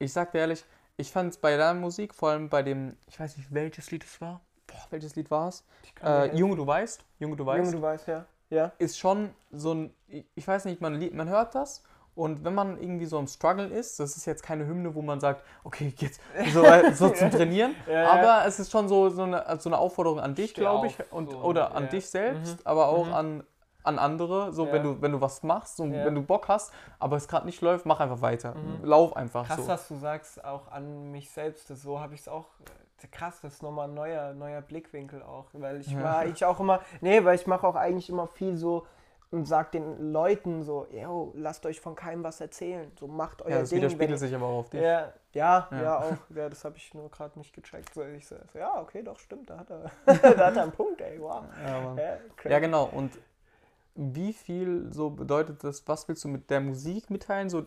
Ich 0.00 0.12
sag 0.12 0.32
dir 0.32 0.38
ehrlich, 0.38 0.64
ich 0.96 1.12
fand 1.12 1.30
es 1.32 1.38
bei 1.38 1.56
deiner 1.56 1.78
Musik, 1.78 2.12
vor 2.12 2.30
allem 2.30 2.48
bei 2.48 2.64
dem, 2.64 2.96
ich 3.06 3.20
weiß 3.20 3.36
nicht, 3.36 3.54
welches 3.54 3.92
Lied 3.92 4.02
es 4.02 4.20
war. 4.20 4.40
Boah, 4.66 4.84
welches 4.90 5.14
Lied 5.14 5.30
war 5.30 5.46
es? 5.48 5.62
Äh. 6.02 6.36
Junge, 6.36 6.56
du 6.56 6.66
weißt, 6.66 7.04
Junge, 7.20 7.36
du 7.36 7.46
weißt, 7.46 7.58
Junge, 7.66 7.76
du 7.76 7.82
weißt, 7.82 8.08
ja. 8.08 8.24
Ja. 8.50 8.72
ist 8.78 8.98
schon 8.98 9.30
so 9.52 9.74
ein, 9.74 9.94
ich 10.34 10.46
weiß 10.48 10.64
nicht, 10.64 10.80
man, 10.80 10.98
man 11.14 11.28
hört 11.28 11.54
das 11.54 11.84
und 12.16 12.44
wenn 12.44 12.54
man 12.54 12.76
irgendwie 12.80 13.06
so 13.06 13.18
im 13.20 13.28
Struggle 13.28 13.66
ist, 13.66 14.00
das 14.00 14.16
ist 14.16 14.24
jetzt 14.26 14.42
keine 14.42 14.66
Hymne, 14.66 14.94
wo 14.96 15.02
man 15.02 15.20
sagt, 15.20 15.44
okay, 15.62 15.92
jetzt 15.98 16.20
so, 16.52 16.64
so 16.94 17.10
zum 17.10 17.30
Trainieren, 17.30 17.76
Ja, 17.86 17.92
ja. 17.92 18.10
aber 18.10 18.46
es 18.48 18.58
ist 18.58 18.72
schon 18.72 18.88
so, 18.88 19.08
so, 19.08 19.22
eine, 19.22 19.44
so 19.60 19.68
eine 19.68 19.78
Aufforderung 19.78 20.18
an 20.18 20.34
dich, 20.34 20.52
glaube 20.52 20.88
ich, 20.88 20.96
und, 21.12 21.30
so, 21.30 21.38
oder 21.38 21.74
an 21.76 21.84
ja. 21.84 21.90
dich 21.90 22.06
selbst, 22.08 22.56
Mhm. 22.56 22.60
aber 22.64 22.88
auch 22.88 23.06
Mhm. 23.06 23.12
an, 23.14 23.44
an 23.84 23.98
andere, 23.98 24.52
so 24.52 24.66
Ja. 24.66 24.72
wenn 24.72 24.82
du 24.82 25.00
wenn 25.02 25.12
du 25.12 25.20
was 25.20 25.42
machst, 25.42 25.76
so, 25.76 25.84
Ja. 25.84 26.04
wenn 26.06 26.14
du 26.14 26.22
Bock 26.22 26.48
hast, 26.48 26.72
aber 26.98 27.16
es 27.16 27.28
gerade 27.28 27.46
nicht 27.46 27.60
läuft, 27.60 27.86
mach 27.86 28.00
einfach 28.00 28.20
weiter, 28.22 28.54
Mhm. 28.54 28.84
lauf 28.84 29.14
einfach 29.16 29.46
Krass, 29.46 29.58
so. 29.60 29.66
dass 29.66 29.86
du 29.88 29.94
sagst, 29.96 30.44
auch 30.44 30.70
an 30.72 31.10
mich 31.12 31.30
selbst. 31.30 31.70
Das- 31.70 31.82
So 31.82 32.00
habe 32.00 32.14
ich 32.14 32.20
es 32.20 32.28
auch. 32.28 32.46
äh, 33.02 33.06
Krass, 33.12 33.40
das 33.42 33.54
ist 33.54 33.62
nochmal 33.62 33.86
ein 33.86 33.92
neuer, 33.94 34.32
neuer 34.32 34.62
Blickwinkel 34.62 35.22
auch. 35.22 35.44
Weil 35.52 35.80
ich 35.80 35.88
Ja. 35.88 36.02
war 36.02 36.18
eigentlich 36.20 36.42
auch 36.46 36.58
immer. 36.58 36.80
Nee, 37.02 37.22
weil 37.22 37.34
ich 37.34 37.46
mache 37.46 37.66
auch 37.66 37.74
eigentlich 37.76 38.08
immer 38.08 38.26
viel 38.26 38.56
so 38.56 38.86
und 39.30 39.44
sag 39.46 39.72
den 39.72 40.10
Leuten 40.10 40.62
so, 40.62 40.86
yo, 40.90 41.30
lasst 41.36 41.66
euch 41.66 41.80
von 41.82 41.94
keinem 41.96 42.24
was 42.24 42.40
erzählen. 42.40 42.90
So 42.98 43.06
macht 43.06 43.42
euer 43.42 43.50
Ja, 43.50 43.58
das 43.58 43.68
Ding. 43.68 43.78
widerspiegelt 43.78 44.12
wenn- 44.12 44.16
sich 44.18 44.34
aber 44.34 44.46
auch 44.46 44.58
auf 44.60 44.70
dich. 44.70 44.80
Ja, 44.80 45.12
ja, 45.34 45.68
Ja. 45.70 45.82
ja, 45.82 45.98
auch. 45.98 46.16
Ja, 46.34 46.48
das 46.48 46.64
habe 46.64 46.78
ich 46.78 46.94
nur 46.94 47.10
gerade 47.10 47.38
nicht 47.38 47.52
gecheckt. 47.52 47.92
So, 47.92 48.02
ich 48.04 48.26
so, 48.26 48.36
ja, 48.54 48.80
okay, 48.80 49.02
doch, 49.02 49.18
stimmt, 49.18 49.50
da 49.50 49.58
hat 49.58 49.70
er, 49.70 49.90
da 50.38 50.46
hat 50.46 50.56
er 50.56 50.62
einen 50.62 50.72
Punkt, 50.72 51.02
ey, 51.02 51.20
wow. 51.20 51.44
Ja. 51.66 52.16
Ja, 52.48 52.58
genau. 52.58 52.88
Und 52.90 53.12
wie 53.94 54.32
viel 54.32 54.92
so 54.92 55.10
bedeutet 55.10 55.62
das, 55.62 55.86
was 55.86 56.08
willst 56.08 56.24
du 56.24 56.28
mit 56.28 56.50
der 56.50 56.60
Musik 56.60 57.10
mitteilen? 57.10 57.48
So, 57.48 57.64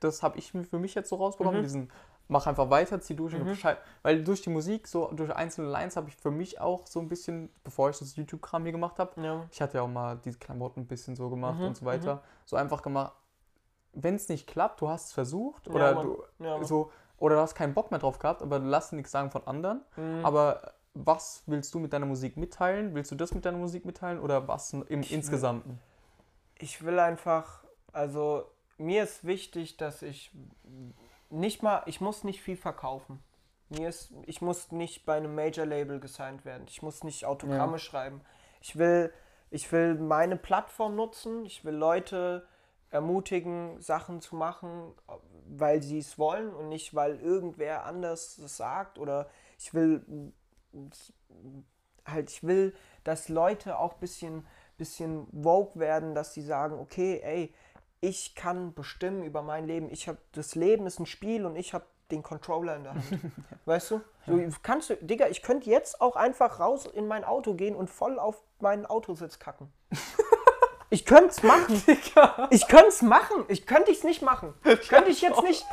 das 0.00 0.22
habe 0.22 0.38
ich 0.38 0.52
für 0.52 0.78
mich 0.78 0.94
jetzt 0.94 1.08
so 1.08 1.16
rausbekommen, 1.16 1.60
Mhm. 1.60 1.64
diesen 1.64 1.92
mach 2.28 2.46
einfach 2.46 2.70
weiter, 2.70 3.00
zieh 3.00 3.16
durch 3.16 3.34
Mhm. 3.34 3.56
Weil 4.02 4.22
durch 4.22 4.40
die 4.42 4.50
Musik, 4.50 4.86
so 4.86 5.10
durch 5.12 5.34
einzelne 5.34 5.68
Lines 5.68 5.96
habe 5.96 6.08
ich 6.08 6.16
für 6.16 6.30
mich 6.30 6.60
auch 6.60 6.86
so 6.86 7.00
ein 7.00 7.08
bisschen, 7.08 7.50
bevor 7.64 7.90
ich 7.90 7.98
das 7.98 8.14
YouTube-Kram 8.14 8.62
hier 8.62 8.72
gemacht 8.72 8.98
habe, 8.98 9.20
Ja. 9.20 9.46
ich 9.50 9.60
hatte 9.60 9.78
ja 9.78 9.82
auch 9.82 9.88
mal 9.88 10.16
diese 10.24 10.38
Klamotten 10.38 10.80
ein 10.82 10.86
bisschen 10.86 11.16
so 11.16 11.28
gemacht 11.28 11.58
Mhm, 11.58 11.66
und 11.66 11.76
so 11.76 11.84
weiter, 11.86 12.22
so 12.44 12.56
einfach 12.56 12.82
gemacht, 12.82 13.14
wenn 13.92 14.14
es 14.14 14.28
nicht 14.28 14.46
klappt, 14.46 14.80
du 14.80 14.88
hast 14.88 15.06
es 15.06 15.12
versucht 15.12 15.66
oder 15.68 15.94
Mann. 15.94 16.06
du 16.06 16.22
Ja, 16.44 16.62
so 16.62 16.92
oder 17.16 17.34
du 17.34 17.40
hast 17.42 17.54
keinen 17.56 17.74
Bock 17.74 17.90
mehr 17.90 17.98
drauf 18.00 18.18
gehabt, 18.20 18.42
aber 18.42 18.60
lass 18.60 18.90
dir 18.90 18.96
nichts 18.96 19.10
sagen 19.10 19.30
von 19.32 19.44
anderen. 19.46 19.82
Mhm. 19.96 20.24
Aber 20.24 20.74
was 20.94 21.42
willst 21.46 21.72
du 21.74 21.78
mit 21.78 21.92
deiner 21.92 22.06
Musik 22.06 22.36
mitteilen? 22.36 22.94
Willst 22.94 23.10
du 23.10 23.14
das 23.14 23.32
mit 23.34 23.44
deiner 23.44 23.58
Musik 23.58 23.84
mitteilen 23.84 24.18
oder 24.20 24.48
was 24.48 24.72
im 24.72 24.86
will- 24.88 25.12
Insgesamten? 25.12 25.78
ich 26.58 26.84
will 26.84 26.98
einfach, 26.98 27.64
also 27.92 28.44
mir 28.76 29.04
ist 29.04 29.24
wichtig, 29.24 29.76
dass 29.78 30.02
ich 30.02 30.30
nicht 31.30 31.62
mal, 31.62 31.82
ich 31.86 32.00
muss 32.02 32.22
nicht 32.24 32.42
viel 32.42 32.56
verkaufen. 32.56 33.22
Mir 33.70 33.88
ist, 33.88 34.12
ich 34.26 34.42
muss 34.42 34.72
nicht 34.72 35.06
bei 35.06 35.16
einem 35.16 35.34
Major-Label 35.34 36.00
gesigned 36.00 36.44
werden. 36.44 36.64
Ich 36.68 36.82
muss 36.82 37.04
nicht 37.04 37.24
Autogramme 37.24 37.72
Ja. 37.74 37.78
schreiben. 37.78 38.20
Ich 38.60 38.76
will, 38.76 39.12
ich 39.50 39.70
will 39.72 39.94
meine 39.94 40.36
Plattform 40.36 40.96
nutzen. 40.96 41.46
Ich 41.46 41.64
will 41.64 41.74
Leute 41.76 42.46
ermutigen, 42.90 43.80
Sachen 43.80 44.20
zu 44.20 44.34
machen, 44.34 44.92
weil 45.48 45.82
sie 45.82 45.98
es 45.98 46.18
wollen 46.18 46.52
und 46.52 46.68
nicht, 46.68 46.94
weil 46.94 47.20
irgendwer 47.20 47.84
anders 47.86 48.36
es 48.38 48.56
sagt. 48.56 48.98
Oder 48.98 49.30
ich 49.56 49.72
will 49.72 50.32
halt, 52.06 52.30
ich 52.30 52.42
will, 52.42 52.74
dass 53.04 53.28
Leute 53.28 53.78
auch 53.78 53.94
ein 53.94 54.00
bisschen, 54.00 54.46
bisschen 54.76 55.26
woke 55.32 55.78
werden, 55.78 56.14
dass 56.14 56.34
sie 56.34 56.42
sagen, 56.42 56.78
okay, 56.78 57.20
ey, 57.22 57.54
ich 58.00 58.34
kann 58.34 58.72
bestimmen 58.74 59.22
über 59.24 59.42
mein 59.42 59.66
Leben. 59.66 59.90
Ich 59.90 60.08
habe 60.08 60.18
das 60.32 60.54
Leben 60.54 60.86
ist 60.86 60.98
ein 60.98 61.06
Spiel 61.06 61.44
und 61.44 61.56
ich 61.56 61.74
habe 61.74 61.84
den 62.10 62.22
Controller 62.22 62.76
in 62.76 62.84
der 62.84 62.94
Hand. 62.94 63.04
weißt 63.66 63.90
du? 63.92 64.00
So, 64.26 64.40
kannst 64.62 64.90
du, 64.90 64.96
Digga, 64.96 65.28
ich 65.28 65.42
könnte 65.42 65.68
jetzt 65.68 66.00
auch 66.00 66.16
einfach 66.16 66.60
raus 66.60 66.86
in 66.86 67.06
mein 67.06 67.24
Auto 67.24 67.54
gehen 67.54 67.76
und 67.76 67.88
voll 67.88 68.18
auf 68.18 68.42
meinen 68.58 68.86
Autositz 68.86 69.38
kacken. 69.38 69.72
Ich 70.92 71.06
könnte 71.06 71.28
es 71.28 71.42
machen. 71.44 71.80
Ich 72.50 72.66
könnte 72.66 72.88
es 72.88 73.00
machen. 73.00 73.44
Ich 73.48 73.64
könnte 73.64 73.92
es 73.92 74.02
nicht 74.02 74.22
machen. 74.22 74.54
Könnte 74.88 75.10
ich 75.10 75.20
jetzt 75.20 75.40
nicht. 75.42 75.64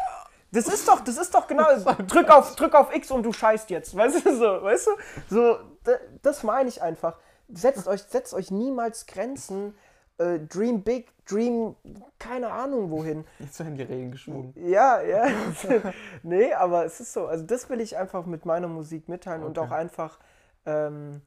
Das 0.51 0.67
ist 0.67 0.87
doch, 0.87 1.01
das 1.01 1.17
ist 1.17 1.33
doch 1.33 1.47
genau. 1.47 1.65
Drück 2.07 2.29
auf, 2.29 2.55
drück 2.55 2.73
auf 2.73 2.95
X 2.95 3.11
und 3.11 3.23
du 3.23 3.33
scheißt 3.33 3.69
jetzt. 3.69 3.95
Weißt 3.95 4.25
du 4.25 4.35
so, 4.35 4.63
weißt 4.63 4.87
du? 4.87 4.91
So, 5.29 5.57
da- 5.83 5.99
das 6.21 6.43
meine 6.43 6.69
ich 6.69 6.81
einfach. 6.81 7.17
Setzt 7.49 7.87
euch, 7.87 8.03
setzt 8.03 8.33
euch 8.33 8.51
niemals 8.51 9.05
Grenzen. 9.05 9.75
Äh, 10.19 10.39
dream 10.39 10.81
big, 10.83 11.13
dream, 11.27 11.75
keine 12.17 12.49
Ahnung 12.51 12.89
wohin. 12.89 13.23
Jetzt 13.37 13.59
werden 13.59 13.75
die 13.75 13.83
Regeln 13.83 14.11
geschwungen. 14.11 14.51
Ja, 14.55 14.99
ja. 15.01 15.27
nee, 16.23 16.51
aber 16.53 16.85
es 16.85 16.99
ist 16.99 17.13
so. 17.13 17.27
Also 17.27 17.43
das 17.45 17.69
will 17.69 17.79
ich 17.81 17.97
einfach 17.97 18.25
mit 18.25 18.43
meiner 18.45 18.67
Musik 18.67 19.09
mitteilen 19.09 19.43
und 19.43 19.57
Okay. 19.59 19.67
auch 19.67 19.71
einfach 19.71 20.17
ähm, 20.65 21.21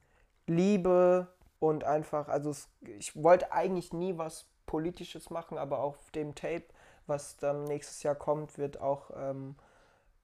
Liebe 0.47 1.29
und 1.61 1.85
einfach, 1.85 2.29
also 2.29 2.51
es, 2.51 2.69
ich 2.99 3.15
wollte 3.23 3.53
eigentlich 3.53 3.93
nie 3.93 4.19
was 4.19 4.47
Politisches 4.67 5.31
machen, 5.31 5.57
aber 5.59 5.79
auf 5.79 6.11
dem 6.13 6.35
Tape, 6.35 6.65
was 7.07 7.37
dann 7.37 7.65
nächstes 7.65 8.03
Jahr 8.03 8.15
kommt, 8.15 8.59
wird 8.59 8.81
auch, 8.81 9.11
ähm, 9.17 9.57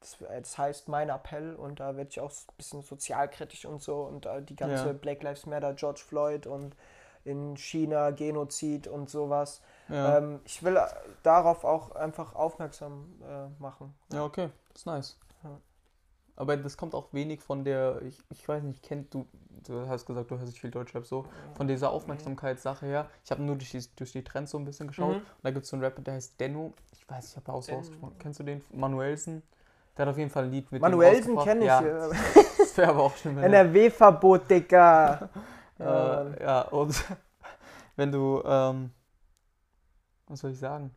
das, 0.00 0.16
das 0.18 0.58
heißt 0.58 0.88
Mein 0.88 1.08
Appell 1.08 1.54
und 1.54 1.80
da 1.80 1.96
werde 1.96 2.10
ich 2.10 2.20
auch 2.20 2.30
ein 2.30 2.56
bisschen 2.56 2.82
sozialkritisch 2.82 3.64
und 3.64 3.82
so 3.82 4.02
und 4.02 4.26
äh, 4.26 4.42
die 4.42 4.56
ganze 4.56 4.86
Ja. 4.86 4.92
Black 4.92 5.22
Lives 5.22 5.46
Matter, 5.46 5.72
George 5.74 6.02
Floyd 6.06 6.46
und 6.46 6.76
in 7.24 7.56
China 7.56 8.10
Genozid 8.10 8.86
und 8.86 9.10
sowas. 9.10 9.60
Ja. 9.88 10.18
Ähm, 10.18 10.40
ich 10.44 10.62
will 10.62 10.76
äh, 10.76 10.86
darauf 11.24 11.64
auch 11.64 11.92
einfach 11.96 12.34
aufmerksam 12.34 13.20
äh, 13.22 13.60
machen. 13.60 13.94
ja, 14.12 14.24
okay, 14.24 14.50
das 14.68 14.82
ist 14.82 14.86
nice. 14.86 15.18
Ja. 16.36 16.42
Aber 16.42 16.56
das 16.56 16.76
kommt 16.76 16.94
auch 16.94 17.12
wenig 17.12 17.40
von 17.40 17.64
der, 17.64 18.00
ich, 18.02 18.18
ich 18.30 18.46
weiß 18.48 18.62
nicht, 18.62 18.82
kennt 18.82 19.12
du, 19.14 19.26
du 19.66 19.88
hast 19.88 20.06
gesagt, 20.06 20.30
du 20.30 20.36
hörst 20.36 20.48
nicht 20.48 20.60
viel 20.60 20.70
Deutschrap 20.70 21.06
so, 21.06 21.24
von 21.54 21.66
dieser 21.66 21.90
Aufmerksamkeitssache 21.90 22.86
her. 22.86 23.06
Ich 23.24 23.30
habe 23.30 23.42
nur 23.42 23.56
durch 23.56 23.70
die, 23.70 23.82
durch 23.96 24.12
die 24.12 24.22
Trends 24.22 24.50
so 24.50 24.58
ein 24.58 24.64
bisschen 24.64 24.86
geschaut. 24.88 25.14
Mhm. 25.16 25.20
Und 25.20 25.24
da 25.44 25.50
gibt 25.50 25.64
es 25.64 25.70
so 25.70 25.76
einen 25.76 25.84
Rapper, 25.84 26.02
der 26.02 26.14
heißt 26.14 26.38
Denno. 26.38 26.72
Ich 26.92 27.08
weiß 27.08 27.36
ob 27.38 27.48
er 27.48 27.54
aus 27.54 27.66
Denno. 27.66 27.80
ausgesprochen 27.80 28.16
Kennst 28.18 28.40
du 28.40 28.44
den? 28.44 28.62
Manuelsen. 28.72 29.42
Der 29.96 30.04
hat 30.04 30.12
auf 30.12 30.18
jeden 30.18 30.30
Fall 30.30 30.44
ein 30.44 30.50
Lied 30.50 30.70
mit 30.70 30.82
Manuelsen 30.82 31.38
kenne 31.38 31.60
ich. 31.60 31.66
Ja, 31.66 31.82
Ja. 31.82 32.08
das 32.58 32.76
wäre 32.76 32.90
aber 32.90 33.02
auch 33.04 33.16
schlimm. 33.16 33.38
er- 33.38 33.44
NRW-Verbot, 33.44 34.48
Digga. 34.50 35.30
Ja, 35.78 36.22
Äh, 36.24 36.42
ja, 36.42 36.62
und 36.62 37.04
wenn 37.96 38.10
du, 38.10 38.42
ähm, 38.46 38.90
was 40.26 40.40
soll 40.40 40.52
ich 40.52 40.58
sagen? 40.58 40.90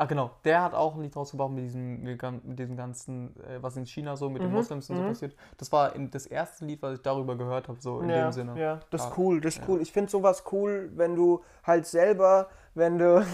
Ah, 0.00 0.06
genau. 0.06 0.30
Der 0.44 0.62
hat 0.62 0.72
auch 0.72 0.94
ein 0.94 1.02
Lied 1.02 1.14
rausgebracht 1.14 1.50
mit 1.50 1.62
diesem, 1.64 2.02
mit 2.02 2.58
diesem 2.58 2.74
ganzen, 2.74 3.36
äh, 3.44 3.62
was 3.62 3.76
in 3.76 3.84
China 3.84 4.16
so 4.16 4.30
mit 4.30 4.40
den 4.42 4.48
Mhm, 4.48 4.56
Moslems 4.56 4.88
und 4.88 4.96
so 4.96 5.02
mhm. 5.02 5.08
passiert. 5.08 5.36
Das 5.58 5.70
war 5.72 5.94
in, 5.94 6.10
das 6.10 6.24
erste 6.24 6.64
Lied, 6.64 6.80
was 6.80 6.94
ich 6.94 7.02
darüber 7.02 7.36
gehört 7.36 7.68
habe, 7.68 7.78
so 7.82 8.00
in 8.00 8.08
ja, 8.08 8.22
dem 8.28 8.32
Sinne. 8.32 8.58
Ja, 8.58 8.80
das 8.88 9.02
ist 9.02 9.08
Ah, 9.08 9.14
cool, 9.18 9.42
das 9.42 9.56
ist 9.56 9.60
ja. 9.60 9.68
cool. 9.68 9.82
Ich 9.82 9.92
finde 9.92 10.10
sowas 10.10 10.44
cool, 10.52 10.90
wenn 10.94 11.14
du 11.16 11.44
halt 11.64 11.86
selber, 11.86 12.48
wenn 12.74 12.96
du, 12.96 13.26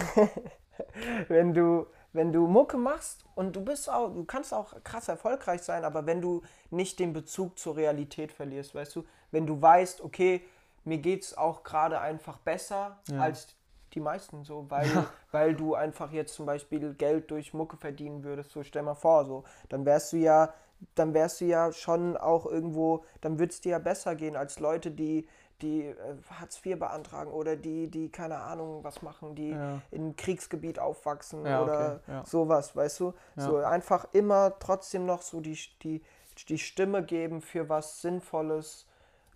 wenn 1.29 1.53
du, 1.53 1.87
wenn 2.11 2.33
du 2.33 2.47
Mucke 2.47 2.75
machst 2.75 3.23
und 3.35 3.55
du 3.55 3.63
bist 3.63 3.89
auch, 3.89 4.13
du 4.13 4.25
kannst 4.25 4.53
auch 4.53 4.73
krass 4.83 5.07
erfolgreich 5.07 5.61
sein, 5.61 5.85
aber 5.85 6.05
wenn 6.05 6.19
du 6.21 6.41
nicht 6.69 6.99
den 6.99 7.13
Bezug 7.13 7.57
zur 7.57 7.77
Realität 7.77 8.33
verlierst, 8.33 8.75
weißt 8.75 8.93
du, 8.95 9.05
wenn 9.31 9.47
du 9.47 9.61
weißt, 9.61 10.01
okay, 10.01 10.43
mir 10.83 10.97
geht's 10.97 11.37
auch 11.37 11.63
gerade 11.63 11.99
einfach 12.01 12.39
besser 12.39 12.99
Ja. 13.09 13.21
als 13.21 13.47
die 13.93 13.99
meisten 13.99 14.43
so, 14.43 14.65
weil, 14.69 15.07
weil 15.31 15.55
du 15.55 15.75
einfach 15.75 16.11
jetzt 16.11 16.33
zum 16.33 16.45
Beispiel 16.45 16.93
Geld 16.93 17.31
durch 17.31 17.53
Mucke 17.53 17.77
verdienen 17.77 18.23
würdest, 18.23 18.51
so 18.51 18.63
stell 18.63 18.83
mal 18.83 18.95
vor, 18.95 19.25
so, 19.25 19.43
dann 19.69 19.85
wärst 19.85 20.13
du 20.13 20.17
ja, 20.17 20.53
dann 20.95 21.13
wärst 21.13 21.41
du 21.41 21.45
ja 21.45 21.71
schon 21.71 22.17
auch 22.17 22.45
irgendwo, 22.45 23.03
dann 23.21 23.39
würde 23.39 23.51
es 23.51 23.61
dir 23.61 23.71
ja 23.71 23.79
besser 23.79 24.15
gehen 24.15 24.35
als 24.35 24.59
Leute, 24.59 24.91
die, 24.91 25.27
die 25.61 25.85
äh, 25.85 25.95
Hartz 26.39 26.63
IV 26.63 26.77
beantragen 26.77 27.31
oder 27.31 27.55
die, 27.55 27.89
die 27.89 28.09
keine 28.09 28.37
Ahnung 28.37 28.83
was 28.83 29.01
machen, 29.01 29.33
die 29.35 29.51
Ja. 29.51 29.81
in 29.89 30.15
Kriegsgebiet 30.15 30.77
aufwachsen 30.79 31.45
Ja, 31.45 31.63
oder 31.63 31.95
okay, 32.03 32.11
ja. 32.11 32.25
sowas, 32.25 32.75
weißt 32.75 32.99
du? 32.99 33.13
So 33.37 33.57
einfach 33.57 34.07
immer 34.13 34.59
trotzdem 34.59 35.05
noch 35.07 35.23
so 35.23 35.41
die, 35.41 35.57
die, 35.81 36.03
die 36.47 36.59
Stimme 36.59 37.03
geben 37.03 37.41
für 37.41 37.69
was 37.69 38.01
Sinnvolles 38.01 38.85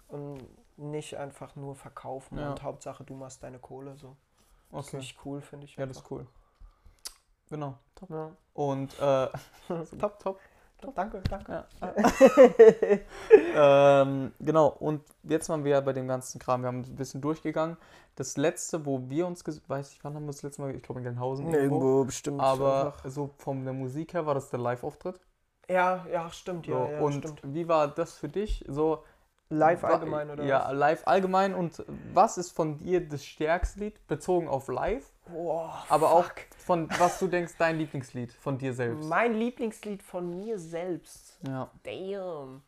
und 0.10 0.46
nicht 0.78 1.18
einfach 1.18 1.56
nur 1.56 1.76
verkaufen 1.76 2.38
und 2.38 2.62
Hauptsache 2.64 3.04
du 3.04 3.16
machst 3.16 3.42
deine 3.44 3.60
Kohle 3.60 3.96
so. 3.96 4.16
Das 4.72 4.88
Okay. 4.88 4.98
ist 4.98 5.04
nicht 5.04 5.18
cool, 5.26 5.42
finde 5.42 5.66
ich. 5.66 5.76
Ja, 5.76 5.86
das 5.86 5.98
ist 5.98 6.12
cool. 6.12 6.26
Genau. 7.50 7.78
Top. 7.96 8.10
Ja. 8.10 8.32
Und 8.54 8.98
äh, 9.00 9.28
top, 10.00 10.20
top. 10.20 10.40
Danke, 10.96 11.22
danke. 11.30 11.64
Ja. 11.80 11.94
ähm, 14.02 14.32
genau, 14.40 14.68
und 14.80 15.04
jetzt 15.24 15.48
waren 15.50 15.64
wir 15.64 15.72
ja 15.74 15.82
bei 15.82 15.94
dem 15.94 16.08
ganzen 16.08 16.40
Kram. 16.40 16.62
Wir 16.64 16.68
haben 16.68 16.80
ein 16.82 16.96
bisschen 16.96 17.22
durchgegangen. 17.22 17.78
Das 18.16 18.36
letzte, 18.36 18.84
wo 18.86 19.00
wir 19.10 19.28
uns, 19.28 19.44
weiß 19.46 19.92
ich, 19.94 20.04
wann 20.04 20.16
haben 20.16 20.24
wir 20.24 20.32
das 20.32 20.42
letzte 20.42 20.62
Mal, 20.62 20.76
ich 20.76 20.82
glaube 20.82 21.00
in 21.00 21.04
Gelnhausen. 21.04 21.54
Irgendwo 21.54 22.04
bestimmt. 22.04 22.42
Aber 22.42 22.88
einfach. 22.88 23.06
so 23.10 23.30
von 23.38 23.64
der 23.64 23.74
Musik 23.74 24.14
her 24.14 24.26
war 24.26 24.34
das 24.34 24.50
der 24.50 24.60
Live-Auftritt. 24.60 25.20
Ja, 25.70 26.06
ja, 26.12 26.30
stimmt, 26.32 26.66
So, 26.66 26.72
ja, 26.74 26.92
ja, 26.94 27.00
und 27.00 27.14
stimmt. 27.14 27.42
wie 27.44 27.68
war 27.68 27.88
das 27.88 28.16
für 28.16 28.28
dich? 28.28 28.66
So 28.68 29.04
Live 29.52 29.84
allgemein, 29.84 30.30
oder 30.30 30.44
Ja, 30.46 30.66
was? 30.66 30.74
live 30.74 31.02
allgemein. 31.08 31.54
Und 31.54 31.84
was 32.14 32.38
ist 32.38 32.52
von 32.52 32.78
dir 32.78 33.08
das 33.08 33.26
stärkste 33.26 33.80
Lied, 33.82 34.08
bezogen 34.08 34.48
auf 34.48 34.68
live? 34.70 35.06
Boah, 35.28 35.84
Aber 35.90 36.08
fuck. 36.10 36.18
auch 36.18 36.30
von 36.58 36.90
was 37.00 37.20
du 37.20 37.28
denkst, 37.28 37.54
dein 37.58 37.78
Lieblingslied 37.78 38.32
von 38.34 38.58
dir 38.58 38.74
selbst. 38.74 39.08
Mein 39.10 39.34
Lieblingslied 39.34 40.02
von 40.04 40.30
mir 40.30 40.58
selbst. 40.58 41.38
Ja. 41.46 41.70
Damn. 41.84 42.62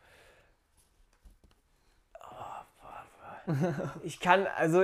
Oh, 2.20 3.54
ich 4.04 4.20
kann, 4.20 4.48
also, 4.58 4.84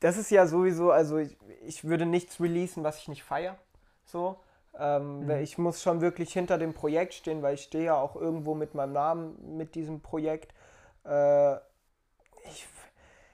das 0.00 0.16
ist 0.16 0.30
ja 0.30 0.46
sowieso, 0.46 0.90
also 0.90 1.18
ich, 1.18 1.36
ich 1.64 1.84
würde 1.84 2.06
nichts 2.06 2.40
releasen, 2.40 2.82
was 2.84 2.98
ich 2.98 3.08
nicht 3.08 3.22
feiere. 3.22 3.56
So. 4.04 4.40
Ähm, 4.78 5.28
weil 5.28 5.42
Ich 5.42 5.58
muss 5.58 5.82
schon 5.82 6.00
wirklich 6.00 6.32
hinter 6.32 6.58
dem 6.58 6.74
Projekt 6.74 7.14
stehen, 7.14 7.42
weil 7.42 7.54
ich 7.54 7.62
stehe 7.62 7.84
ja 7.84 7.94
auch 7.96 8.16
irgendwo 8.16 8.54
mit 8.54 8.74
meinem 8.74 8.92
Namen 8.92 9.56
mit 9.56 9.74
diesem 9.74 10.00
Projekt. 10.00 10.52
Äh, 11.04 11.54
ich, 12.44 12.66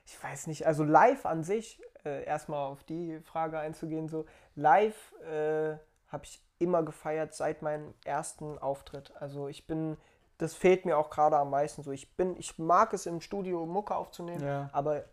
ich 0.07 0.23
weiß 0.23 0.47
nicht, 0.47 0.67
also 0.67 0.85
live 0.85 1.27
an 1.27 1.45
sich, 1.45 1.81
äh, 2.05 2.25
erstmal 2.25 2.67
auf 2.67 2.85
die 2.85 3.21
Frage 3.21 3.59
einzugehen, 3.59 4.09
so 4.09 4.27
live 4.55 5.13
äh, 5.23 5.77
habe 6.09 6.25
ich 6.25 6.41
immer 6.59 6.83
gefeiert 6.83 7.35
seit 7.35 7.63
meinem 7.63 7.95
ersten 8.05 8.59
Auftritt. 8.59 9.13
Also 9.21 9.49
ich 9.49 9.67
bin, 9.67 9.97
das 10.39 10.55
fehlt 10.55 10.85
mir 10.85 10.99
auch 10.99 11.11
gerade 11.11 11.37
am 11.37 11.51
meisten 11.51 11.83
so. 11.83 11.93
Ich 11.93 12.17
bin, 12.17 12.37
ich 12.37 12.59
mag 12.59 12.93
es 12.93 13.07
im 13.07 13.21
Studio 13.21 13.65
Mucke 13.67 13.95
aufzunehmen, 13.95 14.45
Ja. 14.45 14.69
aber 14.73 15.05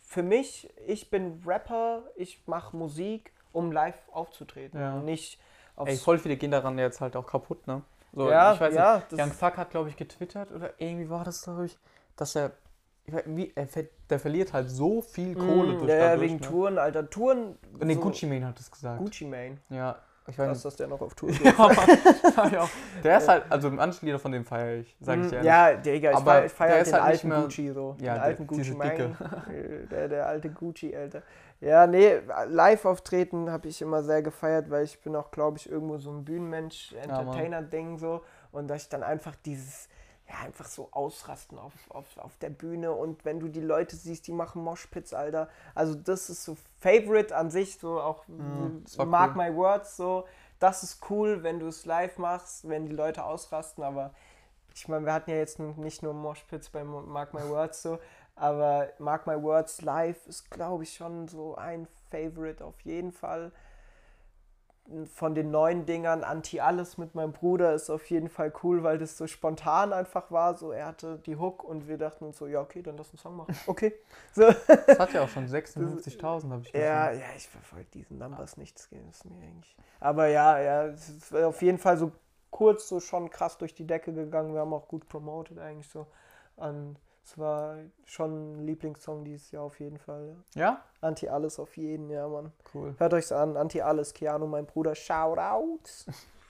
für 0.00 0.22
mich, 0.22 0.70
ich 0.86 1.10
bin 1.10 1.42
Rapper, 1.46 2.04
ich 2.16 2.46
mache 2.46 2.76
Musik, 2.76 3.32
um 3.52 3.72
live 3.72 4.00
aufzutreten. 4.12 4.80
Ja. 4.80 4.96
Nicht 4.96 5.40
Ey, 5.84 5.96
voll 5.96 6.18
viele 6.18 6.36
gehen 6.36 6.50
daran 6.50 6.78
jetzt 6.78 7.00
halt 7.00 7.16
auch 7.16 7.26
kaputt, 7.26 7.66
ne? 7.66 7.82
So, 8.16 8.30
Ja, 8.30 8.54
ich 8.54 8.60
weiß 8.60 8.74
ja, 8.74 9.02
nicht, 9.10 9.12
Young 9.22 9.30
Thug 9.38 9.56
hat, 9.58 9.70
glaube 9.70 9.90
ich, 9.90 9.96
getwittert 9.96 10.50
oder 10.50 10.70
irgendwie 10.78 11.10
war 11.10 11.22
das, 11.22 11.42
glaube 11.42 11.66
ich, 11.66 11.78
dass 12.16 12.34
er, 12.34 12.52
ich 13.04 13.12
weiß, 13.12 13.24
wie, 13.26 13.52
er 13.54 13.66
ver- 13.68 13.84
der 14.08 14.18
verliert 14.18 14.52
halt 14.54 14.70
so 14.70 15.02
viel 15.02 15.34
Kohle 15.34 15.74
Mm, 15.74 15.78
durch 15.78 15.90
ja, 15.90 15.96
ja, 15.96 16.08
dadurch, 16.12 16.22
wegen 16.22 16.34
ne? 16.36 16.40
Touren, 16.40 16.78
Alter. 16.78 17.10
Touren. 17.10 17.56
Nee, 17.78 17.94
so- 17.94 18.00
Gucci 18.00 18.26
Mane 18.26 18.46
hat 18.46 18.58
es 18.58 18.70
gesagt. 18.70 18.98
Gucci 18.98 19.26
Mane. 19.26 19.58
Ja, 19.68 19.96
ich 20.26 20.36
weiß 20.38 20.62
dass 20.62 20.74
der 20.76 20.88
noch 20.88 21.00
auf 21.02 21.14
Tour 21.14 21.28
geht. 21.32 21.44
ja. 21.44 22.68
Der 23.04 23.18
ist 23.18 23.28
halt, 23.28 23.44
also 23.50 23.70
manche 23.70 24.04
Lieder 24.06 24.18
von 24.18 24.32
dem 24.32 24.44
feiere 24.46 24.80
ich, 24.80 24.96
sag 24.98 25.18
ich 25.20 25.28
dir 25.28 25.36
ehrlich. 25.36 25.42
Mm, 25.42 25.46
Ja, 25.46 25.74
Digga, 25.74 26.10
ich 26.12 26.16
feier- 26.18 26.48
feiere 26.48 26.68
der 26.72 26.80
ist 26.80 26.86
den 26.88 26.94
halt 26.94 27.04
alten 27.04 27.28
mehr- 27.28 27.40
Gucci 27.42 27.70
so. 27.72 27.90
Ja, 27.90 27.94
den 27.96 28.02
der- 28.14 28.22
alten 28.22 28.46
Gucci 28.46 28.62
diese 28.62 28.76
Mane. 28.76 29.16
Der, 29.90 30.08
der 30.08 30.26
alte 30.26 30.50
Gucci, 30.50 30.96
Alter. 30.96 31.22
Ja, 31.60 31.86
nee, 31.86 32.20
Live-Auftreten 32.48 33.50
habe 33.50 33.68
ich 33.68 33.80
immer 33.80 34.02
sehr 34.02 34.22
gefeiert, 34.22 34.70
weil 34.70 34.84
ich 34.84 35.00
bin 35.00 35.16
auch, 35.16 35.30
glaube 35.30 35.56
ich, 35.58 35.70
irgendwo 35.70 35.98
so 35.98 36.10
ein 36.10 36.24
Bühnenmensch. 36.24 36.92
Entertainer-Ding 36.92 37.98
so. 37.98 38.22
Und 38.52 38.68
dass 38.68 38.82
ich 38.82 38.88
dann 38.88 39.02
einfach 39.02 39.34
dieses, 39.44 39.88
ja, 40.28 40.44
einfach 40.44 40.66
so 40.66 40.88
ausrasten 40.92 41.58
auf, 41.58 41.72
auf, 41.88 42.04
auf 42.18 42.36
der 42.38 42.50
Bühne. 42.50 42.92
Und 42.92 43.24
wenn 43.24 43.40
du 43.40 43.48
die 43.48 43.60
Leute 43.60 43.96
siehst, 43.96 44.26
die 44.26 44.32
machen 44.32 44.62
Moshpits, 44.62 45.14
Alter. 45.14 45.48
Also 45.74 45.94
das 45.94 46.28
ist 46.28 46.44
so 46.44 46.56
Favorite 46.80 47.34
an 47.34 47.50
sich, 47.50 47.78
so 47.78 48.00
auch 48.00 48.26
Mhm, 48.28 48.84
Mark 49.06 49.34
cool. 49.36 49.50
My 49.50 49.56
Words, 49.56 49.96
so. 49.96 50.24
Das 50.58 50.82
ist 50.82 51.10
cool, 51.10 51.42
wenn 51.42 51.58
du 51.58 51.68
es 51.68 51.84
live 51.84 52.18
machst, 52.18 52.68
wenn 52.68 52.86
die 52.86 52.92
Leute 52.92 53.24
ausrasten, 53.24 53.84
aber 53.84 54.12
ich 54.74 54.88
meine, 54.88 55.06
wir 55.06 55.12
hatten 55.14 55.30
ja 55.30 55.36
jetzt 55.36 55.58
nicht 55.58 56.02
nur 56.02 56.12
Moshpits 56.12 56.68
bei 56.68 56.84
Mark 56.84 57.32
My 57.32 57.48
Words 57.48 57.82
so, 57.82 57.98
aber 58.36 58.90
Mark 58.98 59.26
My 59.26 59.42
Words 59.42 59.80
live 59.80 60.26
ist, 60.26 60.50
glaube 60.50 60.84
ich, 60.84 60.94
schon 60.94 61.26
so 61.26 61.56
ein 61.56 61.88
Favorite 62.10 62.64
auf 62.64 62.78
jeden 62.82 63.10
Fall. 63.12 63.50
Von 65.14 65.34
den 65.34 65.50
neuen 65.50 65.84
Dingern, 65.84 66.22
Anti-Alles 66.22 66.96
mit 66.96 67.16
meinem 67.16 67.32
Bruder 67.32 67.74
ist 67.74 67.90
auf 67.90 68.08
jeden 68.08 68.28
Fall 68.28 68.52
cool, 68.62 68.84
weil 68.84 68.98
das 68.98 69.16
so 69.16 69.26
spontan 69.26 69.92
einfach 69.92 70.30
war. 70.30 70.56
So, 70.56 70.70
er 70.70 70.86
hatte 70.86 71.18
die 71.26 71.34
Hook 71.36 71.64
und 71.64 71.88
wir 71.88 71.98
dachten 71.98 72.24
uns 72.24 72.38
so, 72.38 72.46
ja, 72.46 72.60
okay, 72.60 72.82
dann 72.82 72.96
lass 72.96 73.08
einen 73.08 73.18
Song 73.18 73.36
machen. 73.36 73.56
Okay. 73.66 73.94
So. 74.32 74.42
Das 74.42 74.98
hat 74.98 75.12
ja 75.14 75.22
auch 75.22 75.28
schon 75.28 75.48
56.000, 75.48 76.50
habe 76.50 76.62
ich 76.62 76.72
Ja, 76.72 77.10
ja, 77.10 77.24
ich 77.36 77.48
verfolge 77.48 77.86
diesen 77.94 78.18
Numbers 78.18 78.58
nicht. 78.58 78.76
Das 78.76 78.86
ist 78.92 79.24
mir 79.24 79.42
eigentlich. 79.42 79.76
Aber 79.98 80.28
ja, 80.28 80.60
ja, 80.60 80.84
es 80.86 81.08
ist 81.08 81.34
auf 81.34 81.62
jeden 81.62 81.78
Fall 81.78 81.96
so 81.96 82.12
kurz 82.50 82.86
so 82.86 83.00
schon 83.00 83.30
krass 83.30 83.56
durch 83.56 83.74
die 83.74 83.86
Decke 83.86 84.12
gegangen. 84.12 84.52
Wir 84.52 84.60
haben 84.60 84.74
auch 84.74 84.88
gut 84.88 85.08
promoted 85.08 85.58
eigentlich 85.58 85.88
so. 85.88 86.06
Und 86.56 86.96
es 87.26 87.36
war 87.38 87.74
schon 88.04 88.52
ein 88.58 88.66
Lieblingssong 88.66 89.24
dieses 89.24 89.50
Jahr 89.50 89.64
auf 89.64 89.80
jeden 89.80 89.98
Fall. 89.98 90.36
Ja. 90.54 90.62
Ja? 90.62 90.82
Anti 91.00 91.28
alles 91.28 91.58
auf 91.58 91.76
jeden, 91.76 92.08
ja, 92.08 92.28
Mann. 92.28 92.52
Cool. 92.72 92.94
Hört 92.98 93.14
euch's 93.14 93.32
an, 93.32 93.56
Anti 93.56 93.80
alles, 93.82 94.14
Keanu, 94.14 94.46
mein 94.46 94.64
Bruder, 94.64 94.94
Shoutouts. 94.94 96.06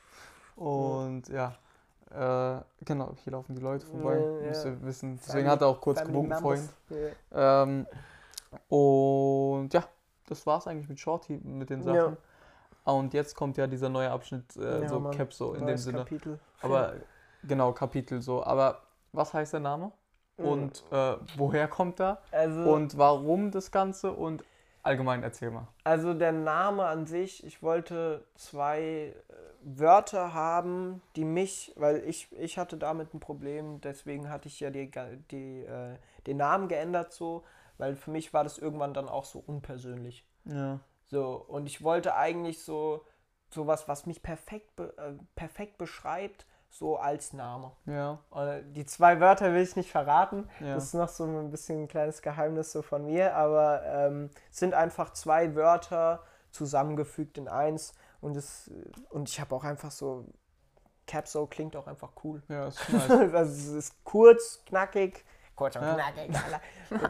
Und 0.57 1.29
ja, 1.29 1.55
äh, 2.11 2.61
genau, 2.85 3.15
hier 3.25 3.33
laufen 3.33 3.55
die 3.55 3.63
Leute 3.63 3.87
vorbei. 3.87 4.17
Ja, 4.19 4.41
ja. 4.41 4.49
Müsst 4.49 4.65
ihr 4.67 4.83
wissen. 4.83 5.17
Deswegen 5.17 5.33
Family- 5.33 5.49
hat 5.51 5.61
er 5.63 5.67
auch 5.69 5.81
kurz 5.81 6.05
members. 6.05 6.41
vorhin. 6.41 6.69
Ja. 7.31 7.63
Ähm, 7.63 7.87
und 8.69 9.73
ja, 9.73 9.85
das 10.29 10.47
war's 10.47 10.67
eigentlich 10.67 10.89
mit 10.89 11.01
Shorty, 11.01 11.41
mit 11.43 11.71
den 11.71 11.83
Sachen. 11.83 11.97
Ja. 12.87 12.93
Und 12.93 13.15
jetzt 13.15 13.35
kommt 13.35 13.57
ja 13.57 13.67
dieser 13.67 13.89
neue 13.89 14.11
Abschnitt, 14.11 14.57
äh, 14.57 14.83
Ja, 14.83 14.89
so 14.89 15.01
Mann. 15.01 15.13
Cap 15.17 15.33
so 15.33 15.53
in 15.55 15.61
dem 15.61 15.67
Neues 15.67 15.85
Sinne. 15.85 15.99
Kapitel. 15.99 16.39
Aber 16.61 16.95
genau, 17.45 17.73
Kapitel 17.73 18.21
so. 18.23 18.45
Aber 18.45 18.83
was 19.13 19.33
heißt 19.35 19.55
der 19.55 19.61
Name? 19.61 19.91
Und 20.37 20.85
äh, 20.91 21.17
woher 21.37 21.69
kommt 21.69 22.01
er? 22.01 22.21
also, 22.31 22.73
Und 22.73 22.99
warum 22.99 23.51
das 23.51 23.71
Ganze? 23.71 24.13
Und 24.13 24.45
allgemein 24.83 25.23
erzähl 25.23 25.51
mal. 25.51 25.69
Also 25.85 26.15
der 26.15 26.33
Name 26.33 26.85
an 26.85 27.07
sich, 27.07 27.45
ich 27.45 27.63
wollte 27.63 28.25
zwei 28.35 28.81
äh, 28.81 29.13
Wörter 29.63 30.35
haben, 30.35 31.03
die 31.17 31.25
mich, 31.25 31.73
weil 31.77 32.05
ich, 32.07 32.31
ich 32.33 32.59
hatte 32.59 32.77
damit 32.77 33.15
ein 33.15 33.21
Problem, 33.21 33.81
deswegen 33.81 34.31
hatte 34.31 34.49
ich 34.49 34.61
ja 34.61 34.71
die, 34.71 34.91
die, 35.31 35.63
äh, 35.63 35.97
den 36.27 36.37
Namen 36.37 36.69
geändert 36.69 37.13
so, 37.13 37.45
weil 37.79 37.97
für 37.97 38.11
mich 38.11 38.33
war 38.33 38.45
das 38.45 38.59
irgendwann 38.59 38.95
dann 38.95 39.09
auch 39.09 39.25
so 39.25 39.43
unpersönlich. 39.45 40.25
Ja. 40.45 40.81
So, 41.07 41.35
und 41.49 41.67
ich 41.67 41.83
wollte 41.83 42.15
eigentlich 42.15 42.63
so 42.63 43.05
sowas, 43.51 43.89
was 43.89 44.07
mich 44.07 44.23
perfekt, 44.23 44.79
äh, 44.81 45.15
perfekt 45.35 45.79
beschreibt, 45.79 46.47
so 46.79 46.97
als 46.97 47.33
Name. 47.33 47.73
Ja. 47.87 48.19
Äh, 48.35 48.63
Die 48.73 48.85
zwei 48.87 49.21
Wörter 49.21 49.53
will 49.53 49.63
ich 49.63 49.77
nicht 49.77 49.91
verraten. 49.91 50.49
Ja. 50.61 50.75
Das 50.75 50.85
ist 50.85 50.95
noch 50.95 51.09
so 51.09 51.25
ein 51.25 51.51
bisschen 51.51 51.85
ein 51.85 51.89
kleines 51.89 52.23
Geheimnis 52.23 52.73
so 52.73 52.83
von 52.83 53.05
mir, 53.07 53.35
aber 53.35 53.83
ähm, 53.85 54.31
es 54.51 54.59
sind 54.59 54.75
einfach 54.75 55.13
zwei 55.13 55.55
Wörter 55.55 56.23
zusammengefügt 56.51 57.39
in 57.39 57.49
eins 57.49 57.95
und 58.21 58.37
es 58.37 58.71
und 59.11 59.29
ich 59.29 59.41
habe 59.41 59.55
auch 59.55 59.65
einfach 59.65 59.91
so 59.91 60.27
Capso 61.07 61.47
klingt 61.47 61.77
auch 61.77 61.87
einfach 61.87 62.11
cool. 62.25 62.43
Ja, 62.49 62.67
ist 62.69 62.89
nice. 62.93 63.11
also 63.11 63.53
es 63.53 63.67
ist 63.69 64.05
kurz, 64.05 64.63
knackig, 64.67 65.25
kurz 65.55 65.77
und 65.77 65.83
Ja. 65.83 65.95
knackig, 65.95 66.37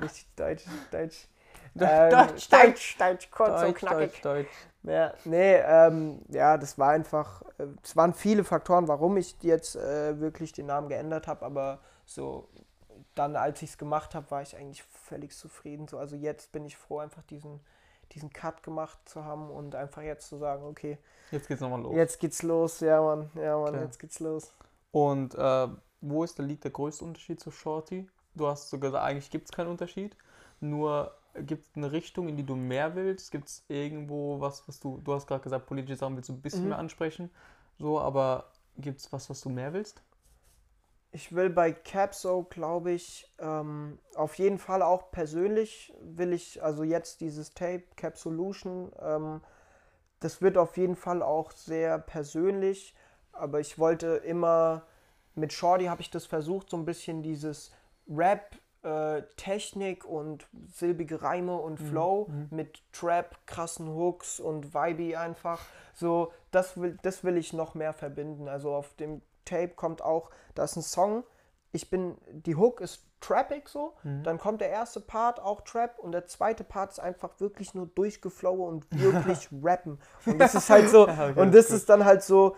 Richtig 0.02 0.26
deutsch, 0.36 0.64
deutsch. 0.90 1.28
Deutsch, 1.74 1.90
Ähm, 1.90 2.10
Deutsch, 2.10 2.48
Deutsch, 2.48 2.96
Deutsch, 2.98 3.30
kurz 3.30 3.50
und 3.50 3.62
Deutsch, 3.62 3.78
knackig. 3.78 4.20
Deutsch, 4.22 4.22
Deutsch. 4.22 4.56
Ja, 4.86 5.12
nee, 5.24 5.56
ähm, 5.56 6.20
ja, 6.28 6.56
das 6.58 6.78
war 6.78 6.90
einfach, 6.90 7.42
äh, 7.58 7.66
es 7.82 7.96
waren 7.96 8.14
viele 8.14 8.44
Faktoren, 8.44 8.88
warum 8.88 9.16
ich 9.16 9.36
jetzt 9.42 9.76
äh, 9.76 10.20
wirklich 10.20 10.52
den 10.52 10.66
Namen 10.66 10.88
geändert 10.88 11.26
habe, 11.26 11.44
aber 11.44 11.80
so 12.06 12.48
dann, 13.14 13.36
als 13.36 13.62
ich 13.62 13.70
es 13.70 13.78
gemacht 13.78 14.14
habe, 14.14 14.30
war 14.30 14.42
ich 14.42 14.56
eigentlich 14.56 14.82
völlig 14.84 15.36
zufrieden. 15.36 15.88
So, 15.88 15.98
also 15.98 16.16
jetzt 16.16 16.52
bin 16.52 16.64
ich 16.64 16.76
froh, 16.76 16.98
einfach 17.00 17.22
diesen, 17.24 17.60
diesen 18.12 18.32
Cut 18.32 18.62
gemacht 18.62 18.98
zu 19.08 19.24
haben 19.24 19.50
und 19.50 19.74
einfach 19.74 20.02
jetzt 20.02 20.28
zu 20.28 20.38
sagen, 20.38 20.64
okay, 20.64 20.98
Jetzt 21.30 21.48
geht's 21.48 21.60
nochmal 21.60 21.80
los. 21.82 21.94
jetzt 21.96 22.20
geht's 22.20 22.42
los, 22.42 22.80
ja 22.80 23.00
Mann, 23.02 23.30
ja 23.34 23.58
Mann, 23.58 23.74
Okay. 23.74 23.82
jetzt 23.82 23.98
geht's 23.98 24.20
los. 24.20 24.52
Und 24.92 25.34
äh, 25.34 25.68
wo 26.00 26.24
ist 26.24 26.38
der, 26.38 26.44
liegt 26.46 26.64
der 26.64 26.70
größte 26.70 27.04
Unterschied 27.04 27.40
zu 27.40 27.50
Shorty? 27.50 28.08
Du 28.34 28.46
hast 28.46 28.70
so 28.70 28.78
gesagt, 28.78 29.04
eigentlich 29.04 29.30
gibt 29.30 29.46
es 29.46 29.52
keinen 29.52 29.68
Unterschied. 29.68 30.16
Nur 30.60 31.12
gibt 31.42 31.66
es 31.66 31.76
eine 31.76 31.92
Richtung, 31.92 32.28
in 32.28 32.36
die 32.36 32.44
du 32.44 32.56
mehr 32.56 32.94
willst? 32.94 33.30
Gibt 33.30 33.48
es 33.48 33.64
irgendwo 33.68 34.40
was, 34.40 34.66
was 34.68 34.80
du, 34.80 35.00
du 35.04 35.14
hast 35.14 35.26
gerade 35.26 35.42
gesagt, 35.42 35.66
politische 35.66 35.96
Sachen 35.96 36.16
willst 36.16 36.28
du 36.28 36.34
ein 36.34 36.42
bisschen 36.42 36.68
Mhm. 36.68 36.70
mehr 36.70 36.78
ansprechen. 36.78 37.30
So, 37.78 38.00
aber 38.00 38.52
gibt 38.78 39.00
es 39.00 39.12
was, 39.12 39.30
was 39.30 39.40
du 39.40 39.50
mehr 39.50 39.72
willst? 39.72 40.02
Ich 41.12 41.34
will 41.34 41.48
bei 41.50 41.72
Capso, 41.72 42.44
glaube 42.44 42.92
ich, 42.92 43.32
ähm, 43.38 43.98
auf 44.14 44.34
jeden 44.36 44.58
Fall 44.58 44.82
auch 44.82 45.10
persönlich 45.10 45.94
will 46.02 46.32
ich, 46.32 46.62
also 46.62 46.82
jetzt 46.84 47.20
dieses 47.22 47.54
Tape, 47.54 47.84
Cap 47.96 48.18
Solution, 48.18 48.92
ähm, 49.00 49.40
das 50.20 50.42
wird 50.42 50.58
auf 50.58 50.76
jeden 50.78 50.96
Fall 50.96 51.22
auch 51.22 51.52
sehr 51.52 51.98
persönlich, 51.98 52.94
aber 53.32 53.60
ich 53.60 53.78
wollte 53.78 54.16
immer, 54.18 54.86
mit 55.34 55.52
Shorty 55.52 55.86
habe 55.86 56.02
ich 56.02 56.10
das 56.10 56.26
versucht, 56.26 56.70
so 56.70 56.76
ein 56.78 56.86
bisschen 56.86 57.22
dieses 57.22 57.72
Rap, 58.08 58.56
äh, 58.86 59.22
Technik 59.36 60.04
und 60.04 60.46
silbige 60.72 61.20
Reime 61.20 61.56
und 61.56 61.78
Flow 61.78 62.28
mit 62.50 62.80
Trap, 62.92 63.36
krassen 63.46 63.88
Hooks 63.88 64.38
und 64.38 64.74
Vibe 64.74 65.18
einfach. 65.18 65.60
So, 65.94 66.32
das 66.52 66.80
will, 66.80 66.96
das 67.02 67.24
will 67.24 67.36
ich 67.36 67.52
noch 67.52 67.74
mehr 67.74 67.92
verbinden. 67.92 68.48
Also 68.48 68.72
auf 68.72 68.94
dem 68.94 69.22
Tape 69.44 69.70
kommt 69.70 70.02
auch, 70.02 70.30
da 70.54 70.64
ist 70.64 70.76
ein 70.76 70.82
Song, 70.82 71.24
ich 71.72 71.90
bin, 71.90 72.16
die 72.30 72.54
Hook 72.54 72.80
ist 72.80 73.04
trappig 73.20 73.68
so, 73.68 73.94
dann 74.22 74.38
kommt 74.38 74.60
der 74.60 74.70
erste 74.70 75.00
Part 75.00 75.40
auch 75.40 75.62
Trap 75.62 75.98
und 75.98 76.12
der 76.12 76.26
zweite 76.26 76.64
Part 76.64 76.92
ist 76.92 77.00
einfach 77.00 77.40
wirklich 77.40 77.74
nur 77.74 77.86
durchgeflowe 77.86 78.62
und 78.62 78.86
wirklich 78.92 79.48
rappen. 79.62 79.98
Und 80.26 80.38
das 80.38 80.54
ist 80.54 80.70
halt 80.70 80.88
so, 80.88 81.02
okay, 81.08 81.32
und 81.34 81.54
das 81.54 81.66
ist 81.66 81.72
ist 81.72 81.88
dann 81.88 82.04
halt 82.04 82.22
so, 82.22 82.56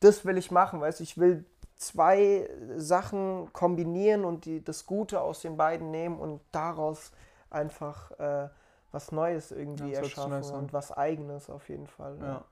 das 0.00 0.24
will 0.24 0.38
ich 0.38 0.50
machen, 0.50 0.80
weißt 0.80 1.00
du, 1.00 1.04
ich 1.04 1.18
will 1.18 1.44
zwei 1.76 2.48
Sachen 2.76 3.52
kombinieren 3.52 4.24
und 4.24 4.44
die, 4.44 4.64
das 4.64 4.86
Gute 4.86 5.20
aus 5.20 5.40
den 5.42 5.56
beiden 5.56 5.90
nehmen 5.90 6.18
und 6.18 6.40
daraus 6.52 7.12
einfach 7.50 8.10
äh, 8.18 8.48
was 8.92 9.12
Neues 9.12 9.52
irgendwie 9.52 9.92
Ja, 9.92 10.00
erschaffen 10.00 10.30
nice 10.30 10.50
und 10.50 10.72
was 10.72 10.90
Eigenes 10.92 11.50
auf 11.50 11.68
jeden 11.68 11.86
Fall. 11.86 12.18
Ja. 12.20 12.44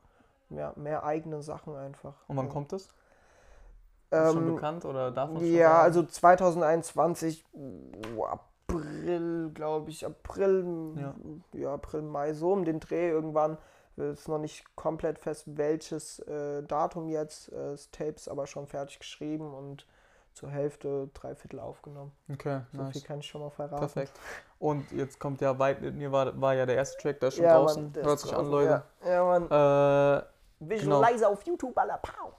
Ja, 0.50 0.72
mehr 0.76 1.04
eigene 1.04 1.42
Sachen 1.42 1.74
einfach. 1.74 2.14
Und 2.28 2.36
wann 2.36 2.46
ja. 2.46 2.52
kommt 2.52 2.72
das? 2.72 2.82
Ist 2.82 4.32
schon 4.32 4.46
Ähm, 4.48 4.54
bekannt 4.54 4.84
oder 4.84 5.10
darf 5.10 5.30
man 5.30 5.42
schon 5.42 5.52
ja, 5.52 5.70
sagen? 5.70 5.82
also 5.84 6.02
2021, 6.04 7.44
uh, 7.54 8.24
April, 8.24 9.50
glaube 9.54 9.90
ich, 9.90 10.04
April, 10.04 11.14
ja. 11.54 11.74
April, 11.74 12.02
Mai, 12.02 12.34
so 12.34 12.52
um 12.52 12.64
den 12.64 12.78
Dreh 12.78 13.08
irgendwann. 13.08 13.58
Ist 13.96 14.28
noch 14.28 14.38
nicht 14.38 14.64
komplett 14.76 15.18
fest, 15.18 15.44
welches 15.46 16.18
äh, 16.20 16.62
Datum 16.64 17.08
jetzt. 17.08 17.48
Äh, 17.52 17.70
das 17.72 17.90
Tape 17.90 18.10
ist 18.10 18.28
aber 18.28 18.46
schon 18.46 18.66
fertig 18.66 18.98
geschrieben 18.98 19.54
und 19.54 19.86
zur 20.32 20.50
Hälfte, 20.50 21.08
drei 21.14 21.36
Viertel 21.36 21.60
aufgenommen. 21.60 22.10
Okay, 22.32 22.62
So 22.72 22.82
nice. 22.82 22.92
viel 22.92 23.02
kann 23.02 23.20
ich 23.20 23.26
schon 23.26 23.40
mal 23.40 23.50
verraten. 23.50 23.76
Perfekt. 23.78 24.12
Und 24.58 24.90
jetzt 24.90 25.20
kommt 25.20 25.40
ja 25.40 25.56
weit 25.60 25.80
mit 25.80 25.94
mir, 25.94 26.10
war, 26.10 26.40
war 26.40 26.54
ja 26.54 26.66
der 26.66 26.74
erste 26.74 27.00
Track, 27.00 27.20
der 27.20 27.28
ist 27.28 27.36
schon 27.36 27.44
Ja, 27.44 27.56
draußen. 27.56 27.84
Mann, 27.84 27.92
der 27.92 28.04
Hört 28.04 28.18
sich 28.18 28.34
an. 28.34 28.50
Leute. 28.50 28.82
Ja, 29.04 29.10
ja 29.10 29.24
Mann. 29.24 30.20
Äh, 30.20 30.22
Visualizer 30.58 31.28
auf 31.28 31.42
YouTube, 31.46 31.76
aller 31.78 31.98
Pow. 31.98 32.32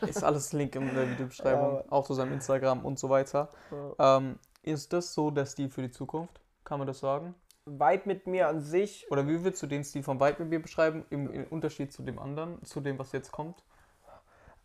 ist 0.08 0.24
alles 0.24 0.52
Link 0.54 0.74
in 0.76 0.94
der 0.94 1.10
Videobeschreibung, 1.10 1.76
Ja. 1.76 1.84
auch 1.90 2.06
zu 2.06 2.14
seinem 2.14 2.32
Instagram 2.32 2.84
und 2.84 2.98
so 2.98 3.10
weiter. 3.10 3.50
Ähm, 3.98 4.38
ist 4.62 4.92
das 4.94 5.12
so 5.12 5.30
der 5.30 5.44
Stil 5.44 5.68
für 5.68 5.82
die 5.82 5.90
Zukunft? 5.90 6.40
Kann 6.64 6.78
man 6.78 6.86
das 6.86 7.00
sagen? 7.00 7.34
Weit 7.66 8.06
mit 8.06 8.26
mir 8.26 8.48
an 8.48 8.60
sich 8.60 9.10
Oder 9.10 9.26
wie 9.26 9.42
würdest 9.42 9.62
du 9.62 9.66
den 9.66 9.84
Stil 9.84 10.02
von 10.02 10.20
Weit 10.20 10.38
mit 10.38 10.50
mir 10.50 10.60
beschreiben, 10.60 11.04
im, 11.10 11.32
im 11.32 11.44
Unterschied 11.44 11.92
zu 11.92 12.02
dem 12.02 12.18
anderen, 12.18 12.62
zu 12.64 12.80
dem, 12.80 12.98
was 12.98 13.12
jetzt 13.12 13.32
kommt? 13.32 13.62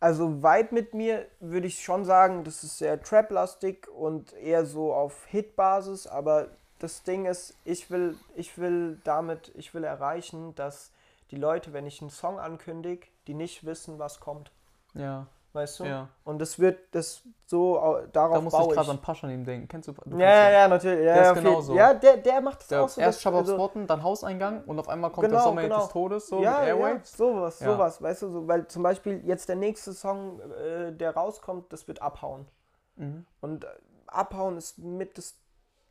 Also 0.00 0.42
weit 0.42 0.72
mit 0.72 0.94
mir 0.94 1.26
würde 1.40 1.66
ich 1.66 1.82
schon 1.82 2.04
sagen, 2.06 2.44
das 2.44 2.64
ist 2.64 2.78
sehr 2.78 3.02
Trap-lastig 3.02 3.86
und 3.88 4.32
eher 4.32 4.64
so 4.64 4.94
auf 4.94 5.26
Hit-Basis, 5.26 6.06
aber 6.06 6.48
das 6.78 7.02
Ding 7.02 7.26
ist, 7.26 7.54
ich 7.64 7.90
will, 7.90 8.16
ich 8.34 8.56
will 8.56 8.98
damit, 9.04 9.52
ich 9.56 9.74
will 9.74 9.84
erreichen, 9.84 10.54
dass 10.54 10.90
die 11.30 11.36
Leute, 11.36 11.74
wenn 11.74 11.86
ich 11.86 12.00
einen 12.00 12.10
Song 12.10 12.38
ankündige, 12.38 13.06
die 13.26 13.34
nicht 13.34 13.64
wissen, 13.66 13.98
was 13.98 14.20
kommt. 14.20 14.50
Ja, 14.94 15.26
Weißt 15.52 15.80
du? 15.80 15.84
ja. 15.84 16.08
Und 16.22 16.38
das 16.38 16.60
wird 16.60 16.78
das 16.94 17.22
so 17.46 17.76
au- 17.80 18.06
darauf 18.12 18.34
Da 18.36 18.40
musste 18.40 18.62
ich 18.62 18.68
gerade 18.68 18.90
an 18.92 19.00
Paschanim 19.00 19.44
denken. 19.44 19.66
Kennst 19.66 19.88
du? 19.88 19.92
du 19.92 20.16
ja, 20.16 20.28
ja, 20.28 20.50
ja, 20.50 20.68
natürlich. 20.68 21.04
Ja, 21.04 21.14
Der 21.14 21.22
ist 21.22 21.28
ja, 21.28 21.34
jeden- 21.34 21.44
genauso. 21.44 21.74
Ja, 21.74 21.94
der, 21.94 22.16
der 22.18 22.40
macht 22.40 22.60
das 22.60 22.68
Der 22.68 22.82
auch 22.84 22.88
so. 22.88 23.00
erst 23.00 23.20
Shabab 23.20 23.40
also- 23.40 23.54
Spotten, 23.54 23.86
dann 23.88 24.02
Hauseingang 24.04 24.62
und 24.64 24.78
auf 24.78 24.88
einmal 24.88 25.10
kommt 25.10 25.24
der 25.24 25.30
Genau, 25.30 25.42
Sommer 25.42 25.62
genau. 25.62 25.80
des 25.80 25.88
Todes, 25.88 26.26
so 26.28 26.40
ja, 26.40 26.60
mit 26.60 26.68
ja, 26.68 26.74
Airwaves. 26.76 27.12
sowas, 27.16 27.58
Ja. 27.60 27.72
sowas, 27.72 28.00
weißt 28.00 28.22
du, 28.22 28.28
so, 28.30 28.46
weil 28.48 28.68
zum 28.68 28.84
Beispiel 28.84 29.22
jetzt 29.26 29.48
der 29.48 29.56
nächste 29.56 29.92
Song, 29.92 30.40
äh, 30.40 30.92
der 30.92 31.14
rauskommt, 31.16 31.72
das 31.72 31.88
wird 31.88 32.00
Abhauen. 32.00 32.46
Mhm. 32.94 33.26
Und 33.40 33.64
äh, 33.64 33.68
Abhauen 34.06 34.56
ist 34.56 34.78
mit 34.78 35.18
das 35.18 35.34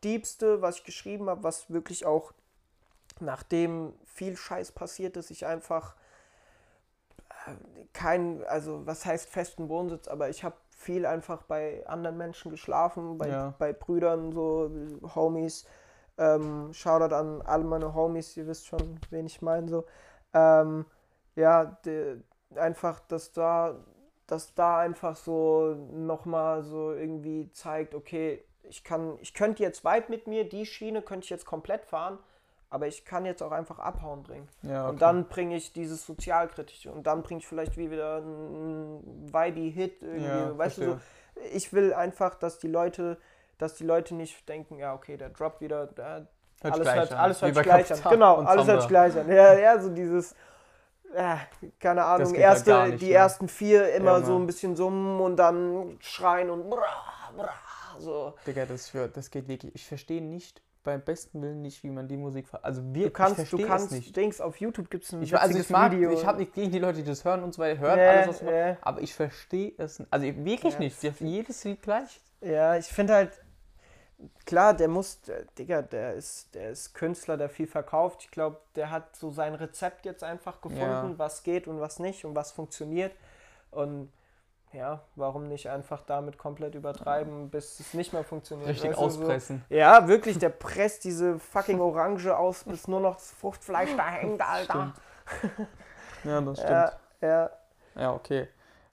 Diebste, 0.05 0.62
was 0.62 0.78
ich 0.78 0.84
geschrieben 0.86 1.30
habe, 1.30 1.43
was 1.43 1.70
wirklich 1.70 2.05
auch, 2.05 2.32
nachdem 3.20 3.93
viel 4.05 4.38
Scheiß 4.38 4.72
passiert 4.72 5.18
ist, 5.18 5.30
ich 5.32 5.45
einfach 5.45 5.95
kein, 7.93 8.43
also 8.45 8.85
was 8.85 9.05
heißt 9.05 9.29
festen 9.29 9.69
Wohnsitz, 9.69 10.07
aber 10.07 10.29
ich 10.29 10.43
habe 10.43 10.55
viel 10.69 11.05
einfach 11.05 11.43
bei 11.43 11.85
anderen 11.87 12.17
Menschen 12.17 12.51
geschlafen, 12.51 13.17
bei, 13.17 13.27
Ja. 13.29 13.53
bei 13.59 13.73
Brüdern, 13.73 14.31
so 14.31 14.71
Homies. 15.15 15.65
Ähm, 16.17 16.73
Shoutout 16.73 17.13
an 17.15 17.41
alle 17.41 17.63
meine 17.63 17.93
Homies, 17.93 18.35
ihr 18.37 18.47
wisst 18.47 18.67
schon, 18.67 18.99
wen 19.09 19.25
ich 19.25 19.41
meine. 19.41 19.67
So. 19.69 19.85
Ähm, 20.33 20.85
ja, 21.35 21.65
de, 21.85 22.21
einfach, 22.55 22.99
dass 23.01 23.31
da, 23.31 23.75
dass 24.27 24.53
da 24.53 24.79
einfach 24.79 25.15
so 25.15 25.75
nochmal 25.91 26.63
so 26.63 26.91
irgendwie 26.93 27.51
zeigt, 27.53 27.95
okay, 27.95 28.43
ich 28.63 28.83
kann, 28.83 29.17
ich 29.21 29.33
könnte 29.33 29.63
jetzt 29.63 29.83
weit 29.83 30.09
mit 30.09 30.27
mir, 30.27 30.47
die 30.47 30.65
Schiene 30.65 31.01
könnte 31.01 31.23
ich 31.25 31.29
jetzt 31.29 31.45
komplett 31.45 31.85
fahren, 31.85 32.19
aber 32.70 32.88
ich 32.88 33.05
kann 33.05 33.26
jetzt 33.26 33.41
auch 33.41 33.51
einfach 33.51 33.80
abhauen 33.80 34.24
bringen. 34.24 34.47
Ja, 34.61 34.84
okay. 34.84 34.89
Und 34.91 35.01
dann 35.01 35.28
bringe 35.28 35.55
ich 35.55 35.74
dieses 35.74 36.05
Sozialkritische 36.05 36.91
und 36.91 37.07
dann 37.07 37.24
bringe 37.24 37.39
ich 37.39 37.47
vielleicht 37.47 37.78
wie 37.78 37.89
wieder 37.89 38.17
einen 38.17 39.32
Vibe-Hit 39.34 40.03
irgendwie. 40.03 40.26
Ja, 40.26 40.57
weißt 40.57 40.78
du, 40.78 40.84
so, 40.84 40.99
ich 41.53 41.74
will 41.74 41.93
einfach, 41.93 42.36
dass 42.36 42.59
die 42.59 42.67
Leute, 42.67 43.17
dass 43.57 43.76
die 43.76 43.86
Leute 43.86 44.15
nicht 44.15 44.47
denken, 44.47 44.78
ja, 44.78 44.93
okay, 44.93 45.17
der 45.17 45.30
droppt 45.30 45.61
wieder, 45.61 45.88
der, 45.88 46.28
Hört 46.61 46.74
alles 46.74 46.93
hört, 46.93 47.13
alles 47.13 47.41
hört 47.41 47.63
gleich 47.63 47.91
an. 47.91 48.11
Genau, 48.11 48.36
alles 48.41 48.67
hört 48.67 48.82
sich 48.82 48.89
gleich 48.89 49.17
an. 49.17 49.32
Ja, 49.32 49.53
ja, 49.57 49.80
so 49.80 49.89
dieses, 49.89 50.36
äh, 51.13 51.38
keine 51.80 52.03
Ahnung, 52.03 52.28
halt 52.28 52.38
erste, 52.38 52.72
gar 52.72 52.88
nicht, 52.88 53.01
die 53.01 53.07
ne? 53.07 53.13
ersten 53.13 53.47
vier 53.47 53.93
immer 53.93 54.20
Ja, 54.20 54.26
so 54.26 54.36
ein 54.36 54.45
bisschen 54.45 54.76
summen 54.76 55.22
und 55.22 55.38
dann 55.38 55.97
schreien 56.01 56.49
und 56.49 56.70
bra, 56.70 56.84
bra, 57.36 57.53
so. 57.97 58.34
Digga, 58.45 58.65
das, 58.65 58.89
für, 58.89 59.07
das 59.07 59.32
geht 59.32 59.47
wirklich. 59.47 59.74
Ich 59.74 59.88
verstehe 59.88 60.22
nicht, 60.22 60.61
beim 60.84 61.01
besten 61.01 61.41
Willen 61.41 61.61
nicht, 61.61 61.84
wie 61.84 61.89
man 61.89 62.07
die 62.07 62.17
Musik 62.17 62.47
ver 62.47 62.63
Also 62.63 62.82
wir, 62.93 63.05
Du 63.07 63.11
kannst, 63.11 63.51
du 63.51 63.57
kannst, 63.65 63.91
nicht. 63.91 64.15
Dings, 64.15 64.39
auf 64.39 64.57
YouTube 64.57 64.89
gibt 64.89 65.03
es 65.03 65.11
ein 65.13 65.21
Ich, 65.21 65.38
also 65.38 65.59
ich 65.59 65.69
mag, 65.69 65.91
Video. 65.91 66.11
ich 66.11 66.25
habe 66.25 66.39
nicht 66.39 66.53
gegen 66.53 66.71
die 66.71 66.80
Leute, 66.80 66.99
die 66.99 67.03
das 67.09 67.25
hören 67.25 67.43
und 67.43 67.53
so 67.53 67.61
weiter, 67.61 67.80
hören 67.80 67.99
Ja, 67.99 68.09
alles, 68.11 68.27
was 68.27 68.41
man, 68.43 68.53
ja. 68.53 68.77
aber 68.82 69.01
ich 69.01 69.13
verstehe 69.13 69.73
es 69.77 69.99
nicht. 69.99 70.11
Also 70.13 70.25
wirklich 70.25 70.73
Ja, 70.73 70.80
nicht. 70.80 71.01
Jedes 71.19 71.63
Lied 71.65 71.82
gleich. 71.82 72.21
Ja, 72.41 72.77
ich 72.77 72.86
finde 72.86 73.13
halt, 73.13 73.32
klar, 74.45 74.73
der 74.73 74.88
muss, 74.88 75.21
der, 75.21 75.43
Digga, 75.57 75.82
der 75.82 76.13
ist, 76.13 76.53
der 76.55 76.69
ist 76.71 76.93
Künstler, 76.93 77.36
der 77.38 77.49
viel 77.49 77.67
verkauft. 77.67 78.23
Ich 78.23 78.32
glaube, 78.32 78.59
der 78.75 78.89
hat 78.91 79.15
so 79.15 79.32
sein 79.32 79.55
Rezept 79.55 80.05
jetzt 80.05 80.23
einfach 80.23 80.61
gefunden, 80.61 80.82
Ja. 81.11 81.13
was 81.17 81.43
geht 81.43 81.67
und 81.67 81.80
was 81.82 81.99
nicht 81.99 82.23
und 82.25 82.36
was 82.36 82.51
funktioniert. 82.51 83.13
Und 83.71 84.11
ja, 84.74 85.01
warum 85.15 85.47
nicht 85.47 85.70
einfach 85.70 86.03
damit 86.03 86.38
komplett 86.38 86.76
übertreiben, 86.76 87.49
bis 87.49 87.80
es 87.80 87.93
nicht 87.93 88.13
mehr 88.13 88.24
funktioniert. 88.24 88.70
Richtig 88.70 88.91
weißt 88.91 88.99
du, 89.01 89.09
so. 89.09 89.22
auspressen. 89.22 89.65
Ja, 89.70 90.07
wirklich, 90.07 90.38
der 90.38 90.49
presst 90.49 91.03
diese 91.03 91.39
fucking 91.39 91.80
Orange 91.80 92.36
aus, 92.38 92.63
bis 92.63 92.88
nur 92.88 92.99
noch 92.99 93.15
das 93.15 93.32
Fruchtfleisch 93.32 93.95
da 93.95 94.09
hängt, 94.09 94.41
Alter. 94.47 94.93
Ja, 96.24 96.41
das 96.41 96.59
stimmt. 96.59 96.72
Ja, 96.72 96.93
ja. 97.22 97.49
Ja, 97.95 98.13
okay. 98.13 98.47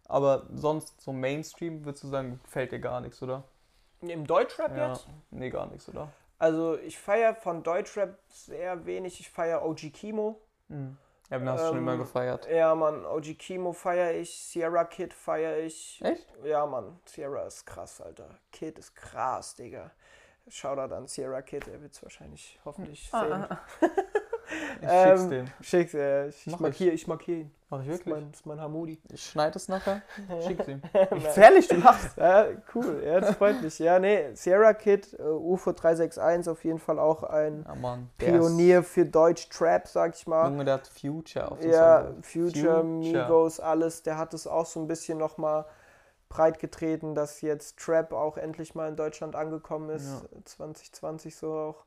Aber 0.08 0.46
sonst 0.52 1.00
so 1.00 1.12
Mainstream, 1.12 1.84
würdest 1.84 2.04
du 2.04 2.08
sagen, 2.08 2.40
gefällt 2.44 2.72
dir 2.72 2.80
gar 2.80 3.00
nichts, 3.00 3.22
oder? 3.22 3.42
Im 4.00 4.26
Deutschrap 4.26 4.76
Ja. 4.76 4.88
jetzt? 4.88 5.06
Nee, 5.30 5.50
gar 5.50 5.66
nichts, 5.66 5.88
oder? 5.88 6.08
Also 6.38 6.76
ich 6.78 6.98
feiere 6.98 7.34
von 7.34 7.62
Deutschrap 7.62 8.18
sehr 8.28 8.84
wenig. 8.86 9.20
Ich 9.20 9.30
feiere 9.30 9.64
OG 9.64 9.90
Kimo. 9.90 10.40
Mhm. 10.68 10.96
Ja, 11.30 11.38
den 11.38 11.48
hast 11.48 11.62
du 11.62 11.66
schon 11.68 11.76
Ähm, 11.78 11.82
immer 11.82 11.96
gefeiert. 11.96 12.48
Ja, 12.48 12.74
Mann, 12.74 13.04
OG 13.04 13.34
Kimo 13.38 13.72
feiere 13.72 14.14
ich, 14.14 14.30
Sierra 14.38 14.84
Kid 14.84 15.12
feiere 15.12 15.58
ich. 15.58 16.00
Echt? 16.04 16.26
Ja, 16.44 16.64
Mann, 16.66 17.00
Sierra 17.04 17.42
ist 17.46 17.66
krass, 17.66 18.00
Alter. 18.00 18.38
Kid 18.52 18.78
ist 18.78 18.94
krass, 18.94 19.54
Digga. 19.56 19.90
Shoutout 20.48 20.94
an 20.94 21.08
Sierra 21.08 21.42
Kid, 21.42 21.66
er 21.66 21.82
wird 21.82 21.92
es 21.94 22.02
wahrscheinlich 22.02 22.60
hoffentlich 22.64 23.08
Ah, 23.12 23.58
sehen. 23.80 23.90
Ich 24.80 24.88
schick's 24.88 25.22
Ähm, 25.22 25.30
dem. 25.30 25.46
Schick's, 25.60 25.94
äh, 25.94 26.28
ich, 26.28 26.46
Mach 26.46 26.60
markiere 26.60 26.92
ich 26.94 27.06
markier 27.06 27.36
ihn. 27.38 27.50
Mach 27.68 27.80
ich 27.80 27.86
Das 27.88 27.94
ist 27.96 28.06
wirklich? 28.06 28.14
mein, 28.22 28.30
das 28.30 28.40
ist 28.40 28.46
mein 28.46 28.60
Hamudi. 28.60 29.00
Ich 29.12 29.24
schneide 29.24 29.56
es 29.56 29.68
nachher. 29.68 30.02
Schick's 30.46 30.68
ihm. 30.68 30.80
Ehrlich, 31.36 31.66
du 31.68 31.76
lachst. 31.76 32.16
Ja, 32.16 32.46
cool, 32.74 33.02
ja, 33.04 33.20
das 33.20 33.34
freut 33.36 33.60
mich. 33.62 33.78
Ja, 33.80 33.98
nee, 33.98 34.34
Sierra 34.34 34.72
Kid, 34.74 35.16
äh, 35.18 35.22
UFO 35.22 35.72
361 35.72 36.48
auf 36.52 36.64
jeden 36.64 36.78
Fall 36.78 36.98
auch 37.00 37.24
ein 37.24 37.64
Ja, 37.66 37.74
Mann. 37.74 38.08
Pionier 38.18 38.82
für 38.84 39.04
Deutsch 39.04 39.48
Trap, 39.48 39.88
sag 39.88 40.14
ich 40.14 40.26
mal. 40.26 40.48
Junge, 40.48 40.64
der 40.64 40.74
hat 40.74 40.86
Future 40.88 41.50
auf 41.50 41.58
dem 41.58 41.70
Ja, 41.70 42.04
Song. 42.04 42.22
Future, 42.22 42.84
Migos, 42.84 43.58
alles. 43.58 44.02
Der 44.04 44.16
hat 44.16 44.32
es 44.34 44.46
auch 44.46 44.66
so 44.66 44.78
ein 44.80 44.86
bisschen 44.86 45.18
nochmal 45.18 45.64
breit 46.28 46.58
getreten, 46.58 47.14
dass 47.14 47.40
jetzt 47.40 47.78
Trap 47.78 48.12
auch 48.12 48.36
endlich 48.36 48.74
mal 48.74 48.88
in 48.88 48.96
Deutschland 48.96 49.34
angekommen 49.34 49.90
ist. 49.90 50.06
Ja. 50.06 50.44
2020 50.44 51.34
so 51.36 51.52
auch. 51.52 51.84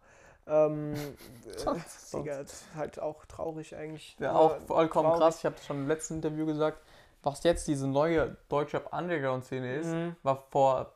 Ähm, 0.49 0.93
äh, 1.47 1.57
2020. 1.57 2.11
Digga, 2.23 2.41
das 2.43 2.51
ist 2.53 2.63
halt 2.75 2.99
auch 2.99 3.25
traurig 3.25 3.75
eigentlich. 3.75 4.15
Ja, 4.19 4.33
auch 4.33 4.57
vollkommen 4.67 5.09
traurig. 5.09 5.21
krass. 5.21 5.37
Ich 5.39 5.45
habe 5.45 5.55
schon 5.65 5.77
im 5.77 5.87
letzten 5.87 6.15
Interview 6.15 6.45
gesagt, 6.45 6.81
was 7.23 7.43
jetzt 7.43 7.67
diese 7.67 7.87
neue 7.87 8.37
deutsche 8.49 8.79
Underground-Szene 8.91 9.75
ist, 9.75 9.87
Mhm. 9.87 10.15
war 10.23 10.43
vor 10.49 10.93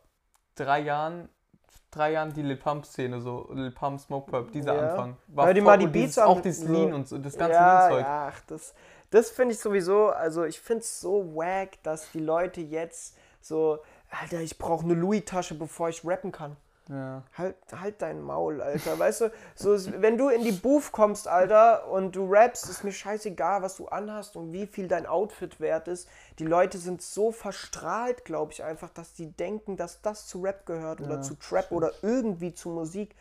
drei 0.55 0.79
Jahren, 0.79 1.27
drei 1.91 2.13
Jahren 2.13 2.33
die 2.33 2.41
Lil 2.41 2.55
Pump-Szene, 2.57 3.19
so 3.21 3.49
Lil 3.53 3.71
Pump, 3.71 3.99
Smoke 3.99 4.31
Pump, 4.31 4.51
dieser 4.53 4.73
Ja. 4.75 4.89
Anfang. 4.91 5.17
War 5.27 5.45
Hör 5.47 5.53
dir 5.53 5.61
mal 5.61 5.77
die 5.77 5.87
Beats 5.87 6.17
an, 6.17 6.27
Auch 6.29 6.41
dieses 6.41 6.65
so- 6.65 6.71
Lean 6.73 6.93
und 6.93 7.07
so, 7.07 7.17
das 7.17 7.37
ganze 7.37 7.53
ja, 7.55 7.79
Lean-Zeug. 7.87 8.01
ja, 8.05 8.27
ach, 8.33 8.39
das, 8.47 8.73
das 9.09 9.29
finde 9.31 9.53
ich 9.53 9.59
sowieso, 9.59 10.07
also 10.09 10.43
ich 10.45 10.59
finde 10.59 10.81
es 10.81 10.99
so 11.01 11.35
wack, 11.35 11.81
dass 11.83 12.09
die 12.11 12.19
Leute 12.19 12.61
jetzt 12.61 13.15
so, 13.41 13.79
Alter, 14.21 14.39
ich 14.39 14.57
brauche 14.57 14.85
eine 14.85 14.93
Louis-Tasche, 14.93 15.55
bevor 15.55 15.89
ich 15.89 16.05
rappen 16.05 16.31
kann. 16.31 16.55
Ja. 16.89 17.23
Halt, 17.37 17.55
halt 17.73 18.01
dein 18.01 18.21
Maul, 18.21 18.61
Alter. 18.61 18.99
Weißt 18.99 19.21
du, 19.21 19.31
so, 19.55 19.77
wenn 20.01 20.17
du 20.17 20.29
in 20.29 20.43
die 20.43 20.51
Booth 20.51 20.91
kommst, 20.91 21.27
Alter, 21.27 21.89
und 21.89 22.15
du 22.15 22.29
rappst, 22.29 22.69
ist 22.69 22.83
mir 22.83 22.91
scheißegal, 22.91 23.61
was 23.61 23.77
du 23.77 23.87
anhast 23.87 24.35
und 24.35 24.51
wie 24.51 24.67
viel 24.67 24.87
dein 24.87 25.05
Outfit 25.05 25.59
wert 25.59 25.87
ist. 25.87 26.09
Die 26.39 26.45
Leute 26.45 26.77
sind 26.77 27.01
so 27.01 27.31
verstrahlt, 27.31 28.25
glaube 28.25 28.51
ich, 28.51 28.63
einfach, 28.63 28.89
dass 28.89 29.13
die 29.13 29.31
denken, 29.31 29.77
dass 29.77 30.01
das 30.01 30.27
zu 30.27 30.41
Rap 30.41 30.65
gehört 30.65 30.99
oder 30.99 31.15
Ja, 31.15 31.21
zu 31.21 31.35
Trap 31.35 31.71
oder 31.71 31.91
irgendwie 32.01 32.53
zu 32.53 32.69
Musik. 32.69 33.15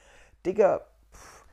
Digga, 0.45 0.81
pff, 1.13 1.45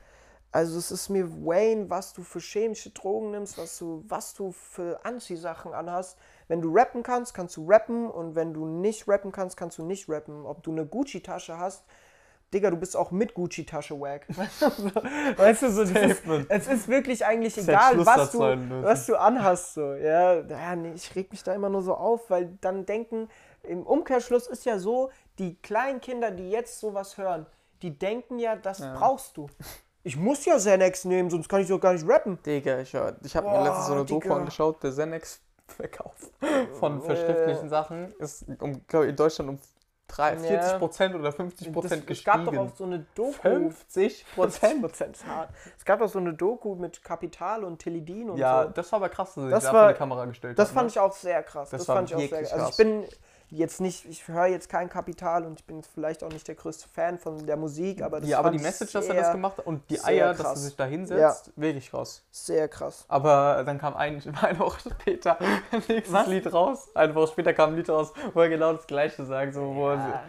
also 0.50 0.78
es 0.78 0.90
ist 0.90 1.10
mir 1.10 1.30
Wayne, 1.46 1.90
was 1.90 2.12
du 2.12 2.24
für 2.24 2.40
chemische 2.40 2.90
Drogen 2.90 3.30
nimmst, 3.30 3.56
was 3.56 3.78
du, 3.78 4.04
was 4.08 4.34
du 4.34 4.50
für 4.50 5.04
Anziehsachen 5.04 5.72
anhast. 5.72 6.18
Wenn 6.48 6.60
du 6.60 6.76
rappen 6.76 7.04
kannst, 7.04 7.34
kannst 7.34 7.56
du 7.56 7.70
rappen 7.70 8.10
und 8.10 8.34
wenn 8.34 8.52
du 8.52 8.66
nicht 8.66 9.06
rappen 9.06 9.30
kannst, 9.30 9.56
kannst 9.56 9.78
du 9.78 9.84
nicht 9.84 10.08
rappen. 10.08 10.44
Ob 10.44 10.64
du 10.64 10.72
eine 10.72 10.84
Gucci-Tasche 10.84 11.56
hast, 11.58 11.84
Digga, 12.52 12.70
du 12.70 12.76
bist 12.76 12.96
auch 12.96 13.12
mit 13.12 13.32
Gucci-Tasche 13.34 13.98
wack. 14.00 14.26
weißt 14.36 15.62
du, 15.62 15.70
so, 15.70 15.84
das 15.84 15.90
ist, 15.92 16.22
es 16.48 16.66
ist 16.66 16.88
wirklich 16.88 17.24
eigentlich 17.24 17.56
hätte 17.56 17.70
egal, 17.70 18.04
was 18.04 18.32
du, 18.32 18.40
was 18.40 19.06
du 19.06 19.16
anhast. 19.16 19.74
So. 19.74 19.94
Ja, 19.94 20.40
ja 20.40 20.74
nee, 20.74 20.92
ich 20.94 21.14
reg 21.14 21.30
mich 21.30 21.44
da 21.44 21.54
immer 21.54 21.68
nur 21.68 21.82
so 21.82 21.94
auf, 21.94 22.28
weil 22.28 22.58
dann 22.60 22.86
denken, 22.86 23.28
im 23.62 23.86
Umkehrschluss 23.86 24.48
ist 24.48 24.64
ja 24.64 24.78
so, 24.78 25.10
die 25.38 25.54
kleinen 25.62 26.00
Kinder, 26.00 26.32
die 26.32 26.50
jetzt 26.50 26.80
sowas 26.80 27.16
hören, 27.18 27.46
die 27.82 27.96
denken 27.96 28.38
ja, 28.40 28.56
das 28.56 28.80
Ja. 28.80 28.94
brauchst 28.98 29.36
du. 29.36 29.46
Ich 30.02 30.16
muss 30.16 30.44
ja 30.44 30.56
Xanax 30.56 31.04
nehmen, 31.04 31.30
sonst 31.30 31.48
kann 31.48 31.60
ich 31.60 31.68
doch 31.68 31.78
gar 31.78 31.92
nicht 31.92 32.08
rappen. 32.08 32.38
Digga, 32.44 32.80
ich, 32.80 32.94
ich 32.94 33.36
habe 33.36 33.48
mir 33.48 33.62
letztens 33.62 33.86
so 33.86 33.92
eine 33.92 34.04
Doku 34.04 34.32
angeschaut, 34.32 34.82
der 34.82 34.90
Xanax-Verkauf 34.90 36.14
von 36.80 36.98
Äh. 37.00 37.04
verschriftlichen 37.04 37.68
Sachen 37.68 38.12
ist 38.18 38.44
um, 38.60 38.80
ich, 38.88 38.94
in 38.94 39.14
Deutschland 39.16 39.50
um 39.50 39.58
drei- 40.10 40.34
Ja. 40.34 40.78
40% 40.78 41.14
oder 41.14 41.30
50% 41.32 41.82
Das, 41.90 41.92
es 42.00 42.06
gestiegen. 42.06 42.44
gab 42.44 42.44
doch 42.44 42.56
auch 42.60 42.74
so 42.76 42.84
eine 42.84 43.06
Doku. 43.14 43.32
50 43.32 44.26
Prozent. 44.34 44.80
Prozent. 44.82 45.18
Es 45.78 45.84
gab 45.84 46.00
doch 46.00 46.08
so 46.08 46.18
eine 46.18 46.34
Doku 46.34 46.74
mit 46.74 47.02
Kapital 47.04 47.64
und 47.64 47.78
Teledin 47.78 48.30
und 48.30 48.38
Ja, 48.38 48.64
so. 48.64 48.70
das 48.70 48.90
war 48.92 48.98
aber 48.98 49.08
krass, 49.08 49.34
dass 49.34 49.44
sie 49.44 49.50
Das 49.50 49.64
da 49.64 49.72
war- 49.72 49.84
vor 49.84 49.92
die 49.92 49.98
Kamera 49.98 50.24
gestellt 50.26 50.58
Das 50.58 50.68
hat, 50.68 50.74
fand 50.74 50.86
ne? 50.86 50.90
ich 50.90 50.98
auch 50.98 51.12
sehr 51.12 51.42
krass. 51.42 51.70
Das 51.70 51.84
Das, 51.84 51.86
fand 51.86 52.08
ich 52.08 52.14
auch 52.14 52.18
sehr 52.20 52.30
wirklich 52.30 52.52
Also 52.52 52.64
krass. 52.66 52.70
ich 52.70 52.76
bin 52.76 53.04
jetzt 53.50 53.80
nicht, 53.80 54.04
ich 54.06 54.26
höre 54.28 54.46
jetzt 54.46 54.68
kein 54.68 54.88
Kapital 54.88 55.44
und 55.44 55.58
ich 55.58 55.66
bin 55.66 55.76
jetzt 55.76 55.90
vielleicht 55.92 56.22
auch 56.22 56.30
nicht 56.30 56.46
der 56.46 56.54
größte 56.54 56.88
Fan 56.88 57.18
von 57.18 57.46
der 57.46 57.56
Musik, 57.56 58.02
aber 58.02 58.20
das 58.20 58.28
Ja, 58.28 58.38
aber 58.38 58.50
die 58.50 58.58
Message, 58.58 58.92
dass 58.92 59.06
er 59.06 59.14
das 59.14 59.32
gemacht 59.32 59.58
hat 59.58 59.66
und 59.66 59.88
die 59.90 60.02
Eier, 60.02 60.28
dass 60.28 60.38
krass. 60.38 60.58
er 60.58 60.62
sich 60.62 60.76
da 60.76 60.84
hinsetzt, 60.84 61.52
wirklich 61.56 61.90
krass. 61.90 62.22
Sehr 62.30 62.68
krass. 62.68 63.04
Aber 63.08 63.62
dann 63.64 63.78
kam 63.78 63.94
ein, 63.94 64.22
eine 64.42 64.58
Woche 64.58 64.90
später 64.90 65.40
ein 65.40 65.82
nächstes 65.88 66.26
Lied 66.26 66.52
raus. 66.52 66.88
Eine 66.94 67.14
Woche 67.14 67.32
später 67.32 67.52
kam 67.52 67.70
ein 67.70 67.76
Lied 67.76 67.90
raus, 67.90 68.12
wo 68.34 68.40
er 68.40 68.48
genau 68.48 68.72
das 68.72 68.86
Gleiche 68.86 69.24
sagt. 69.24 69.54
So, 69.54 69.74
wo 69.74 69.90
Ja. 69.90 70.22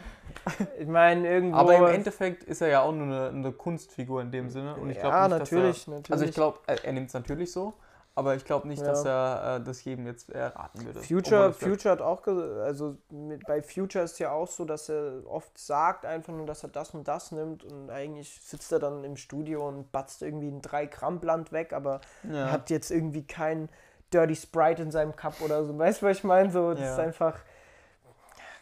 Ich 0.80 0.88
meine, 0.88 1.28
irgendwo. 1.28 1.58
Aber 1.58 1.78
im 1.78 1.86
Endeffekt 1.86 2.44
ist 2.44 2.62
er 2.62 2.70
ja 2.70 2.82
auch 2.82 2.92
nur 2.92 3.06
eine, 3.06 3.30
eine 3.30 3.52
Kunstfigur 3.52 4.22
in 4.22 4.32
dem 4.32 4.50
Sinne. 4.50 4.76
Und 4.76 4.90
ich 4.90 5.00
glaube 5.00 5.16
ja, 5.16 5.28
nicht, 5.28 5.40
natürlich, 5.40 5.80
dass 5.80 5.88
er, 5.88 5.92
natürlich. 5.92 6.12
Also 6.12 6.26
ich 6.26 6.34
glaube, 6.34 6.60
er, 6.68 6.86
er 6.86 6.94
nimmt 6.94 7.08
es 7.08 7.14
natürlich 7.14 7.52
so, 7.52 7.74
aber 8.16 8.36
ich 8.36 8.44
glaube 8.46 8.68
nicht, 8.68 8.82
Ja. 8.82 8.88
dass 8.88 9.06
er 9.06 9.58
äh, 9.58 9.64
das 9.64 9.84
jedem 9.84 10.06
jetzt 10.06 10.30
erraten 10.30 10.86
würde. 10.86 11.00
Future, 11.00 11.54
Future 11.54 11.92
hat 11.92 12.02
auch, 12.02 12.26
also 12.28 12.98
mit, 13.10 13.46
bei 13.46 13.62
Future 13.62 14.04
ist 14.04 14.20
ja 14.20 14.32
auch 14.32 14.48
so, 14.48 14.66
dass 14.66 14.90
er 14.90 15.22
oft 15.28 15.58
sagt 15.58 16.06
einfach 16.06 16.34
nur, 16.34 16.46
dass 16.46 16.64
er 16.64 16.70
das 16.70 16.94
und 16.94 17.08
das 17.08 17.32
nimmt 17.32 17.64
und 17.64 17.90
eigentlich 17.90 18.40
sitzt 18.42 18.72
er 18.72 18.80
dann 18.80 19.04
im 19.04 19.16
Studio 19.16 19.68
und 19.68 19.92
batzt 19.92 20.22
irgendwie 20.22 20.50
ein 20.50 20.62
3 20.62 20.86
Gramm 20.88 21.20
Blatt 21.20 21.52
weg, 21.52 21.74
aber 21.74 22.02
Ja. 22.30 22.52
hat 22.52 22.70
jetzt 22.70 22.92
irgendwie 22.92 23.26
kein 23.26 23.70
Dirty 24.14 24.36
Sprite 24.36 24.82
in 24.84 24.92
seinem 24.92 25.16
Cup 25.16 25.40
oder 25.42 25.64
so. 25.64 25.78
Weißt 25.78 26.02
du, 26.02 26.06
was 26.08 26.18
ich 26.18 26.24
meine? 26.26 26.52
So, 26.52 26.72
das 26.72 26.82
Ja. 26.82 26.92
ist 26.94 27.00
einfach, 27.00 27.40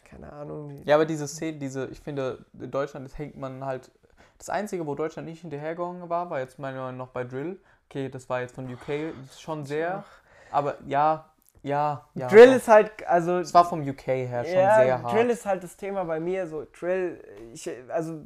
keine 0.04 0.32
Ahnung. 0.32 0.80
Ja, 0.84 0.94
aber 0.96 1.06
diese 1.06 1.26
Szene, 1.26 1.58
diese, 1.58 1.86
ich 1.86 2.00
finde, 2.00 2.44
in 2.58 2.70
Deutschland, 2.70 3.16
hängt 3.18 3.36
man 3.36 3.64
halt. 3.64 3.90
Das 4.38 4.48
Einzige, 4.48 4.86
wo 4.86 4.94
Deutschland 4.94 5.28
nicht 5.28 5.42
hinterhergegangen 5.42 6.08
war, 6.08 6.30
war 6.30 6.40
jetzt 6.40 6.58
meiner 6.58 6.80
Meinung 6.80 6.98
nach 6.98 7.08
bei 7.08 7.24
Drill. 7.24 7.60
Okay, 7.90 8.08
das 8.08 8.28
war 8.28 8.40
jetzt 8.40 8.54
von 8.54 8.72
UK, 8.72 9.12
das 9.20 9.32
ist 9.32 9.42
schon 9.42 9.66
sehr. 9.66 10.04
Aber 10.52 10.76
ja, 10.86 11.28
ja, 11.62 12.08
ja. 12.14 12.28
Drill 12.28 12.52
ist 12.52 12.68
halt, 12.68 13.06
also 13.06 13.38
Es 13.38 13.52
war 13.52 13.64
vom 13.64 13.86
UK 13.86 14.06
her 14.06 14.44
schon 14.44 14.54
ja, 14.54 14.80
sehr 14.80 15.02
hart. 15.02 15.12
Drill 15.12 15.30
ist 15.30 15.44
halt 15.44 15.64
das 15.64 15.76
Thema 15.76 16.04
bei 16.04 16.20
mir. 16.20 16.46
So 16.46 16.64
Drill, 16.78 17.20
ich, 17.52 17.68
also, 17.88 18.24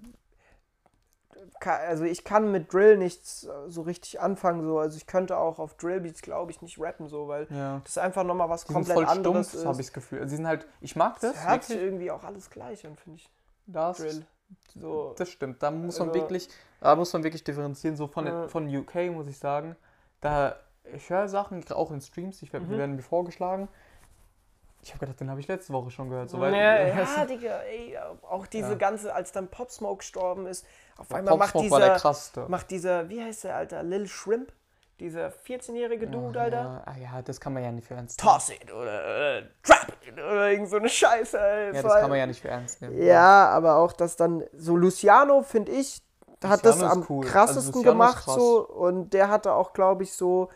also 1.60 2.04
ich 2.04 2.24
kann 2.24 2.52
mit 2.52 2.72
Drill 2.72 2.98
nichts 2.98 3.48
so 3.68 3.82
richtig 3.82 4.20
anfangen. 4.20 4.62
So. 4.62 4.78
Also 4.78 4.98
ich 4.98 5.06
könnte 5.06 5.38
auch 5.38 5.58
auf 5.58 5.78
Drillbeats, 5.78 6.20
glaube 6.20 6.50
ich, 6.50 6.60
nicht 6.60 6.78
rappen, 6.78 7.08
so, 7.08 7.26
weil 7.26 7.46
ja. 7.48 7.80
das 7.82 7.92
ist 7.92 7.98
einfach 7.98 8.22
nochmal 8.22 8.50
was 8.50 8.64
Die 8.64 8.66
sind 8.66 8.74
komplett 8.74 8.96
voll 8.96 9.06
anderes 9.06 9.48
stumpf, 9.48 9.64
habe 9.64 9.74
ich 9.76 9.80
ist. 9.80 9.88
das 9.88 9.92
Gefühl. 9.94 10.18
Also, 10.18 10.30
sie 10.30 10.36
sind 10.36 10.46
halt, 10.46 10.66
ich 10.82 10.94
mag 10.94 11.18
das. 11.20 11.36
Es 11.36 11.48
hört 11.48 11.64
sich 11.64 11.78
irgendwie 11.80 12.10
auch 12.10 12.22
alles 12.22 12.50
gleich 12.50 12.86
an, 12.86 12.96
finde 12.96 13.18
ich. 13.18 13.30
Das, 13.66 13.96
Drill. 13.96 14.26
So, 14.74 15.14
das 15.16 15.30
stimmt. 15.30 15.62
Da 15.62 15.70
muss 15.70 15.98
man 15.98 16.08
Also- 16.08 16.20
wirklich, 16.20 16.48
da 16.84 16.96
muss 16.96 17.12
man 17.12 17.24
wirklich 17.24 17.42
differenzieren. 17.44 17.96
So 17.96 18.06
von, 18.06 18.26
Ja. 18.26 18.48
von 18.48 18.68
UK 18.74 19.10
muss 19.10 19.26
ich 19.26 19.38
sagen, 19.38 19.76
da 20.20 20.56
ich 20.92 21.08
höre 21.08 21.28
Sachen 21.28 21.64
auch 21.72 21.90
in 21.90 22.00
Streams, 22.00 22.38
die 22.38 22.46
Mhm. 22.46 22.70
werden 22.70 22.96
mir 22.96 23.02
vorgeschlagen. 23.02 23.68
Ich 24.82 24.90
habe 24.90 25.00
gedacht, 25.00 25.18
den 25.18 25.30
habe 25.30 25.40
ich 25.40 25.48
letzte 25.48 25.72
Woche 25.72 25.90
schon 25.90 26.10
gehört. 26.10 26.28
So, 26.28 26.38
weil, 26.40 26.52
ja, 26.52 26.82
ja, 26.82 27.24
Digga, 27.24 27.60
ey, 27.60 27.96
auch 28.28 28.46
diese 28.46 28.72
Ja. 28.72 28.74
ganze, 28.74 29.14
als 29.14 29.32
dann 29.32 29.48
Pop 29.48 29.70
Smoke 29.70 29.98
gestorben 29.98 30.46
ist, 30.46 30.66
auf 30.98 31.12
einmal 31.14 31.32
Pop 31.32 31.38
macht 31.38 31.50
Smoke 31.52 31.70
war 31.70 31.80
der 31.80 31.94
dieser, 31.94 32.48
macht 32.48 32.70
dieser, 32.70 33.08
wie 33.08 33.22
heißt 33.22 33.44
der, 33.44 33.56
Alter, 33.56 33.82
Lil 33.82 34.06
Shrimp, 34.06 34.52
dieser 35.00 35.28
14-jährige 35.30 36.06
Dude, 36.06 36.38
Alter. 36.38 36.62
Ja, 36.62 36.82
ah 36.84 36.96
ja, 36.98 37.22
das 37.22 37.40
kann 37.40 37.54
man 37.54 37.62
ja 37.64 37.72
nicht 37.72 37.88
für 37.88 37.94
ernst 37.94 38.22
nehmen. 38.22 38.30
Toss 38.34 38.50
it 38.50 38.70
oder 38.70 39.38
äh, 39.38 39.42
Trap 39.62 39.92
it 40.06 40.12
oder 40.12 40.50
irgend 40.50 40.68
so 40.68 40.76
eine 40.76 40.90
Scheiße. 40.90 41.38
Ey. 41.40 41.74
Ja, 41.74 41.82
das 41.82 41.94
kann 41.94 42.10
man 42.10 42.18
ja 42.18 42.26
nicht 42.26 42.42
für 42.42 42.48
ernst 42.48 42.82
nehmen. 42.82 43.02
Ja, 43.02 43.48
aber 43.48 43.76
auch 43.76 43.92
das 43.94 44.16
dann, 44.16 44.44
so 44.52 44.76
Luciano, 44.76 45.42
finde 45.42 45.72
ich, 45.72 46.02
hat 46.48 46.64
das 46.64 46.82
am 46.82 47.06
cool. 47.08 47.24
krassesten 47.24 47.66
Also 47.66 47.78
Luciano 47.78 47.78
ist 47.78 47.84
gemacht 47.84 48.24
krass. 48.24 48.34
so 48.34 48.68
und 48.68 49.10
der 49.10 49.28
hatte 49.28 49.52
auch, 49.54 49.72
glaube 49.72 50.02
ich, 50.02 50.12
so, 50.12 50.50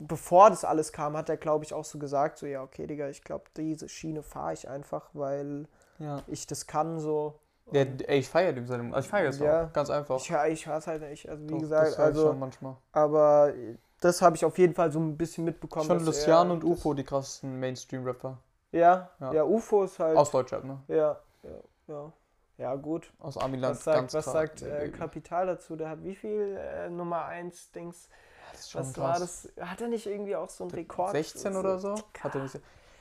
bevor 0.00 0.50
das 0.50 0.64
alles 0.64 0.92
kam, 0.92 1.16
hat 1.16 1.28
er, 1.28 1.36
glaube 1.36 1.64
ich, 1.64 1.74
auch 1.74 1.84
so 1.84 1.98
gesagt, 1.98 2.38
so, 2.38 2.46
ja, 2.46 2.62
okay, 2.62 2.86
Digga, 2.86 3.08
ich 3.08 3.22
glaube, 3.22 3.44
diese 3.56 3.88
Schiene 3.88 4.22
fahre 4.22 4.52
ich 4.54 4.68
einfach, 4.68 5.10
weil 5.12 5.66
Ja. 5.98 6.22
ich 6.26 6.46
das 6.46 6.66
kann, 6.66 6.98
so. 6.98 7.34
Ja, 7.70 7.82
ey, 7.82 8.18
ich 8.18 8.28
feiere 8.28 8.52
dem 8.52 8.66
seine. 8.66 8.92
Also 8.94 9.06
ich 9.06 9.10
feiere 9.10 9.30
es 9.30 9.38
Ja. 9.38 9.64
auch. 9.66 9.72
Ganz 9.72 9.88
einfach. 9.88 10.16
Ich, 10.16 10.30
ich 10.30 10.66
höre 10.66 10.76
es 10.76 10.86
halt 10.86 11.02
nicht, 11.02 11.28
also 11.28 11.42
wie 11.44 11.48
Doch, 11.52 11.60
gesagt, 11.60 11.88
das 11.88 11.98
höre 11.98 12.04
ich 12.10 12.16
also, 12.16 12.28
schon 12.28 12.38
manchmal. 12.38 12.76
aber 12.92 13.52
das 14.00 14.20
habe 14.20 14.36
ich 14.36 14.44
auf 14.44 14.58
jeden 14.58 14.74
Fall 14.74 14.90
so 14.90 14.98
ein 14.98 15.16
bisschen 15.16 15.44
mitbekommen. 15.44 15.86
Schon 15.86 16.12
er 16.12 16.40
und 16.50 16.64
UFO, 16.64 16.92
die 16.92 17.04
krassesten 17.04 17.60
Mainstream-Rapper. 17.60 18.36
Ja, 18.72 19.10
Ja. 19.20 19.32
ja, 19.32 19.44
UFO 19.44 19.84
ist 19.84 19.98
halt, 19.98 20.16
Aus 20.16 20.30
Deutschland, 20.30 20.64
ne? 20.64 20.78
ja, 20.88 21.18
ja, 21.42 21.50
ja, 21.88 22.12
ja, 22.62 22.76
gut. 22.76 23.12
Aus 23.18 23.36
Amiland. 23.36 23.74
Was 23.74 23.84
sagt, 23.84 24.14
was 24.14 24.24
sagt 24.24 24.62
äh. 24.62 24.88
Kapital 24.90 25.46
dazu? 25.46 25.74
Der 25.74 25.90
hat 25.90 26.04
wie 26.04 26.14
viel 26.14 26.56
äh, 26.56 26.88
Nummer 26.88 27.24
1 27.26 27.72
Dings? 27.72 28.08
Schon 28.68 28.82
Was 28.82 28.92
krass. 28.92 29.04
war 29.04 29.18
das? 29.18 29.48
Hat 29.60 29.80
er 29.80 29.88
nicht 29.88 30.06
irgendwie 30.06 30.36
auch 30.36 30.48
so 30.48 30.64
einen 30.64 30.70
Rekord? 30.70 31.10
16 31.10 31.56
oder 31.56 31.78
so? 31.78 31.94
Hat 32.20 32.34
er 32.34 32.42
nicht. 32.42 32.54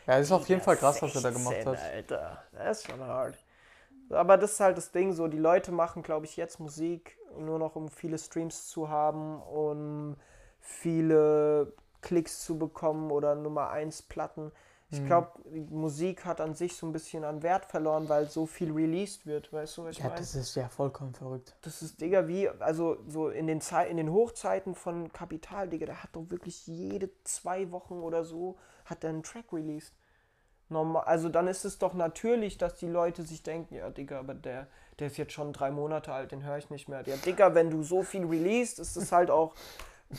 Ja, 0.07 0.17
das 0.17 0.21
ist 0.21 0.31
auf 0.31 0.49
jeden 0.49 0.61
Fall 0.61 0.77
krass, 0.77 0.99
was 1.01 1.15
er 1.15 1.21
da 1.21 1.29
gemacht 1.29 1.53
16, 1.53 1.71
hat. 1.71 1.93
Alter, 1.93 2.43
das 2.53 2.79
ist 2.79 2.87
schon 2.87 3.01
hart. 3.01 3.37
Aber 4.09 4.37
das 4.37 4.53
ist 4.53 4.59
halt 4.59 4.77
das 4.77 4.91
Ding 4.91 5.13
so, 5.13 5.27
die 5.27 5.37
Leute 5.37 5.71
machen, 5.71 6.01
glaube 6.01 6.25
ich, 6.25 6.35
jetzt 6.37 6.59
Musik 6.59 7.17
nur 7.37 7.59
noch, 7.59 7.75
um 7.75 7.87
viele 7.87 8.17
Streams 8.17 8.67
zu 8.67 8.89
haben, 8.89 9.41
um 9.43 10.17
viele 10.59 11.71
Klicks 12.01 12.43
zu 12.43 12.57
bekommen 12.57 13.11
oder 13.11 13.35
Nummer 13.35 13.69
1 13.69 14.01
Platten. 14.03 14.51
Ich 14.91 14.99
Mhm. 14.99 15.07
glaube, 15.07 15.31
Musik 15.69 16.25
hat 16.25 16.41
an 16.41 16.53
sich 16.53 16.75
so 16.75 16.85
ein 16.85 16.91
bisschen 16.91 17.23
an 17.23 17.43
Wert 17.43 17.65
verloren, 17.65 18.09
weil 18.09 18.29
so 18.29 18.45
viel 18.45 18.71
released 18.71 19.25
wird. 19.25 19.51
Weißt 19.53 19.77
du, 19.77 19.85
was 19.85 19.97
ich 19.97 20.03
Ja, 20.03 20.09
meine? 20.09 20.19
das 20.19 20.35
ist 20.35 20.55
ja 20.55 20.67
vollkommen 20.67 21.13
verrückt. 21.13 21.55
Das 21.61 21.81
ist, 21.81 22.01
Digga, 22.01 22.27
wie, 22.27 22.49
also 22.49 22.97
so 23.07 23.29
in 23.29 23.47
den, 23.47 23.61
Zei 23.61 23.87
in 23.87 23.97
den 23.97 24.11
Hochzeiten 24.11 24.75
von 24.75 25.13
Kapital, 25.13 25.69
Digga, 25.69 25.85
der 25.85 26.03
hat 26.03 26.09
doch 26.13 26.29
wirklich 26.29 26.67
jede 26.67 27.09
zwei 27.23 27.71
Wochen 27.71 27.95
oder 28.01 28.25
so, 28.25 28.57
hat 28.85 29.03
er 29.03 29.11
einen 29.11 29.23
Track 29.23 29.53
released. 29.53 29.93
Normal, 30.69 31.03
also 31.05 31.29
dann 31.29 31.47
ist 31.47 31.65
es 31.65 31.79
doch 31.79 31.93
natürlich, 31.93 32.57
dass 32.57 32.75
die 32.75 32.87
Leute 32.87 33.23
sich 33.23 33.43
denken, 33.43 33.75
ja, 33.75 33.89
Digga, 33.89 34.19
aber 34.19 34.33
der, 34.33 34.67
der 34.99 35.07
ist 35.07 35.17
jetzt 35.17 35.33
schon 35.33 35.51
drei 35.53 35.69
Monate 35.71 36.13
alt, 36.13 36.31
den 36.31 36.43
höre 36.43 36.57
ich 36.57 36.69
nicht 36.69 36.87
mehr. 36.87 37.03
Ja, 37.05 37.15
Digga, 37.17 37.53
wenn 37.55 37.69
du 37.69 37.83
so 37.83 38.03
viel 38.03 38.25
released, 38.25 38.79
ist 38.79 38.95
es 38.95 39.11
halt 39.11 39.29
auch, 39.29 39.53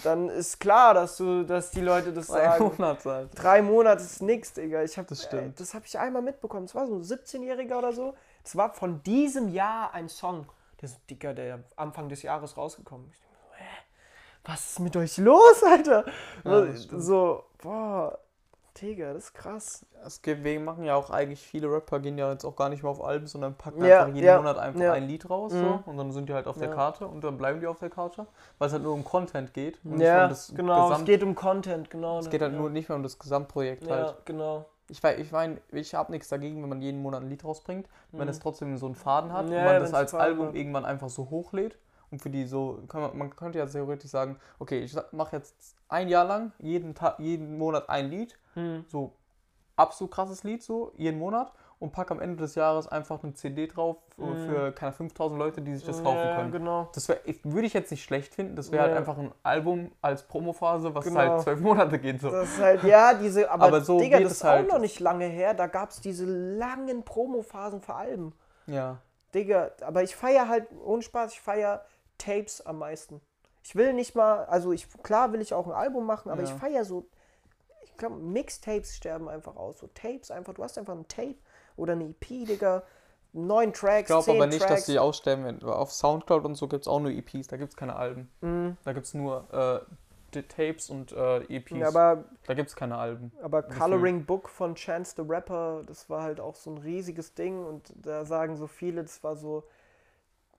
dann 0.04 0.28
ist 0.28 0.58
klar, 0.60 0.94
dass 0.94 1.16
du, 1.16 1.44
dass 1.44 1.70
die 1.70 1.80
Leute 1.80 2.12
das 2.12 2.28
Drei 2.28 2.44
sagen. 2.44 2.64
Monate 2.64 3.12
alt. 3.12 3.30
Drei 3.34 3.62
Monate 3.62 4.02
ist 4.02 4.22
nix, 4.22 4.52
Digga. 4.52 4.82
Ich 4.82 4.96
hab, 4.98 5.06
Das 5.06 5.22
stimmt. 5.24 5.54
Äh, 5.54 5.58
das 5.58 5.74
habe 5.74 5.84
ich 5.86 5.98
einmal 5.98 6.22
mitbekommen. 6.22 6.66
Das 6.66 6.74
war 6.74 6.86
so 6.86 6.94
ein 6.94 7.02
17-Jähriger 7.02 7.78
oder 7.78 7.92
so. 7.92 8.14
Das 8.42 8.56
war 8.56 8.72
von 8.72 9.02
diesem 9.02 9.48
Jahr 9.48 9.92
ein 9.94 10.08
Song. 10.08 10.46
Der 10.80 10.88
ist, 10.88 10.98
Digga, 11.08 11.32
der 11.32 11.62
Anfang 11.76 12.08
des 12.08 12.22
Jahres 12.22 12.56
rausgekommen. 12.56 13.08
Ich 13.12 13.18
denk 13.20 13.30
mir 13.32 13.38
so, 13.38 13.54
hä? 13.56 13.68
Was 14.44 14.70
ist 14.70 14.80
mit 14.80 14.96
euch 14.96 15.18
los, 15.18 15.62
Alter? 15.62 16.04
Ja, 16.44 16.66
so, 16.98 17.44
boah, 17.58 18.18
Digga, 18.80 19.12
das 19.12 19.24
ist 19.24 19.34
krass. 19.34 19.86
Wir 20.22 20.60
machen 20.60 20.84
ja 20.84 20.94
auch 20.94 21.10
eigentlich 21.10 21.40
viele 21.40 21.70
Rapper 21.70 22.00
gehen 22.00 22.16
ja 22.18 22.30
jetzt 22.32 22.44
auch 22.44 22.56
gar 22.56 22.68
nicht 22.68 22.82
mehr 22.82 22.90
auf 22.90 23.04
Alben, 23.04 23.26
sondern 23.26 23.54
packen 23.54 23.84
Ja, 23.84 24.00
einfach 24.04 24.14
jeden 24.14 24.26
ja, 24.26 24.36
Monat 24.38 24.58
einfach 24.58 24.80
ja. 24.80 24.92
ein 24.92 25.06
Lied 25.06 25.28
raus 25.28 25.52
Mhm. 25.52 25.60
so, 25.60 25.82
und 25.90 25.96
dann 25.98 26.10
sind 26.12 26.28
die 26.28 26.34
halt 26.34 26.46
auf 26.46 26.56
der. 26.58 26.70
Karte 26.70 27.06
und 27.06 27.22
dann 27.22 27.36
bleiben 27.36 27.60
die 27.60 27.66
auf 27.66 27.78
der 27.78 27.90
Karte, 27.90 28.26
weil 28.58 28.66
es 28.68 28.72
halt 28.72 28.82
nur 28.82 28.94
um 28.94 29.04
Content 29.04 29.52
geht. 29.52 29.78
und 29.84 30.00
Ja, 30.00 30.26
um 30.26 30.56
genau. 30.56 30.82
Gesamt, 30.88 31.00
es 31.00 31.06
geht 31.06 31.22
um 31.22 31.34
Content, 31.34 31.90
genau. 31.90 32.18
es 32.18 32.30
geht 32.30 32.40
halt 32.42 32.54
nur 32.54 32.70
nicht 32.70 32.88
mehr 32.88 32.96
um 32.96 33.02
das 33.02 33.18
Gesamtprojekt 33.18 33.88
halt. 33.90 34.08
Ja, 34.08 34.16
genau. 34.24 34.64
Ich 34.88 35.02
weiß, 35.02 35.18
ich 35.20 35.32
mein, 35.32 35.60
ich 35.70 35.94
habe 35.94 36.10
nichts 36.12 36.28
dagegen, 36.28 36.62
wenn 36.62 36.68
man 36.68 36.82
jeden 36.82 37.00
Monat 37.02 37.22
ein 37.22 37.28
Lied 37.28 37.44
rausbringt, 37.44 37.88
wenn 38.10 38.28
es 38.28 38.40
trotzdem 38.40 38.76
so 38.78 38.86
einen 38.86 38.94
Faden 38.94 39.32
hat 39.32 39.46
Mhm. 39.46 39.52
Und 39.52 39.64
man 39.64 39.80
das 39.80 39.94
als 39.94 40.14
Album 40.14 40.48
hat. 40.48 40.54
irgendwann 40.54 40.84
einfach 40.84 41.08
so 41.08 41.30
hochlädt 41.30 41.78
und 42.10 42.20
für 42.20 42.30
die 42.30 42.44
so, 42.46 42.80
kann 42.88 43.00
man, 43.02 43.16
man 43.16 43.36
könnte 43.36 43.58
ja 43.58 43.66
theoretisch 43.66 44.10
sagen, 44.10 44.36
okay, 44.58 44.80
ich 44.80 44.94
mache 45.12 45.36
jetzt 45.36 45.76
ein 45.88 46.08
Jahr 46.08 46.24
lang 46.26 46.52
jeden 46.58 46.94
Tag, 46.94 47.18
jeden 47.20 47.56
Monat 47.58 47.88
ein 47.88 48.10
Lied, 48.10 48.36
Hm. 48.54 48.84
so 48.88 49.12
absolut 49.76 50.12
krasses 50.12 50.44
Lied 50.44 50.62
so 50.62 50.92
jeden 50.96 51.18
Monat 51.18 51.52
und 51.78 51.90
pack 51.92 52.10
am 52.10 52.20
Ende 52.20 52.36
des 52.36 52.54
Jahres 52.54 52.86
einfach 52.86 53.22
eine 53.24 53.34
CD 53.34 53.66
drauf 53.66 53.96
für, 54.14 54.22
Mhm. 54.26 54.46
für 54.46 54.72
keine 54.72 54.92
5000 54.92 55.38
Leute, 55.38 55.62
die 55.62 55.74
sich 55.74 55.84
das 55.84 56.02
kaufen 56.04 56.18
ja, 56.18 56.36
können. 56.36 56.52
genau. 56.52 56.90
Das 56.94 57.08
wär, 57.08 57.18
würde 57.42 57.66
ich 57.66 57.72
jetzt 57.72 57.90
nicht 57.90 58.04
schlecht 58.04 58.34
finden. 58.34 58.54
Das 58.54 58.70
wäre 58.70 58.82
Ja. 58.84 58.88
halt 58.90 58.98
einfach 58.98 59.18
ein 59.18 59.32
Album 59.42 59.90
als 60.00 60.22
Promophase, 60.28 60.94
was 60.94 61.04
Genau. 61.06 61.18
halt 61.18 61.40
zwölf 61.40 61.60
Monate 61.60 61.98
geht. 61.98 62.20
So. 62.20 62.30
Das 62.30 62.50
ist 62.50 62.60
halt, 62.60 62.84
ja, 62.84 63.14
diese, 63.14 63.50
aber, 63.50 63.64
Aber 63.64 63.80
so 63.80 63.98
Digga, 63.98 64.20
das 64.20 64.32
ist 64.32 64.44
auch 64.44 64.50
halt. 64.50 64.68
noch 64.70 64.78
nicht 64.78 65.00
lange 65.00 65.24
her. 65.24 65.54
Da 65.54 65.66
gab 65.66 65.90
es 65.90 66.00
diese 66.00 66.24
langen 66.26 67.02
Promophasen 67.04 67.80
für 67.80 67.94
Alben. 67.94 68.32
Ja. 68.66 68.98
Digga, 69.34 69.70
aber 69.80 70.02
ich 70.04 70.14
feiere 70.14 70.46
halt, 70.48 70.66
ohne 70.84 71.02
Spaß, 71.02 71.32
ich 71.32 71.40
feiere 71.40 71.84
Tapes 72.18 72.60
am 72.64 72.78
meisten. 72.78 73.20
Ich 73.64 73.74
will 73.74 73.92
nicht 73.94 74.14
mal, 74.14 74.44
also 74.44 74.72
ich, 74.72 74.86
klar 75.02 75.32
will 75.32 75.40
ich 75.40 75.54
auch 75.54 75.66
ein 75.66 75.72
Album 75.72 76.04
machen, 76.06 76.30
aber 76.30 76.42
Ja. 76.42 76.48
ich 76.48 76.54
feiere 76.54 76.84
so, 76.84 77.06
ich 77.92 77.98
glaube, 77.98 78.16
Mixtapes 78.16 78.96
sterben 78.96 79.28
einfach 79.28 79.56
aus. 79.56 79.78
So 79.78 79.86
Tapes 79.88 80.30
einfach, 80.30 80.54
du 80.54 80.64
hast 80.64 80.76
einfach 80.78 80.94
ein 80.94 81.06
Tape 81.08 81.36
oder 81.76 81.92
eine 81.92 82.04
EP, 82.04 82.46
Digga, 82.46 82.82
neun 83.32 83.72
Tracks, 83.72 84.02
Ich 84.02 84.06
glaube 84.06 84.32
aber 84.32 84.46
nicht, 84.46 84.60
Tracks. 84.60 84.74
dass 84.74 84.86
die 84.86 84.98
aussterben 84.98 85.44
werden. 85.44 85.62
Auf 85.68 85.92
Soundcloud 85.92 86.44
und 86.44 86.54
so 86.54 86.68
gibt 86.68 86.82
es 86.82 86.88
auch 86.88 87.00
nur 87.00 87.10
EPs, 87.10 87.46
da 87.48 87.56
gibt 87.56 87.70
es 87.70 87.76
keine 87.76 87.96
Alben. 87.96 88.30
Mhm. 88.40 88.76
Da 88.84 88.92
gibt 88.92 89.06
es 89.06 89.14
nur 89.14 89.46
äh, 89.52 89.94
die 90.34 90.42
Tapes 90.42 90.90
und 90.90 91.12
äh, 91.12 91.38
EPs. 91.44 91.70
Ja, 91.72 91.88
aber, 91.88 92.24
da 92.46 92.54
gibt 92.54 92.68
es 92.70 92.76
keine 92.76 92.96
Alben. 92.96 93.32
aber. 93.42 93.62
Coloring 93.62 94.24
Book 94.24 94.48
von 94.48 94.74
Chance 94.74 95.14
the 95.16 95.22
Rapper, 95.26 95.82
das 95.86 96.08
war 96.10 96.22
halt 96.22 96.40
auch 96.40 96.54
so 96.54 96.70
ein 96.70 96.78
riesiges 96.78 97.34
Ding 97.34 97.64
und 97.64 97.92
da 97.96 98.24
sagen 98.24 98.56
so 98.56 98.66
viele, 98.66 99.02
das 99.02 99.22
war 99.22 99.36
so, 99.36 99.64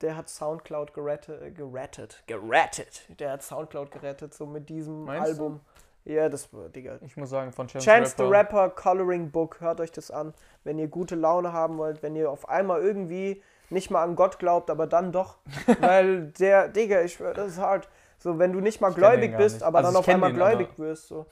der 0.01 0.17
hat 0.17 0.29
Soundcloud 0.29 0.93
gerettet, 0.93 1.41
äh, 1.41 1.51
gerettet, 1.51 2.23
gerettet. 2.27 3.03
Der 3.19 3.31
hat 3.31 3.43
Soundcloud 3.43 3.91
gerettet, 3.91 4.33
so 4.33 4.45
mit 4.45 4.69
diesem 4.69 5.05
Meinst 5.05 5.39
du? 5.39 5.59
Ja, 6.05 6.27
das 6.29 6.51
war, 6.53 6.67
Digga. 6.69 6.97
Ich 7.01 7.15
muss 7.15 7.29
sagen, 7.29 7.51
von 7.53 7.67
Chance, 7.67 7.85
Chance 7.85 8.15
the 8.17 8.23
Rapper, 8.23 8.63
Rapper 8.65 8.69
Coloring 8.75 9.31
Book, 9.31 9.61
hört 9.61 9.79
euch 9.79 9.91
das 9.91 10.11
an. 10.11 10.33
Wenn 10.63 10.77
ihr 10.77 10.87
gute 10.87 11.15
Laune 11.15 11.53
haben 11.53 11.77
wollt, 11.77 12.03
wenn 12.03 12.15
ihr 12.15 12.29
auf 12.29 12.49
einmal 12.49 12.81
irgendwie 12.81 13.41
nicht 13.69 13.89
mal 13.89 14.03
an 14.03 14.15
Gott 14.15 14.37
glaubt, 14.39 14.69
aber 14.69 14.85
dann 14.87 15.11
doch. 15.11 15.37
Weil 15.79 16.27
der, 16.39 16.67
Digga, 16.67 17.01
ich 17.03 17.17
das 17.17 17.53
ist 17.53 17.57
hart. 17.59 17.87
So, 18.19 18.37
wenn 18.39 18.51
du 18.53 18.59
nicht 18.59 18.81
mal 18.81 18.89
Ich 18.89 18.95
gläubig 18.95 19.35
bist, 19.37 19.63
aber 19.63 19.79
Also 19.79 19.91
dann 19.91 20.01
ich 20.01 20.07
auf 20.07 20.13
einmal 20.13 20.31
den, 20.31 20.35
gläubig 20.35 20.67
wirst, 20.77 21.07
so. 21.07 21.25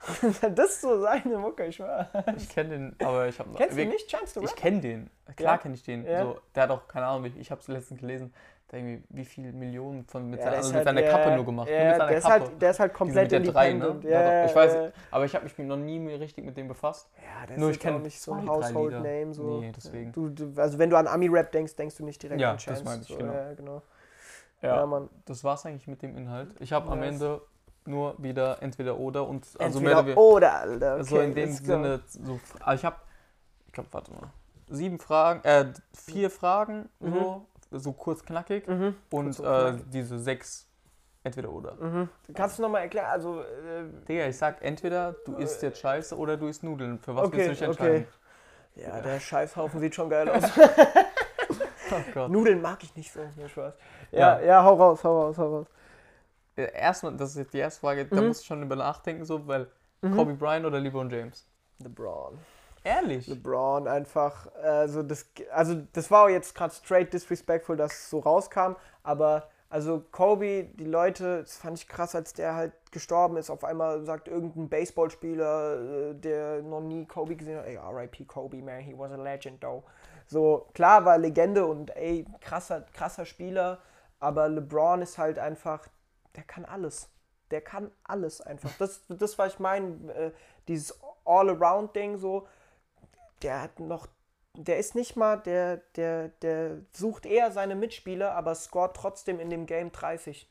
das 0.54 0.70
ist 0.70 0.80
so 0.80 0.98
seine 1.00 1.36
Mucke, 1.36 1.66
ich 1.66 1.76
schwör. 1.76 2.08
Ich 2.36 2.48
kenne 2.48 2.70
den, 2.70 2.96
aber 3.06 3.26
ich 3.28 3.38
habe 3.38 3.50
Kennst 3.54 3.76
du 3.76 3.84
nicht 3.84 4.08
Chance 4.08 4.38
the 4.40 4.44
Ich 4.44 4.50
Rapper? 4.52 4.60
kenne 4.62 4.80
den. 4.80 5.10
Klar 5.36 5.52
Ja? 5.54 5.58
kenne 5.58 5.74
ich 5.74 5.82
den. 5.82 6.06
Ja. 6.06 6.22
So, 6.24 6.38
der 6.54 6.62
hat 6.62 6.70
auch, 6.70 6.88
keine 6.88 7.06
Ahnung, 7.06 7.24
wie- 7.24 7.38
ich 7.40 7.50
habe 7.50 7.60
es 7.60 7.68
letztens 7.68 8.00
gelesen, 8.00 8.32
irgendwie 8.72 9.02
wie 9.08 9.24
viele 9.24 9.52
Millionen 9.52 10.04
von, 10.04 10.28
mit, 10.30 10.38
Ja, 10.38 10.44
seiner, 10.46 10.56
also 10.58 10.68
mit 10.68 10.76
halt- 10.76 10.84
seiner 10.84 11.00
ja, 11.02 11.10
Kappe 11.10 11.34
nur 11.34 11.44
gemacht. 11.44 11.68
Ja, 11.68 11.78
nur 11.78 11.86
mit 11.88 11.96
seiner 11.96 12.08
der, 12.08 12.18
ist 12.18 12.24
Kappe. 12.24 12.44
halt, 12.44 12.62
der 12.62 12.70
ist 12.70 12.80
halt 12.80 12.90
Diese 12.92 12.98
komplett 12.98 13.22
mit 13.32 13.46
der 13.46 13.52
drei, 13.52 13.72
ne? 13.72 14.00
Ja, 14.04 14.44
ich 14.44 14.54
weiß, 14.54 14.74
ja, 14.74 14.92
aber 15.10 15.24
ich 15.24 15.34
habe 15.34 15.44
mich 15.44 15.58
noch 15.58 15.76
nie 15.76 15.98
mehr 15.98 16.20
richtig 16.20 16.44
mit 16.44 16.56
dem 16.56 16.68
befasst. 16.68 17.08
ja, 17.16 17.46
der 17.46 17.58
Nur 17.58 17.70
ist 17.70 17.76
ich 17.84 17.88
auch 17.90 17.98
nicht 17.98 18.20
so 18.20 18.32
ein 18.32 18.48
Household. 18.48 18.92
Name. 18.92 19.34
So. 19.34 19.42
Nee, 19.60 19.72
deswegen. 19.74 20.12
Du, 20.12 20.28
du, 20.28 20.52
also 20.60 20.78
wenn 20.78 20.90
du 20.90 20.96
an 20.96 21.06
Ami-Rap 21.06 21.50
denkst, 21.52 21.76
denkst 21.76 21.96
du 21.96 22.04
nicht 22.04 22.22
direkt 22.22 22.40
Ja, 22.40 22.50
an 22.50 22.56
das 22.56 22.64
Chance. 22.64 22.84
meine 22.84 23.02
ich, 23.02 23.08
so, 23.08 23.16
genau. 23.16 23.32
Ja, 23.32 23.54
genau. 23.54 23.82
Ja, 24.62 24.76
Ja, 24.76 24.86
Mann. 24.86 25.08
das 25.24 25.42
war's 25.42 25.64
eigentlich 25.66 25.86
mit 25.86 26.02
dem 26.02 26.16
Inhalt. 26.16 26.54
Ich 26.60 26.72
habe 26.72 26.90
am. 26.90 27.02
Ende 27.02 27.40
nur 27.86 28.14
wieder 28.22 28.62
entweder 28.62 28.98
oder 28.98 29.26
und 29.26 29.46
also 29.58 29.80
mehr 29.80 29.96
Entweder 29.96 29.98
oder 29.98 30.06
weniger. 30.06 30.20
oder, 30.20 30.52
Alter. 30.60 30.94
Okay, 30.96 31.04
so 31.04 31.20
in 31.20 31.34
dem. 31.34 31.52
Sinne, 31.54 32.00
so, 32.06 32.38
also 32.60 32.78
ich 32.78 32.84
habe, 32.84 32.96
ich 33.66 33.72
glaube, 33.72 33.88
warte 33.92 34.12
mal, 34.12 34.30
sieben 34.68 34.98
Fragen, 34.98 35.40
äh, 35.44 35.72
vier 35.94 36.30
Fragen, 36.30 36.90
so, 37.00 37.46
so 37.70 37.92
kurz 37.92 38.24
knackig 38.24 38.66
Mhm. 38.66 38.94
und 39.10 39.36
Kurz 39.36 39.40
äh, 39.40 39.78
diese 39.92 40.18
sechs 40.18 40.66
entweder 41.22 41.50
oder. 41.50 41.74
Mhm. 41.74 42.08
Kannst 42.34 42.58
du 42.58 42.62
nochmal 42.62 42.82
erklären? 42.82 43.06
Also, 43.10 43.40
äh, 43.42 43.84
Digga, 44.08 44.26
ich 44.26 44.36
sag 44.36 44.62
entweder 44.62 45.14
du 45.24 45.34
isst 45.36 45.62
jetzt 45.62 45.78
Scheiße 45.80 46.16
oder 46.16 46.36
du 46.36 46.46
isst 46.48 46.62
Nudeln. 46.62 46.98
Für 46.98 47.14
was 47.14 47.26
Okay, 47.26 47.36
willst 47.48 47.48
du 47.48 47.52
dich 47.52 47.62
entscheiden? 47.62 48.06
ja, 48.74 49.00
der 49.00 49.20
Scheißhaufen 49.20 49.80
sieht 49.80 49.94
schon 49.94 50.08
geil 50.10 50.28
aus. 50.28 50.42
Oh. 52.14 52.28
Nudeln 52.28 52.62
mag 52.62 52.82
ich 52.84 52.94
nicht 52.94 53.12
so. 53.12 53.18
Nee, 53.36 53.48
Spaß. 53.48 53.74
Ja, 54.12 54.38
Ja. 54.38 54.46
ja, 54.46 54.64
hau 54.64 54.74
raus, 54.74 55.02
hau 55.02 55.22
raus, 55.22 55.38
hau 55.38 55.56
raus. 55.56 55.66
Äh, 56.54 56.72
Erstmal, 56.72 57.16
das 57.16 57.30
ist 57.30 57.36
jetzt 57.36 57.52
die 57.54 57.58
erste 57.58 57.80
Frage, 57.80 58.04
da 58.06 58.20
Mhm. 58.20 58.28
musst 58.28 58.42
du 58.42 58.46
schon 58.46 58.62
über 58.62 58.76
nachdenken, 58.76 59.24
so, 59.24 59.44
weil 59.48 59.66
Mhm. 60.02 60.16
Kobe 60.16 60.34
Bryant 60.34 60.64
oder 60.66 60.78
LeBron 60.78 61.10
James? 61.10 61.48
LeBron. 61.80 62.38
Ehrlich? 62.82 63.26
LeBron 63.26 63.86
einfach, 63.86 64.46
also 64.62 65.02
das, 65.02 65.26
also 65.52 65.74
das 65.92 66.10
war 66.10 66.30
jetzt 66.30 66.54
gerade 66.54 66.72
straight 66.72 67.12
disrespectful, 67.12 67.76
dass 67.76 67.92
es 67.92 68.10
so 68.10 68.20
rauskam, 68.20 68.76
aber 69.02 69.48
also 69.68 70.02
Kobe, 70.10 70.64
die 70.64 70.84
Leute, 70.84 71.42
das 71.42 71.58
fand 71.58 71.78
ich 71.78 71.86
krass, 71.86 72.16
als 72.16 72.32
der 72.32 72.56
halt 72.56 72.72
gestorben 72.90 73.36
ist, 73.36 73.50
auf 73.50 73.62
einmal 73.62 74.04
sagt 74.04 74.26
irgendein 74.26 74.68
Baseballspieler, 74.68 76.10
äh, 76.10 76.14
der 76.14 76.62
noch 76.62 76.80
nie 76.80 77.06
Kobe 77.06 77.36
gesehen 77.36 77.58
hat, 77.58 77.66
ey, 77.66 77.76
RIP 77.76 78.26
Kobe, 78.26 78.62
man, 78.62 78.80
he 78.80 78.94
was 78.96 79.12
a 79.12 79.16
legend 79.16 79.60
though. 79.60 79.84
So, 80.26 80.68
klar 80.74 81.04
war 81.04 81.18
Legende 81.18 81.66
und 81.66 81.96
ey, 81.96 82.26
krasser, 82.40 82.84
krasser 82.94 83.24
Spieler, 83.24 83.78
aber 84.18 84.48
LeBron 84.48 85.02
ist 85.02 85.18
halt 85.18 85.38
einfach, 85.38 85.86
der 86.36 86.42
kann 86.44 86.64
alles. 86.64 87.08
Der 87.50 87.60
kann 87.60 87.90
alles 88.04 88.40
einfach. 88.40 88.70
Das, 88.78 89.02
das 89.08 89.38
was 89.38 89.54
ich 89.54 89.58
meine, 89.60 90.12
äh, 90.12 90.30
dieses 90.68 90.98
All-Around-Ding 91.24 92.18
so, 92.18 92.46
der 93.42 93.62
hat 93.62 93.80
noch, 93.80 94.06
der 94.56 94.78
ist 94.78 94.94
nicht 94.94 95.16
mal, 95.16 95.36
der, 95.38 95.78
der, 95.96 96.28
der 96.42 96.78
sucht 96.92 97.26
eher 97.26 97.50
seine 97.52 97.74
Mitspieler, 97.74 98.32
aber 98.34 98.54
scoret 98.54 98.94
trotzdem 98.94 99.40
in 99.40 99.50
dem 99.50 99.66
Game 99.66 99.92
30. 99.92 100.48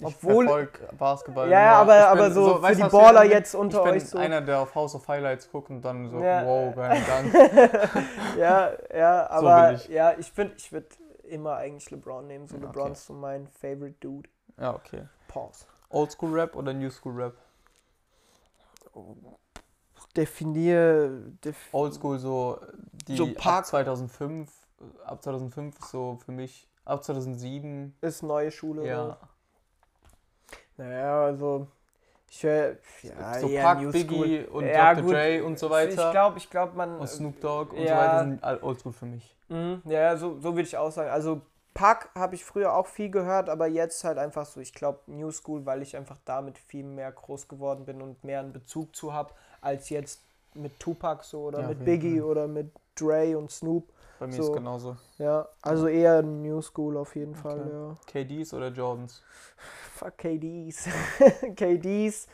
Obwohl, 0.00 0.44
ich 0.44 0.48
verfolg 0.50 0.98
Basketball. 0.98 1.50
Ja, 1.50 1.72
aber- 1.80 1.98
Ich 1.98 2.04
aber 2.04 2.30
so 2.30 2.54
für 2.56 2.62
weißt 2.62 2.78
die 2.78 2.84
du, 2.84 2.90
Baller 2.90 3.22
bin? 3.22 3.30
jetzt 3.32 3.54
unter 3.56 3.78
ich 3.78 3.84
bin 3.84 3.92
euch 3.94 4.04
so. 4.08 4.18
einer, 4.18 4.40
der 4.40 4.60
auf 4.60 4.74
House 4.76 4.94
of 4.94 5.08
Highlights 5.08 5.50
guckt 5.50 5.70
und 5.70 5.82
dann 5.82 6.08
so, 6.08 6.20
Ja. 6.20 6.46
wow, 6.46 6.74
geil, 6.76 7.02
Dank. 7.06 7.34
ja, 8.38 8.72
ja, 8.96 9.24
So 9.26 9.32
aber 9.48 9.66
bin 9.68 9.76
ich. 9.76 9.88
ja, 9.88 10.14
ich 10.16 10.30
finde, 10.30 10.54
ich 10.56 10.70
würde 10.70 10.86
immer 11.24 11.56
eigentlich 11.56 11.90
LeBron 11.90 12.26
nehmen. 12.28 12.46
So 12.46 12.56
Ja, 12.56 12.62
LeBron 12.62 12.82
okay. 12.84 12.92
ist 12.92 13.06
so 13.06 13.12
mein 13.12 13.48
favorite 13.48 13.96
Dude. 14.00 14.28
Ja, 14.56 14.74
okay. 14.74 15.02
Pause. 15.26 15.64
Oldschool 15.90 16.38
Rap 16.38 16.54
oder 16.54 16.72
New 16.72 16.90
School 16.90 17.20
Rap? 17.20 17.34
Definier, 20.22 21.10
def 21.44 21.56
Oldschool 21.72 22.18
so 22.18 22.58
die 23.06 23.16
So 23.16 23.24
ab 23.24 23.34
Park- 23.36 23.66
2005, 23.66 24.50
ab 25.04 25.22
2005 25.22 25.78
ist 25.78 25.90
so 25.90 26.18
für 26.24 26.32
mich, 26.32 26.68
ab 26.84 27.02
2007, 27.04 27.94
ist 28.00 28.22
neue 28.22 28.50
Schule. 28.50 28.86
ja. 28.86 29.16
Naja, 30.76 31.24
also 31.24 31.66
ich 32.30 32.42
höre 32.42 32.76
ja, 33.02 33.40
so 33.40 33.48
Park, 33.48 33.80
New 33.80 33.90
Biggie 33.90 34.44
School. 34.44 34.48
und 34.58 34.66
Ja, 34.66 34.94
Dr. 34.94 35.02
gut. 35.04 35.12
Dre 35.14 35.44
und 35.44 35.58
so 35.58 35.66
Ich 35.66 35.72
weiter. 35.72 36.10
glaube, 36.12 36.38
ich 36.38 36.50
glaube, 36.50 36.76
man. 36.76 36.98
und 36.98 37.08
Snoop 37.08 37.40
Dogg 37.40 37.72
und 37.74 37.82
ja. 37.82 37.88
so 37.88 37.94
weiter 37.94 38.24
sind 38.54 38.62
Oldschool 38.62 38.92
für 38.92 39.06
mich. 39.06 39.34
Mhm, 39.48 39.82
ja, 39.86 40.00
ja, 40.00 40.16
so, 40.16 40.34
so 40.40 40.54
würde 40.54 40.62
ich 40.62 40.76
auch 40.76 40.90
sagen. 40.92 41.10
Also 41.10 41.40
Pack 41.78 42.10
habe 42.16 42.34
ich 42.34 42.44
früher 42.44 42.74
auch 42.74 42.88
viel 42.88 43.08
gehört, 43.08 43.48
aber 43.48 43.68
jetzt 43.68 44.02
halt 44.02 44.18
einfach 44.18 44.44
so, 44.46 44.58
ich 44.58 44.72
glaube 44.74 44.98
New 45.06 45.30
School, 45.30 45.64
weil 45.64 45.80
ich 45.80 45.96
einfach 45.96 46.16
damit 46.24 46.58
viel 46.58 46.82
mehr 46.82 47.12
groß 47.12 47.46
geworden 47.46 47.84
bin 47.84 48.02
und 48.02 48.24
mehr 48.24 48.40
einen 48.40 48.52
Bezug 48.52 48.96
zu 48.96 49.12
habe, 49.12 49.32
als 49.60 49.88
jetzt 49.88 50.20
mit 50.54 50.80
Tupac 50.80 51.22
so 51.24 51.42
oder 51.42 51.60
Ja, 51.60 51.68
mit 51.68 51.84
Biggie 51.84 52.18
Fall. 52.18 52.28
oder 52.30 52.48
mit 52.48 52.72
Dre 52.96 53.38
und 53.38 53.52
Snoop. 53.52 53.84
Bei 54.18 54.26
mir 54.26 54.32
So. 54.32 54.42
ist 54.42 54.52
genauso. 54.54 54.96
Ja, 55.18 55.46
also 55.62 55.86
eher 55.86 56.20
New 56.22 56.60
School 56.62 56.96
auf 56.96 57.14
jeden 57.14 57.36
Fall, 57.36 57.60
Okay. 57.60 57.70
ja. 57.70 57.96
KDs 58.24 58.54
oder 58.54 58.68
Jordans? 58.70 59.22
Fuck 59.94 60.18
KDs. 60.18 60.88
KDs. 61.56 62.26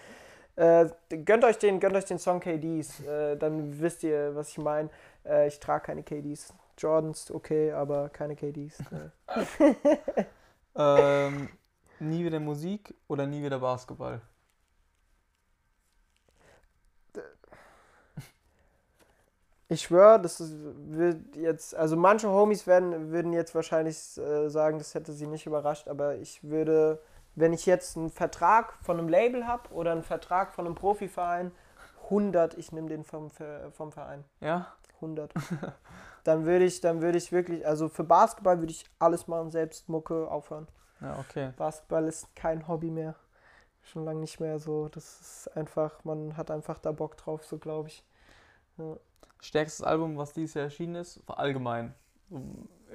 Äh, 0.57 0.86
gönnt 1.22 1.45
euch 1.45 1.59
den, 1.59 1.80
gönnt 1.80 1.97
euch 1.97 2.07
den 2.07 2.18
Song 2.18 2.40
KDs, 2.40 3.01
äh, 3.01 3.36
dann 3.36 3.78
wisst 3.78 4.05
ihr, 4.05 4.34
was 4.34 4.49
ich 4.49 4.59
meine. 4.59 4.88
Äh, 5.26 5.49
ich 5.49 5.61
trage 5.61 5.84
keine 5.84 6.03
KDs. 6.03 6.55
Jordans, 6.79 7.31
okay, 7.31 7.72
aber 7.72 8.09
keine 8.09 8.37
KDs. 8.37 8.81
Äh. 8.81 9.75
ähm, 10.77 11.49
nie 12.01 12.25
wieder 12.25 12.41
Musik 12.41 12.95
oder 13.09 13.27
nie 13.27 13.43
wieder 13.43 13.59
Basketball? 13.59 14.20
Ich 19.68 19.83
schwöre, 19.83 20.20
das 20.20 20.41
ist, 20.41 20.55
wird 20.57 21.37
jetzt, 21.37 21.75
also 21.75 21.97
manche 21.97 22.29
Homies 22.29 22.66
werden, 22.66 23.11
würden 23.11 23.33
jetzt 23.33 23.55
wahrscheinlich 23.55 23.97
äh, 24.18 24.49
sagen, 24.49 24.79
das 24.79 24.95
hätte 24.95 25.12
sie 25.12 25.27
nicht 25.27 25.47
überrascht, 25.47 25.89
aber 25.89 26.16
ich 26.16 26.45
würde, 26.45 27.01
wenn 27.35 27.53
ich 27.53 27.64
jetzt 27.64 27.97
einen 27.97 28.11
Vertrag 28.11 28.75
von 28.83 28.99
einem 28.99 29.09
Label 29.09 29.47
habe 29.47 29.70
oder 29.70 29.93
einen 29.93 30.03
Vertrag 30.03 30.53
von 30.53 30.66
einem 30.66 30.75
Profiverein, 30.75 31.51
100, 32.05 32.59
ich 32.59 32.72
nehme 32.72 32.89
den 32.89 33.05
vom, 33.05 33.31
vom 33.72 33.91
Verein. 33.91 34.25
Ja? 34.41 34.75
100. 34.97 35.33
dann 36.25 36.47
würde 36.47 36.64
ich, 36.64 36.81
dann 36.81 37.03
würde 37.03 37.18
ich 37.18 37.31
wirklich, 37.31 37.66
also 37.66 37.89
für 37.89 38.05
Basketball 38.05 38.59
würde 38.59 38.72
ich 38.72 38.85
alles 38.99 39.29
machen, 39.29 39.51
selbst 39.51 39.89
Mucke 39.89 40.29
aufhören. 40.31 40.66
Ja, 41.01 41.18
okay. 41.18 41.53
Basketball 41.57 42.07
ist 42.07 42.35
kein 42.35 42.66
Hobby 42.66 42.91
mehr. 42.91 43.14
Schon 43.83 44.05
lange 44.07 44.20
nicht 44.20 44.41
mehr 44.41 44.59
so. 44.59 44.89
Das 44.89 45.20
ist 45.20 45.57
einfach, 45.57 46.03
man 46.05 46.37
hat 46.37 46.51
einfach 46.51 46.79
da 46.79 46.93
Bock 46.93 47.18
drauf, 47.18 47.45
so 47.45 47.59
glaube 47.59 47.89
ich. 47.89 48.05
Stärkstes 49.41 49.85
Album, 49.85 50.16
was 50.16 50.33
dieses 50.33 50.55
Jahr 50.55 50.64
erschienen 50.64 50.97
ist, 50.97 51.20
war 51.29 51.39
allgemein. 51.39 51.95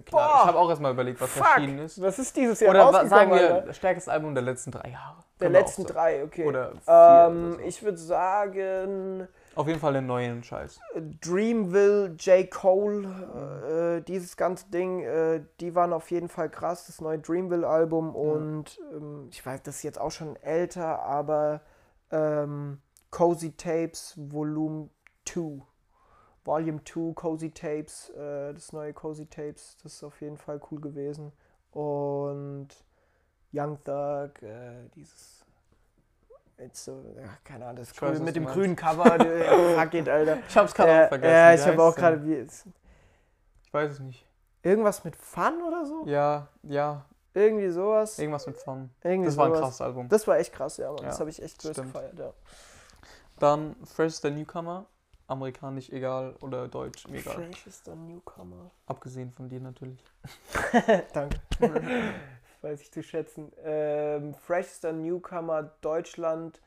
Klar, 0.05 0.29
Boah. 0.29 0.39
ich 0.41 0.47
habe 0.47 0.57
auch 0.57 0.69
erstmal 0.69 0.93
überlegt, 0.93 1.21
was 1.21 1.29
Fuck! 1.29 1.45
erschienen 1.45 1.79
ist. 1.79 2.01
Was 2.01 2.17
ist 2.17 2.35
dieses 2.35 2.59
Jahr 2.59 2.71
Oder 2.71 3.07
sagen 3.07 3.31
wir, 3.31 3.53
Alter? 3.55 3.73
stärkstes 3.73 4.09
Album 4.09 4.33
der 4.33 4.43
letzten 4.43 4.71
drei 4.71 4.89
Jahre. 4.89 5.17
Der 5.39 5.49
letzten 5.49 5.85
drei, 5.85 6.23
okay. 6.23 6.45
Oder 6.45 6.71
vier 6.71 7.27
ähm, 7.27 7.45
oder 7.45 7.53
so. 7.53 7.59
Ich 7.59 7.83
würde 7.83 7.97
sagen, 7.97 9.27
Auf 9.59 9.67
jeden 9.67 9.81
Fall 9.81 9.91
den 9.91 10.05
neuen 10.05 10.41
Scheiß. 10.41 10.79
Dreamville, 11.19 12.15
J. 12.17 12.49
Cole, 12.49 13.99
äh, 13.99 14.01
dieses 14.05 14.37
ganze 14.37 14.69
Ding, 14.69 15.01
äh, 15.01 15.43
die 15.59 15.75
waren 15.75 15.91
auf 15.91 16.11
jeden 16.11 16.29
Fall 16.29 16.49
krass, 16.49 16.85
das 16.85 17.01
neue 17.01 17.19
Dreamville-Album. 17.19 18.15
Und 18.15 18.79
ähm, 18.93 19.27
ich 19.29 19.45
weiß, 19.45 19.61
das 19.63 19.75
ist 19.75 19.83
jetzt 19.83 19.99
auch 19.99 20.11
schon 20.11 20.37
älter, 20.37 21.01
aber 21.01 21.59
ähm, 22.09 22.79
Cozy 23.11 23.51
Tapes 23.51 24.13
Volume 24.15 24.91
2. 25.25 25.61
Volume 26.45 26.81
2 26.85 27.13
Cozy 27.15 27.51
Tapes, 27.51 28.11
äh, 28.11 28.53
das 28.53 28.71
neue 28.71 28.93
Cozy 28.93 29.25
Tapes, 29.25 29.75
das 29.83 29.95
ist 29.95 30.03
auf 30.05 30.21
jeden 30.21 30.37
Fall 30.37 30.61
cool 30.71 30.79
gewesen. 30.79 31.33
Und 31.71 32.69
Young 33.51 33.77
Thug, 33.83 34.41
äh, 34.41 34.87
dieses. 34.95 35.38
Jetzt 36.59 36.83
so, 36.83 37.03
ja, 37.15 37.23
keine 37.43 37.65
Ahnung, 37.65 37.77
das 37.77 37.89
weiß, 37.91 37.97
grün, 37.97 38.11
was 38.13 38.19
mit 38.19 38.35
dem 38.35 38.43
meinst. 38.43 38.55
grünen 38.59 38.75
Cover, 38.75 39.03
fuck 39.79 39.93
it, 39.93 40.09
Alter. 40.09 40.37
Ich 40.47 40.57
hab's 40.57 40.73
gerade 40.73 41.05
auch 41.05 41.07
vergessen. 41.09 41.33
Ja, 41.33 41.51
Wie 41.51 41.55
ich 41.55 41.65
habe 41.67 41.83
auch 41.83 41.95
gerade 41.95 42.25
wie 42.25 42.33
Ich 43.63 43.73
weiß 43.73 43.91
es 43.93 43.99
nicht. 43.99 44.25
irgendwas 44.61 45.03
mit 45.05 45.15
Fun 45.15 45.61
oder 45.65 45.85
so? 45.85 46.05
Ja, 46.05 46.47
ja, 46.63 47.05
Irgendwie 47.33 47.69
sowas. 47.69 48.19
irgendwas 48.19 48.45
mit 48.47 48.57
Fun. 48.57 48.89
Irgendwie 49.03 49.27
Das 49.27 49.37
war 49.37 49.45
ein 49.45 49.51
sowas. 49.51 49.61
krasses 49.61 49.81
Album. 49.81 50.09
Das 50.09 50.27
war 50.27 50.37
echt 50.37 50.51
krass, 50.53 50.75
ja, 50.77 50.87
Mann. 50.91 50.97
Das 51.05 51.15
Ja, 51.15 51.19
habe 51.21 51.29
ich 51.29 51.41
echt 51.41 51.61
stimmt. 51.61 51.75
gefeiert, 51.93 52.19
ja. 52.19 52.33
Dann 53.39 53.75
Fresh 53.85 54.15
the 54.15 54.29
Newcomer. 54.31 54.85
Amerikanisch 55.27 55.89
egal 55.91 56.35
oder 56.41 56.67
deutsch, 56.67 57.05
egal. 57.05 57.35
Fresh 57.35 57.67
ist 57.67 57.85
der 57.87 57.95
Newcomer. 57.95 58.71
Abgesehen 58.87 59.31
von 59.31 59.47
dir 59.47 59.59
natürlich. 59.61 60.03
Danke. 61.13 61.39
Weiß 62.61 62.81
ich 62.81 62.91
zu 62.91 63.01
schätzen. 63.03 63.51
Ähm, 63.63 64.33
Fresh 64.33 64.67
ist 64.67 64.83
der 64.83 64.93
Newcomer 64.93 65.71
Deutschland. 65.81 66.59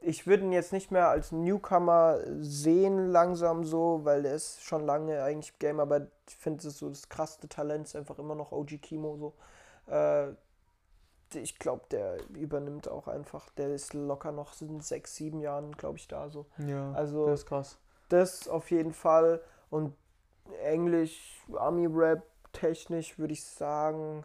Ich 0.00 0.26
würde 0.26 0.42
ihn 0.44 0.52
jetzt 0.52 0.72
nicht 0.72 0.90
mehr 0.90 1.08
als 1.08 1.32
Newcomer 1.32 2.18
sehen, 2.40 3.08
langsam 3.10 3.64
so, 3.64 4.00
weil 4.04 4.22
der 4.22 4.34
ist 4.34 4.62
schon 4.62 4.84
lange 4.84 5.22
eigentlich 5.22 5.52
im 5.52 5.58
Game, 5.60 5.80
aber 5.80 6.08
ich 6.28 6.36
finde 6.36 6.66
es 6.66 6.78
so 6.78 6.88
das 6.90 7.08
krasseste 7.08 7.48
Talent 7.48 7.86
ist 7.86 7.96
einfach 7.96 8.18
immer 8.18 8.34
noch 8.34 8.52
OG 8.52 8.78
Kimo 8.82 9.16
so. 9.16 9.34
Äh, 9.90 10.32
ich 11.34 11.58
glaube, 11.58 11.84
der 11.90 12.18
übernimmt 12.30 12.86
auch 12.88 13.08
einfach, 13.08 13.48
der 13.50 13.70
ist 13.74 13.94
locker 13.94 14.30
noch 14.30 14.60
in 14.60 14.80
sechs, 14.80 15.16
sieben 15.16 15.40
Jahren, 15.40 15.72
glaube 15.72 15.96
ich, 15.98 16.06
da 16.06 16.28
so. 16.28 16.46
Ja, 16.58 16.92
Also- 16.92 17.26
das 17.26 17.40
ist 17.40 17.46
krass. 17.46 17.78
Das 18.08 18.46
auf 18.48 18.70
jeden 18.70 18.92
Fall. 18.92 19.40
Und 19.70 19.94
Englisch, 20.62 21.42
Army-Rap, 21.56 22.22
technisch 22.52 23.18
würde 23.18 23.32
ich 23.32 23.44
sagen, 23.44 24.24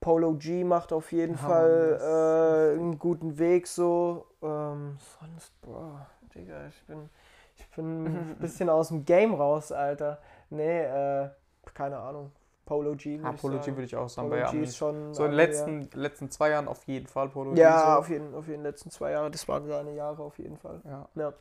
Polo 0.00 0.34
G 0.34 0.64
macht 0.64 0.92
auf 0.92 1.12
jeden 1.12 1.34
Ja, 1.34 1.38
Fall 1.40 2.72
äh, 2.74 2.78
einen 2.78 2.98
guten 2.98 3.38
Weg 3.38 3.66
so. 3.66 4.26
Ähm, 4.42 4.96
sonst, 5.20 5.52
boah, 5.60 6.06
Digga, 6.34 6.66
ich 6.68 6.82
bin, 6.86 7.10
ich 7.56 7.68
bin 7.70 8.06
ein 8.06 8.36
bisschen 8.40 8.70
aus 8.70 8.88
dem 8.88 9.04
Game 9.04 9.34
raus, 9.34 9.72
Alter. 9.72 10.18
Nee, 10.48 10.80
äh, 10.84 11.28
keine 11.74 11.98
Ahnung. 11.98 12.32
Polo 12.64 12.94
G 12.94 13.18
würde 13.18 13.24
Ja, 13.24 13.34
ich 13.34 13.40
Polo 13.40 13.56
G 13.58 13.62
sagen. 13.64 13.76
würde 13.76 13.84
ich 13.84 13.96
auch 13.96 14.08
sagen. 14.08 14.30
Polo 14.30 14.50
G 14.50 14.62
ist 14.62 14.76
schon 14.76 15.12
So 15.12 15.24
in 15.24 15.32
den 15.32 15.36
letzten, 15.36 15.90
letzten 15.92 16.30
zwei 16.30 16.50
Jahren 16.50 16.68
auf 16.68 16.84
jeden 16.84 17.06
Fall 17.08 17.28
Polo 17.28 17.52
G. 17.52 17.60
Ja, 17.60 17.94
so. 17.94 17.98
auf 17.98 18.08
jeden, 18.08 18.34
auf 18.34 18.46
jeden 18.48 18.62
letzten 18.62 18.90
zwei 18.90 19.10
Jahre. 19.10 19.30
Das 19.30 19.46
waren 19.48 19.66
seine 19.66 19.92
Jahre 19.94 20.22
auf 20.22 20.38
jeden 20.38 20.56
Fall. 20.56 20.80
Ja. 20.84 21.08
Ja. 21.16 21.28
Und 21.28 21.34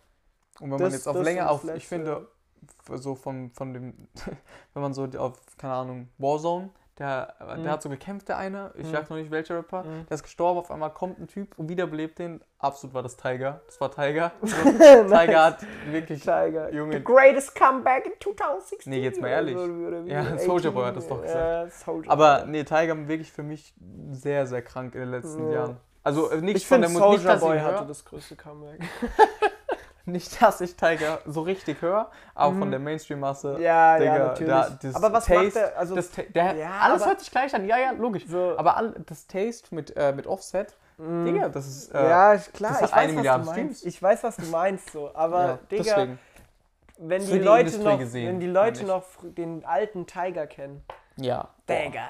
wenn 0.61 0.69
man 0.71 0.79
Das- 0.79 0.93
jetzt 0.93 1.07
auf 1.07 1.21
länger 1.21 1.49
auf, 1.51 1.61
das 1.61 1.69
ich 1.77 1.89
letzte- 1.89 1.95
finde, 1.95 2.27
so 2.99 3.15
von, 3.15 3.51
von 3.51 3.73
dem, 3.73 4.07
wenn 4.73 4.81
man 4.81 4.93
so 4.93 5.05
auf, 5.17 5.39
keine 5.57 5.73
Ahnung, 5.75 6.09
Warzone, 6.17 6.71
der, 6.99 7.33
Mhm. 7.57 7.63
der 7.63 7.71
hat 7.71 7.81
so 7.81 7.89
gekämpft, 7.89 8.27
der 8.29 8.37
eine, 8.37 8.71
ich 8.75 8.85
Mhm. 8.87 8.91
sag 8.91 9.09
noch 9.09 9.17
nicht 9.17 9.31
welcher 9.31 9.57
Rapper, 9.57 9.83
Mhm. 9.83 10.05
der 10.07 10.15
ist 10.15 10.23
gestorben, 10.23 10.59
auf 10.59 10.69
einmal 10.69 10.91
kommt 10.91 11.17
ein 11.19 11.27
Typ 11.27 11.57
und 11.57 11.69
wiederbelebt 11.69 12.19
den. 12.19 12.41
Absolut 12.59 12.93
war 12.93 13.01
das 13.03 13.15
Tiger. 13.15 13.61
Das 13.65 13.79
war 13.79 13.89
Tiger. 13.89 14.31
So, 14.41 14.53
Tiger 15.15 15.45
hat 15.45 15.65
wirklich. 15.89 16.21
Tiger. 16.21 16.71
Junge. 16.73 16.97
The 16.97 17.03
greatest 17.03 17.55
comeback 17.55 18.05
in 18.05 18.11
2016. 18.21 18.91
Nee, 18.91 18.99
jetzt 19.01 19.21
mal 19.21 19.29
ehrlich. 19.29 19.55
Oder 19.55 19.65
so, 19.67 19.73
oder 19.73 20.05
wie? 20.05 20.09
Ja, 20.11 20.19
18, 20.21 20.39
Soulja 20.39 20.71
Boy 20.71 20.85
hat 20.85 20.95
das 20.97 21.07
doch 21.07 21.23
Ja, 21.25 21.67
Soulja 21.69 22.11
Aber 22.11 22.45
nee, 22.45 22.63
Tiger 22.63 23.07
wirklich 23.07 23.31
für 23.31 23.43
mich 23.43 23.73
sehr, 24.11 24.45
sehr 24.45 24.61
krank 24.61 24.93
in 24.95 25.01
den 25.01 25.11
letzten 25.11 25.47
Ja. 25.47 25.53
Jahren. 25.53 25.77
Also 26.03 26.29
äh, 26.31 26.41
nicht 26.41 26.57
ich 26.57 26.67
von 26.67 26.81
der 26.81 26.89
Musik, 26.89 27.21
ich 27.25 27.39
Boy 27.39 27.59
hatte 27.59 27.85
das 27.85 28.03
größte 28.03 28.35
Comeback. 28.35 28.81
nicht, 30.11 30.41
dass 30.41 30.61
ich 30.61 30.75
Tiger 30.75 31.19
so 31.25 31.41
richtig 31.41 31.81
höre, 31.81 32.09
aber 32.35 32.51
von 32.57 32.67
Mhm. 32.67 32.71
der 32.71 32.79
Mainstream-Masse. 32.79 33.57
Ja, 33.59 33.97
Digga, 33.97 34.17
ja, 34.17 34.25
natürlich. 34.27 34.49
da- 34.53 34.77
das 34.81 34.95
aber 34.95 35.13
was 35.13 35.25
Taste, 35.25 35.43
macht 35.45 35.55
er? 35.55 35.77
Also, 35.77 35.95
Das, 35.95 36.11
der, 36.11 36.55
Ja, 36.55 36.71
alles 36.81 37.05
hört 37.05 37.19
sich 37.19 37.31
gleich 37.31 37.53
an, 37.55 37.65
ja, 37.67 37.77
ja, 37.77 37.91
logisch. 37.91 38.25
so, 38.27 38.55
Aber 38.57 38.77
all, 38.77 38.91
das 39.05 39.27
Taste 39.27 39.73
mit, 39.73 39.95
äh, 39.95 40.11
mit 40.13 40.27
Offset, 40.27 40.75
mh, 40.97 41.25
Digga, 41.25 41.49
das 41.49 41.67
ist. 41.67 41.93
Äh, 41.93 42.09
ja, 42.09 42.33
ist 42.33 42.53
klar, 42.53 42.81
ich 42.83 42.91
weiß, 42.91 43.15
was 43.15 43.23
du 43.45 43.51
meinst. 43.51 43.85
Ich 43.85 44.01
weiß, 44.01 44.23
was 44.23 44.35
du 44.37 44.45
meinst, 44.47 44.91
so. 44.91 45.11
Aber, 45.13 45.45
ja, 45.45 45.59
Digga, 45.71 45.83
deswegen. 45.83 46.19
wenn 46.97 47.21
die, 47.25 47.31
die 47.31 47.39
Leute 47.39 47.79
noch, 47.79 47.99
gesehen, 47.99 48.27
wenn 48.27 48.39
die 48.39 48.47
Leute 48.47 48.85
noch 48.85 49.03
den 49.23 49.63
alten 49.65 50.05
Tiger 50.07 50.47
kennen. 50.47 50.83
Ja. 51.17 51.49
Digga, 51.67 52.07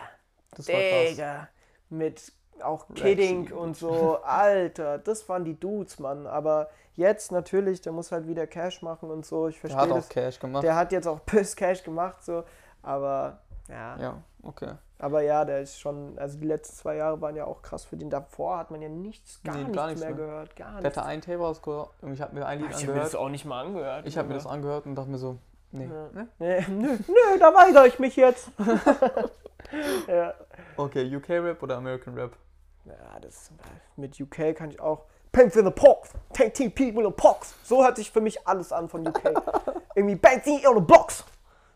Das. 0.55 0.65
Digga. 0.65 1.47
Mit 1.91 2.31
auch 2.63 2.85
Kidding 2.95 3.51
und 3.51 3.75
so. 3.77 4.19
Alter, 4.23 4.97
das 4.97 5.27
waren 5.29 5.43
die 5.45 5.59
Dudes, 5.59 5.99
Mann. 5.99 6.27
Aber 6.27 6.69
jetzt 6.95 7.31
natürlich, 7.31 7.81
der 7.81 7.91
muss 7.93 8.11
halt 8.11 8.27
wieder 8.27 8.47
Cash 8.47 8.81
machen 8.81 9.09
und 9.11 9.25
so. 9.25 9.47
Ich 9.47 9.55
Der 9.61 9.69
verstehe 9.71 9.81
hat 9.81 9.97
das. 9.97 10.05
auch 10.05 10.09
Cash 10.09 10.39
gemacht. 10.39 10.63
Der 10.63 10.75
hat 10.75 10.91
jetzt 10.91 11.07
auch 11.07 11.19
Piss 11.25 11.55
Cash 11.55 11.83
gemacht, 11.83 12.23
so. 12.23 12.43
Aber 12.81 13.39
ja. 13.67 13.97
ja, 13.99 14.17
okay. 14.43 14.71
Aber 15.01 15.21
ja, 15.21 15.45
der 15.45 15.61
ist 15.61 15.79
schon. 15.79 16.17
Also 16.19 16.37
die 16.39 16.47
letzten 16.47 16.75
zwei 16.75 16.95
Jahre 16.97 17.21
waren 17.21 17.35
ja 17.35 17.45
auch 17.45 17.61
krass 17.61 17.85
für 17.85 17.95
den. 17.95 18.09
Davor 18.09 18.57
hat 18.57 18.69
man 18.71 18.81
ja 18.81 18.89
nichts, 18.89 19.41
gar, 19.43 19.55
Nee, 19.55 19.61
nichts, 19.63 19.75
gar 19.77 19.87
nichts 19.87 20.01
mehr 20.01 20.09
mehr. 20.13 20.25
gehört. 20.25 20.55
Gar 20.57 20.71
Der 20.73 20.81
nichts. 20.81 20.97
hatte 20.97 21.07
einen 21.07 21.21
Tape 21.21 21.37
rausgebracht 21.37 21.91
und 22.03 22.13
ich 22.13 22.21
habe 22.21 22.35
mir 22.35 22.45
ein 22.45 22.59
Lied 22.59 22.69
ich 22.71 22.75
habe 22.83 22.87
mir 22.93 22.99
das 22.99 23.15
angehört. 23.15 23.15
auch 23.25 23.29
nicht 23.29 23.45
mal 23.45 23.61
angehört. 23.65 24.05
Ich 24.07 24.17
habe 24.17 24.27
mir 24.27 24.33
das 24.33 24.45
angehört 24.45 24.85
und 24.85 24.95
dachte 24.95 25.09
mir 25.09 25.17
so, 25.17 25.37
nee. 25.71 25.85
Ja. 25.85 26.09
ne? 26.21 26.27
Nee, 26.39 26.65
nö, 26.69 26.97
nö, 27.07 27.39
da 27.39 27.53
weigere 27.53 27.87
ich 27.87 27.97
mich 27.99 28.17
jetzt. 28.17 28.49
ja. 30.07 30.33
Okay, 30.75 31.15
UK-Rap 31.15 31.61
oder 31.63 31.77
American 31.77 32.13
Rap? 32.15 32.35
Ja, 32.85 33.19
das 33.21 33.51
mit 33.95 34.19
UK 34.19 34.55
kann 34.55 34.71
ich 34.71 34.79
auch. 34.79 35.05
Paints 35.31 35.55
in 35.55 35.65
the 35.65 35.71
Pox, 35.71 36.09
take 36.33 36.53
team 36.53 36.71
people 36.71 37.03
in 37.03 37.05
the 37.05 37.15
Pox. 37.15 37.53
So 37.63 37.83
hört 37.83 37.97
sich 37.97 38.09
für 38.09 38.21
mich 38.21 38.47
alles 38.47 38.71
an 38.71 38.89
von 38.89 39.07
UK. 39.07 39.23
Irgendwie 39.95 40.15
Paints 40.15 40.47
in 40.47 40.59
the 40.59 40.81
Box, 40.81 41.23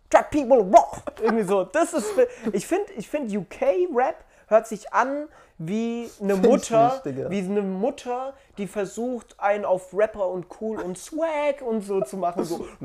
track 0.10 0.32
people 0.32 0.60
in 0.60 0.66
the 0.66 0.72
Box. 0.72 1.02
Irgendwie 1.22 1.44
so. 1.44 1.64
Das 1.64 1.94
ist. 1.94 2.12
Ich 2.52 2.66
finde, 2.66 2.92
ich 2.94 3.08
find 3.08 3.32
UK 3.32 3.62
Rap 3.94 4.24
hört 4.48 4.68
sich 4.68 4.94
an 4.94 5.28
wie 5.58 6.10
eine 6.22 6.34
Find 6.34 6.48
Mutter, 6.48 7.02
nicht, 7.06 7.30
wie 7.30 7.40
eine 7.40 7.62
Mutter, 7.62 8.34
die 8.58 8.68
versucht, 8.68 9.36
einen 9.40 9.66
auf 9.66 9.94
Rapper 9.94 10.28
und 10.28 10.48
cool 10.60 10.80
und 10.80 10.98
Swag 10.98 11.62
und 11.62 11.82
so 11.82 12.02
zu 12.02 12.18
machen. 12.18 12.44
So, 12.44 12.58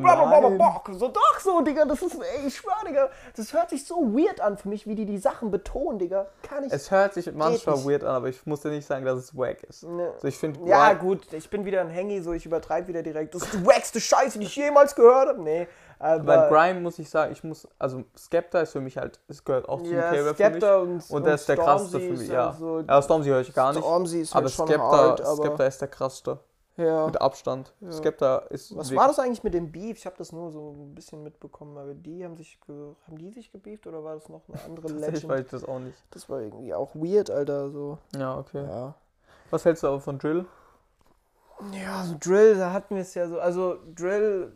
so 0.92 1.09
doch 1.09 1.40
so, 1.40 1.61
Digga, 1.62 1.86
das 1.86 2.02
ist, 2.02 2.14
ey, 2.14 2.46
ich 2.46 2.56
schwör, 2.56 2.74
Digga, 2.86 3.09
das 3.36 3.52
hört 3.52 3.70
sich 3.70 3.86
so 3.86 3.96
weird 4.14 4.40
an 4.40 4.59
für 4.59 4.68
mich, 4.68 4.86
wie 4.86 4.94
die 4.94 5.06
die 5.06 5.18
Sachen 5.18 5.50
betonen, 5.50 5.98
Digga. 5.98 6.26
Kann 6.42 6.64
ich. 6.64 6.72
Es 6.72 6.90
hört 6.90 7.14
sich 7.14 7.32
manchmal 7.32 7.76
nicht. 7.76 7.88
weird 7.88 8.04
an, 8.04 8.14
aber 8.14 8.28
ich 8.28 8.44
muss 8.46 8.61
dir 8.61 8.70
nicht 8.70 8.86
sagen, 8.86 9.04
dass 9.04 9.18
es 9.18 9.36
wack 9.36 9.62
ist. 9.64 9.84
Ne. 9.84 10.12
Also 10.14 10.28
ich 10.28 10.36
finde, 10.36 10.61
ja, 10.68 10.92
gut, 10.92 11.32
ich 11.32 11.48
bin 11.48 11.64
wieder 11.64 11.80
ein 11.80 11.94
Hangy, 11.94 12.20
so 12.20 12.32
ich 12.32 12.44
übertreibe 12.44 12.88
wieder 12.88 13.02
direkt. 13.02 13.34
Das 13.34 13.42
ist 13.42 13.54
die 13.54 13.66
wackste 13.66 14.00
Scheiße, 14.00 14.38
die 14.38 14.46
ich 14.46 14.56
jemals 14.56 14.94
gehört 14.94 15.28
habe. 15.28 15.42
Nee, 15.42 15.68
aber. 15.99 16.22
Bei 16.24 16.49
Grime 16.49 16.80
muss 16.80 16.99
ich 16.99 17.09
sagen, 17.11 17.32
ich 17.32 17.42
muss, 17.44 17.66
also 17.78 18.05
Skepta 18.16 18.61
ist 18.61 18.72
für 18.72 18.80
mich 18.80 18.96
halt, 18.96 19.20
es 19.28 19.44
gehört 19.44 19.68
auch 19.68 19.82
zum 19.82 19.92
ja, 19.92 20.11
K-Rap 20.11 20.16
für 20.16 20.24
mich. 20.24 20.34
Skepta 20.34 20.76
und, 20.78 21.11
Und 21.11 21.26
der 21.26 21.34
ist 21.34 21.49
der 21.49 21.57
krasseste 21.57 22.01
für 22.01 22.12
mich, 22.12 22.28
ja. 22.28 22.53
So, 22.53 22.80
Ja, 22.80 23.03
Stormzy 23.03 23.28
höre 23.30 23.40
ich 23.40 23.53
gar 23.55 23.72
nicht. 23.72 23.82
Stormzy 23.82 24.20
ist 24.20 24.34
aber 24.34 24.44
halt 24.44 24.53
Skepta, 24.55 24.90
hart, 24.90 25.20
aber 25.20 25.36
Skepta 25.36 25.64
ist 25.66 25.80
der 25.80 25.88
krasseste. 25.88 26.38
ja. 26.76 27.07
Mit 27.07 27.20
Abstand. 27.20 27.72
Skepta 27.90 28.38
ist. 28.51 28.76
Was 28.76 28.94
war 28.94 29.09
das 29.09 29.18
eigentlich 29.18 29.42
mit 29.42 29.55
dem 29.55 29.72
Beef? 29.72 29.99
Ich 29.99 30.07
habe 30.07 30.16
das 30.16 30.30
nur 30.32 30.51
so 30.53 30.70
ein 30.70 30.94
bisschen 30.94 31.22
mitbekommen, 31.24 31.76
aber 31.76 31.94
die 31.94 32.24
haben 32.24 32.36
sich 32.36 32.59
haben 32.68 33.18
die 33.18 33.30
sich 33.30 33.51
gebeeft 33.51 33.86
oder 33.86 34.05
war 34.05 34.14
das 34.14 34.28
noch 34.28 34.42
eine 34.49 34.62
andere 34.64 34.88
Legend? 34.92 35.28
weiß 35.28 35.40
ich 35.40 35.51
das 35.51 35.64
auch 35.64 35.80
nicht. 35.80 35.99
Das 36.12 36.28
war 36.30 36.40
irgendwie 36.40 36.72
auch 36.74 36.94
weird, 36.94 37.30
Alter, 37.30 37.70
so. 37.70 37.99
Ja, 38.16 38.38
okay. 38.38 38.62
Ja. 38.64 38.94
Was 39.51 39.64
hältst 39.64 39.82
du 39.82 39.88
aber 39.88 40.01
von 40.01 40.18
Drill? 40.18 40.44
Ja, 41.72 42.05
so 42.05 42.14
Drill, 42.20 42.57
da 42.57 42.72
hatten 42.72 42.94
wir 42.94 43.03
es 43.03 43.14
ja 43.14 43.26
so. 43.28 43.40
Also 43.40 43.78
Drill 43.96 44.53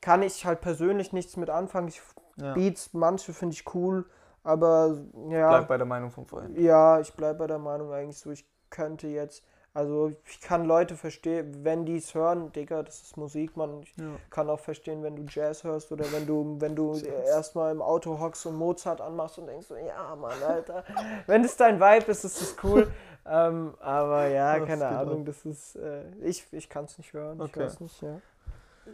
kann 0.00 0.22
ich 0.22 0.44
halt 0.46 0.60
persönlich 0.60 1.12
nichts 1.12 1.36
mit 1.36 1.50
anfangen. 1.50 1.88
Ich, 1.88 2.00
Ja. 2.36 2.52
Beats, 2.54 2.92
manche 2.92 3.32
finde 3.32 3.54
ich 3.54 3.74
cool, 3.74 4.04
aber 4.44 4.96
ja. 5.30 5.48
Bleib 5.50 5.68
bei 5.68 5.76
der 5.78 5.86
Meinung 5.86 6.10
von 6.10 6.26
vorhin. 6.26 6.54
Ja, 6.60 7.00
ich 7.00 7.12
bleibe 7.14 7.38
bei 7.40 7.46
der 7.46 7.58
Meinung 7.58 7.92
eigentlich 7.92 8.18
so, 8.18 8.30
ich 8.30 8.44
könnte 8.68 9.06
jetzt, 9.08 9.42
also 9.72 10.12
ich 10.26 10.40
kann 10.40 10.64
Leute 10.66 10.96
verstehen, 10.96 11.64
wenn 11.64 11.86
die 11.86 11.96
es 11.96 12.14
hören, 12.14 12.52
Digga, 12.52 12.82
das 12.82 13.00
ist 13.02 13.16
Musik, 13.16 13.56
man. 13.56 13.82
Ich 13.82 13.94
Ja. 13.96 14.04
kann 14.30 14.50
auch 14.50 14.60
verstehen, 14.60 15.02
wenn 15.02 15.16
du 15.16 15.24
Jazz 15.28 15.64
hörst 15.64 15.90
oder 15.92 16.04
wenn 16.12 16.26
du, 16.26 16.56
wenn 16.60 16.76
du 16.76 16.94
erstmal 17.26 17.72
im 17.72 17.80
Auto 17.80 18.18
hockst 18.20 18.44
und 18.46 18.56
Mozart 18.56 19.00
anmachst 19.00 19.38
und 19.38 19.46
denkst 19.46 19.68
so, 19.68 19.76
ja 19.76 20.14
Mann, 20.14 20.42
Alter. 20.42 20.84
wenn 21.26 21.42
es 21.42 21.56
dein 21.56 21.80
Vibe 21.80 22.10
ist, 22.10 22.24
ist 22.24 22.40
es 22.42 22.56
cool. 22.62 22.90
ähm, 23.26 23.74
aber 23.80 24.26
ja, 24.28 24.58
Das 24.58 24.68
keine 24.68 24.86
Ahnung, 24.88 25.24
das 25.24 25.44
ist, 25.46 25.76
äh, 25.76 26.04
ich, 26.20 26.46
ich 26.52 26.68
kann 26.68 26.84
es 26.84 26.98
nicht 26.98 27.12
hören, 27.14 27.38
ich 27.42 27.50
Okay. 27.50 27.60
weiß 27.64 27.80
nicht, 27.80 28.02
ja. 28.02 28.20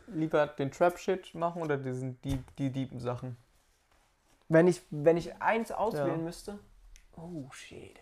Lieber 0.09 0.47
den 0.47 0.71
Trap-Shit 0.71 1.35
machen 1.35 1.63
oder 1.63 1.77
diesen 1.77 2.21
Deep, 2.23 2.45
die 2.57 2.71
deepen 2.71 3.01
Sachen? 3.01 3.37
Wenn 4.49 4.69
ich, 4.69 4.83
wenn 4.91 5.17
ich 5.17 5.41
eins 5.41 5.73
auswählen 5.73 6.19
Ja. 6.19 6.25
müsste. 6.25 6.59
Oh 7.17 7.51
shit. 7.53 8.01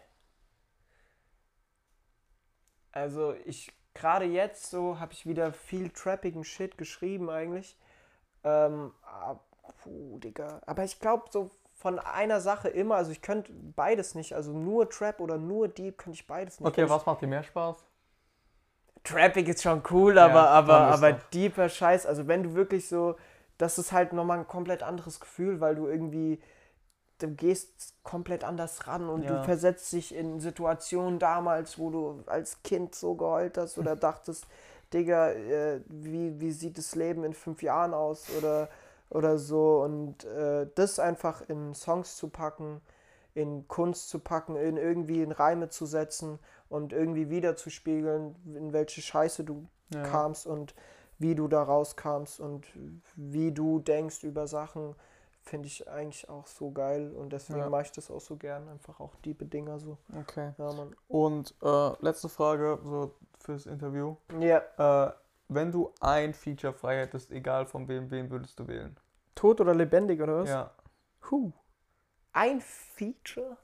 Also 2.92 3.34
ich 3.44 3.72
gerade 3.94 4.24
jetzt 4.24 4.70
so 4.70 4.98
habe 4.98 5.12
ich 5.12 5.26
wieder 5.26 5.52
viel 5.52 5.90
trappigen 5.90 6.44
Shit 6.44 6.78
geschrieben 6.78 7.30
eigentlich. 7.30 7.76
Ähm, 8.44 8.92
ah, 9.02 9.36
puh, 9.82 10.18
Digga. 10.18 10.60
Aber 10.66 10.84
ich 10.84 10.98
glaube 11.00 11.24
so 11.30 11.50
von 11.74 11.98
einer 11.98 12.40
Sache 12.40 12.68
immer, 12.68 12.96
also 12.96 13.10
ich 13.10 13.22
könnte 13.22 13.52
beides 13.52 14.14
nicht, 14.14 14.34
also 14.34 14.52
nur 14.52 14.90
Trap 14.90 15.20
oder 15.20 15.38
nur 15.38 15.68
Deep 15.68 15.98
könnte 15.98 16.18
ich 16.18 16.26
beides 16.26 16.60
nicht. 16.60 16.68
Okay, 16.68 16.88
was 16.88 17.06
macht 17.06 17.22
dir 17.22 17.26
mehr 17.26 17.42
Spaß? 17.42 17.84
Trappig 19.04 19.48
ist 19.48 19.62
schon 19.62 19.82
cool, 19.90 20.18
aber, 20.18 20.48
Ja, 20.48 20.50
aber, 20.50 20.86
aber 20.88 21.12
doch. 21.12 21.20
deeper 21.32 21.68
Scheiß, 21.68 22.06
also 22.06 22.26
wenn 22.28 22.42
du 22.42 22.54
wirklich 22.54 22.88
so, 22.88 23.16
das 23.58 23.78
ist 23.78 23.92
halt 23.92 24.12
nochmal 24.12 24.38
ein 24.40 24.46
komplett 24.48 24.82
anderes 24.82 25.20
Gefühl, 25.20 25.60
weil 25.60 25.74
du 25.74 25.86
irgendwie, 25.86 26.38
du 27.18 27.28
gehst 27.34 27.94
komplett 28.04 28.44
anders 28.44 28.86
ran 28.88 29.08
und 29.10 29.22
Ja. 29.24 29.30
du 29.30 29.38
versetzt 29.38 29.92
dich 29.92 30.14
in 30.14 30.40
Situationen 30.40 31.18
damals, 31.18 31.78
wo 31.78 31.90
du 31.90 32.22
als 32.26 32.62
Kind 32.62 32.94
so 32.94 33.14
geheult 33.14 33.58
hast 33.58 33.78
oder 33.78 33.96
dachtest, 33.96 34.46
Digga, 34.92 35.30
äh, 35.32 35.80
wie, 35.88 36.40
wie 36.40 36.52
sieht 36.52 36.78
das 36.78 36.94
Leben 36.96 37.24
in 37.24 37.34
fünf 37.34 37.62
Jahren 37.62 37.94
aus 37.94 38.30
oder, 38.30 38.68
oder 39.10 39.38
so 39.38 39.82
und 39.82 40.24
äh, 40.24 40.66
das 40.74 40.98
einfach 40.98 41.42
in 41.48 41.74
Songs 41.74 42.16
zu 42.16 42.28
packen, 42.28 42.80
in 43.40 43.66
Kunst 43.68 44.08
zu 44.08 44.18
packen, 44.18 44.56
in 44.56 44.76
irgendwie 44.76 45.22
in 45.22 45.32
Reime 45.32 45.68
zu 45.68 45.86
setzen 45.86 46.38
und 46.68 46.92
irgendwie 46.92 47.30
wiederzuspiegeln, 47.30 48.36
in 48.54 48.72
welche 48.72 49.00
Scheiße 49.02 49.44
du 49.44 49.66
Ja. 49.92 50.02
kamst 50.04 50.46
und 50.46 50.74
wie 51.18 51.34
du 51.34 51.48
da 51.48 51.62
rauskamst 51.62 52.38
und 52.40 52.66
wie 53.16 53.52
du 53.52 53.80
denkst 53.80 54.22
über 54.24 54.46
Sachen, 54.46 54.94
finde 55.42 55.66
ich 55.66 55.88
eigentlich 55.88 56.28
auch 56.28 56.46
so 56.46 56.70
geil 56.70 57.12
und 57.12 57.32
deswegen 57.32 57.60
Ja. 57.60 57.68
mache 57.70 57.82
ich 57.82 57.92
das 57.92 58.10
auch 58.10 58.20
so 58.20 58.36
gern, 58.36 58.68
einfach 58.68 59.00
auch 59.00 59.16
die 59.24 59.34
Dinger 59.34 59.78
so. 59.78 59.98
Okay. 60.20 60.52
Ja. 60.58 60.70
Und 61.08 61.54
äh, 61.62 61.92
letzte 62.04 62.28
Frage 62.28 62.78
so 62.84 63.14
fürs 63.38 63.66
Interview. 63.66 64.16
Ja. 64.38 64.62
Äh, 65.08 65.12
wenn 65.48 65.72
du 65.72 65.92
ein 66.00 66.32
Feature 66.34 66.72
frei 66.72 66.98
hättest, 67.00 67.32
egal 67.32 67.66
von 67.66 67.88
wem, 67.88 68.10
wen 68.10 68.30
würdest 68.30 68.60
du 68.60 68.68
wählen? 68.68 68.96
Tot 69.34 69.60
oder 69.60 69.74
lebendig 69.74 70.20
oder 70.20 70.42
was? 70.42 70.48
Ja. 70.48 70.70
Huh. 71.30 71.50
Ein 72.32 72.60
Feature? 72.60 73.56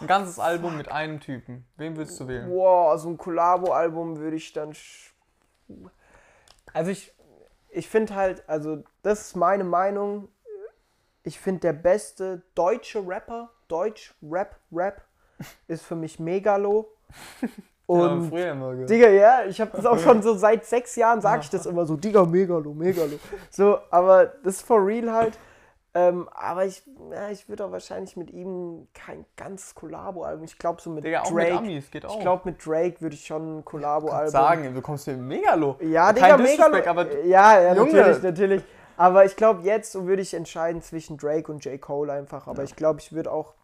Ein 0.00 0.06
ganzes 0.06 0.38
Album 0.38 0.76
mit 0.76 0.90
einem 0.90 1.20
Typen. 1.20 1.66
Wen 1.76 1.96
würdest 1.96 2.18
du 2.18 2.28
wählen? 2.28 2.50
Wow, 2.50 2.98
so 2.98 3.08
ein 3.10 3.18
Collabo-Album 3.18 4.18
würde 4.18 4.36
ich 4.36 4.52
dann. 4.52 4.74
Also 6.72 6.90
ich, 6.90 7.14
ich 7.68 7.88
finde 7.88 8.14
halt, 8.14 8.48
also 8.48 8.82
das 9.02 9.28
ist 9.28 9.36
meine 9.36 9.64
Meinung. 9.64 10.28
Ich 11.22 11.38
finde 11.38 11.60
der 11.60 11.72
beste 11.74 12.42
deutsche 12.54 13.06
Rapper, 13.06 13.50
Deutsch 13.68 14.14
Rap 14.22 14.60
Rap, 14.72 15.02
ist 15.68 15.84
für 15.84 15.96
mich 15.96 16.18
Megalo. 16.18 16.90
Und 17.86 18.24
ja, 18.24 18.28
früher 18.30 18.52
immer 18.52 18.70
gehört. 18.72 18.90
Digga, 18.90 19.08
ja, 19.08 19.44
ich 19.46 19.60
habe 19.60 19.70
das 19.74 19.84
auch 19.84 19.98
schon 19.98 20.22
so 20.22 20.34
seit 20.34 20.64
sechs 20.64 20.96
Jahren 20.96 21.20
sage 21.20 21.42
ich 21.42 21.50
das 21.50 21.66
immer 21.66 21.84
so, 21.84 21.96
Digga, 21.96 22.24
Megalo, 22.24 22.72
Megalo. 22.72 23.18
So, 23.50 23.78
aber 23.90 24.26
das 24.42 24.56
ist 24.56 24.62
for 24.62 24.84
real 24.84 25.12
halt. 25.12 25.38
Ähm, 25.96 26.28
aber 26.34 26.64
ich, 26.64 26.82
ja, 27.12 27.30
ich 27.30 27.48
würde 27.48 27.64
auch 27.66 27.70
wahrscheinlich 27.70 28.16
mit 28.16 28.30
ihm 28.32 28.88
kein 28.94 29.24
ganzes 29.36 29.76
Kollabo-Album. 29.76 30.44
Ich 30.44 30.58
glaube 30.58 30.80
so 30.80 30.90
mit 30.90 31.04
Digga, 31.04 31.22
auch 31.22 31.30
mit 31.30 31.44
Drake. 31.44 31.58
Amis 31.58 31.90
geht 31.90 32.04
auch. 32.04 32.16
Ich 32.16 32.20
glaube 32.20 32.42
mit 32.46 32.66
Drake 32.66 33.00
würde 33.00 33.14
ich 33.14 33.24
schon 33.24 33.58
ein 33.58 33.64
Kollabo-Album. 33.64 34.30
sagen, 34.30 34.74
du 34.74 34.82
kommst 34.82 35.06
mit 35.06 35.18
Megalo. 35.20 35.76
Ja, 35.80 36.12
Digga, 36.12 36.36
Megalo. 36.36 36.84
Aber 36.86 37.24
ja, 37.24 37.60
ja, 37.60 37.74
Junge. 37.74 37.92
natürlich, 37.92 38.22
natürlich. 38.22 38.62
Aber 38.96 39.24
ich 39.24 39.36
glaube 39.36 39.62
jetzt 39.62 39.94
würde 39.94 40.22
ich 40.22 40.34
entscheiden 40.34 40.82
zwischen 40.82 41.16
Drake 41.16 41.50
und 41.52 41.64
J. 41.64 41.80
Cole 41.80 42.12
einfach. 42.12 42.48
Aber 42.48 42.64
ich 42.64 42.74
glaube, 42.74 42.98
ich 43.00 43.12
würde 43.12 43.30
auch 43.30 43.54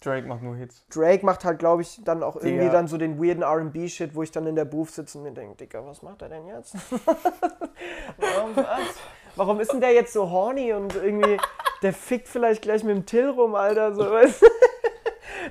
Drake 0.00 0.26
macht 0.26 0.42
nur 0.42 0.56
Hits. 0.56 0.84
Drake 0.88 1.24
macht 1.24 1.44
halt, 1.44 1.58
glaube 1.58 1.82
ich, 1.82 2.00
dann 2.04 2.22
auch 2.22 2.36
irgendwie 2.36 2.60
Digga. 2.60 2.72
dann 2.72 2.88
so 2.88 2.96
den 2.96 3.22
weirden 3.22 3.42
RB-Shit, 3.42 4.14
wo 4.14 4.22
ich 4.22 4.30
dann 4.30 4.46
in 4.46 4.56
der 4.56 4.64
Booth 4.64 4.90
sitze 4.90 5.18
und 5.18 5.24
mir 5.24 5.32
denke, 5.32 5.56
Digga, 5.56 5.84
was 5.84 6.02
macht 6.02 6.22
er 6.22 6.30
denn 6.30 6.46
jetzt? 6.46 6.74
Warum 8.16 8.56
was? 8.56 8.96
Warum 9.36 9.60
ist 9.60 9.72
denn 9.72 9.80
der 9.80 9.92
jetzt 9.92 10.12
so 10.12 10.30
horny 10.30 10.72
und 10.72 10.94
irgendwie, 10.96 11.38
der 11.82 11.92
fickt 11.92 12.28
vielleicht 12.28 12.62
gleich 12.62 12.82
mit 12.82 12.96
dem 12.96 13.06
Till 13.06 13.28
rum, 13.28 13.54
Alter, 13.54 13.94
so, 13.94 14.02
weißt? 14.10 14.42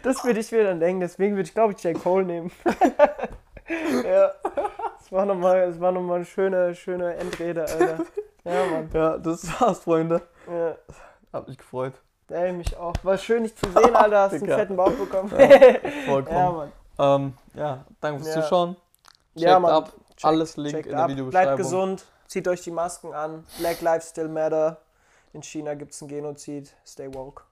Das 0.03 0.23
würde 0.23 0.39
ich 0.39 0.51
mir 0.51 0.63
dann 0.63 0.79
denken, 0.79 0.99
deswegen 0.99 1.35
würde 1.35 1.47
ich, 1.47 1.53
glaube 1.53 1.73
ich, 1.73 1.83
J. 1.83 1.99
Cole 1.99 2.25
nehmen. 2.25 2.51
ja, 4.03 4.31
das 4.97 5.11
war 5.11 5.25
nochmal, 5.25 5.79
war 5.79 5.91
noch 5.91 6.01
mal 6.01 6.15
eine 6.15 6.25
schöne, 6.25 6.75
schöne 6.75 7.15
Endrede, 7.15 7.61
Alter. 7.61 8.05
Ja, 8.43 8.65
Mann. 8.65 8.89
Ja, 8.93 9.17
das 9.17 9.61
war's, 9.61 9.79
Freunde. 9.79 10.21
Ja. 10.47 10.75
Hab 11.31 11.47
mich 11.47 11.57
gefreut. 11.57 11.93
Ey, 12.29 12.53
mich 12.53 12.75
auch. 12.77 12.93
War 13.03 13.17
schön, 13.17 13.43
dich 13.43 13.55
zu 13.55 13.65
sehen, 13.71 13.95
Alter. 13.95 14.21
Hast 14.21 14.33
einen 14.33 14.45
fetten 14.45 14.75
Bauch 14.75 14.91
bekommen. 14.91 15.29
Vollkommen. 16.05 16.37
ja, 16.37 16.51
Mann. 16.51 16.71
Ähm, 16.99 17.33
ja, 17.55 17.85
danke 18.01 18.23
fürs. 18.23 18.33
Zuschauen. 18.33 18.75
Checkt 19.35 19.45
Ja, 19.49 19.59
Mann. 19.59 19.71
ab. 19.71 19.93
Checkt- 20.11 20.25
Alles 20.25 20.57
Link 20.57 20.85
in 20.85 20.91
der 20.91 20.99
ab. 21.03 21.09
Videobeschreibung. 21.09 21.45
Bleibt 21.55 21.57
gesund, 21.57 22.05
zieht 22.27 22.47
euch 22.47 22.61
die 22.61 22.71
Masken 22.71 23.13
an. 23.13 23.45
Black 23.57 23.81
Lives 23.81 24.09
Still 24.09 24.27
Matter. 24.27 24.77
In 25.33 25.41
China 25.43 25.73
gibt 25.75 25.93
es 25.93 26.01
einen 26.01 26.09
Genozid. 26.09 26.73
Stay 26.85 27.13
woke. 27.13 27.43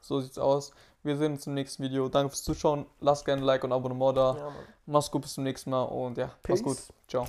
So 0.00 0.20
sieht's 0.20 0.38
aus. 0.38 0.72
Wir 1.02 1.16
sehen 1.16 1.32
uns 1.32 1.46
im 1.46 1.54
nächsten 1.54 1.82
Video. 1.82 2.08
Danke 2.08 2.30
fürs 2.30 2.44
Zuschauen. 2.44 2.86
Lasst 3.00 3.24
gerne 3.24 3.42
ein 3.42 3.44
Like 3.44 3.64
und 3.64 3.72
Abonnement 3.72 4.16
da. 4.16 4.36
Ja, 4.36 4.44
Mann. 4.44 4.54
Mach's 4.86 5.10
gut, 5.10 5.22
bis 5.22 5.34
zum 5.34 5.44
nächsten 5.44 5.70
Mal 5.70 5.82
und 5.82 6.16
ja, 6.18 6.30
mach's 6.48 6.62
gut. 6.62 6.76
Peace. 6.76 6.88
Ciao. 7.08 7.22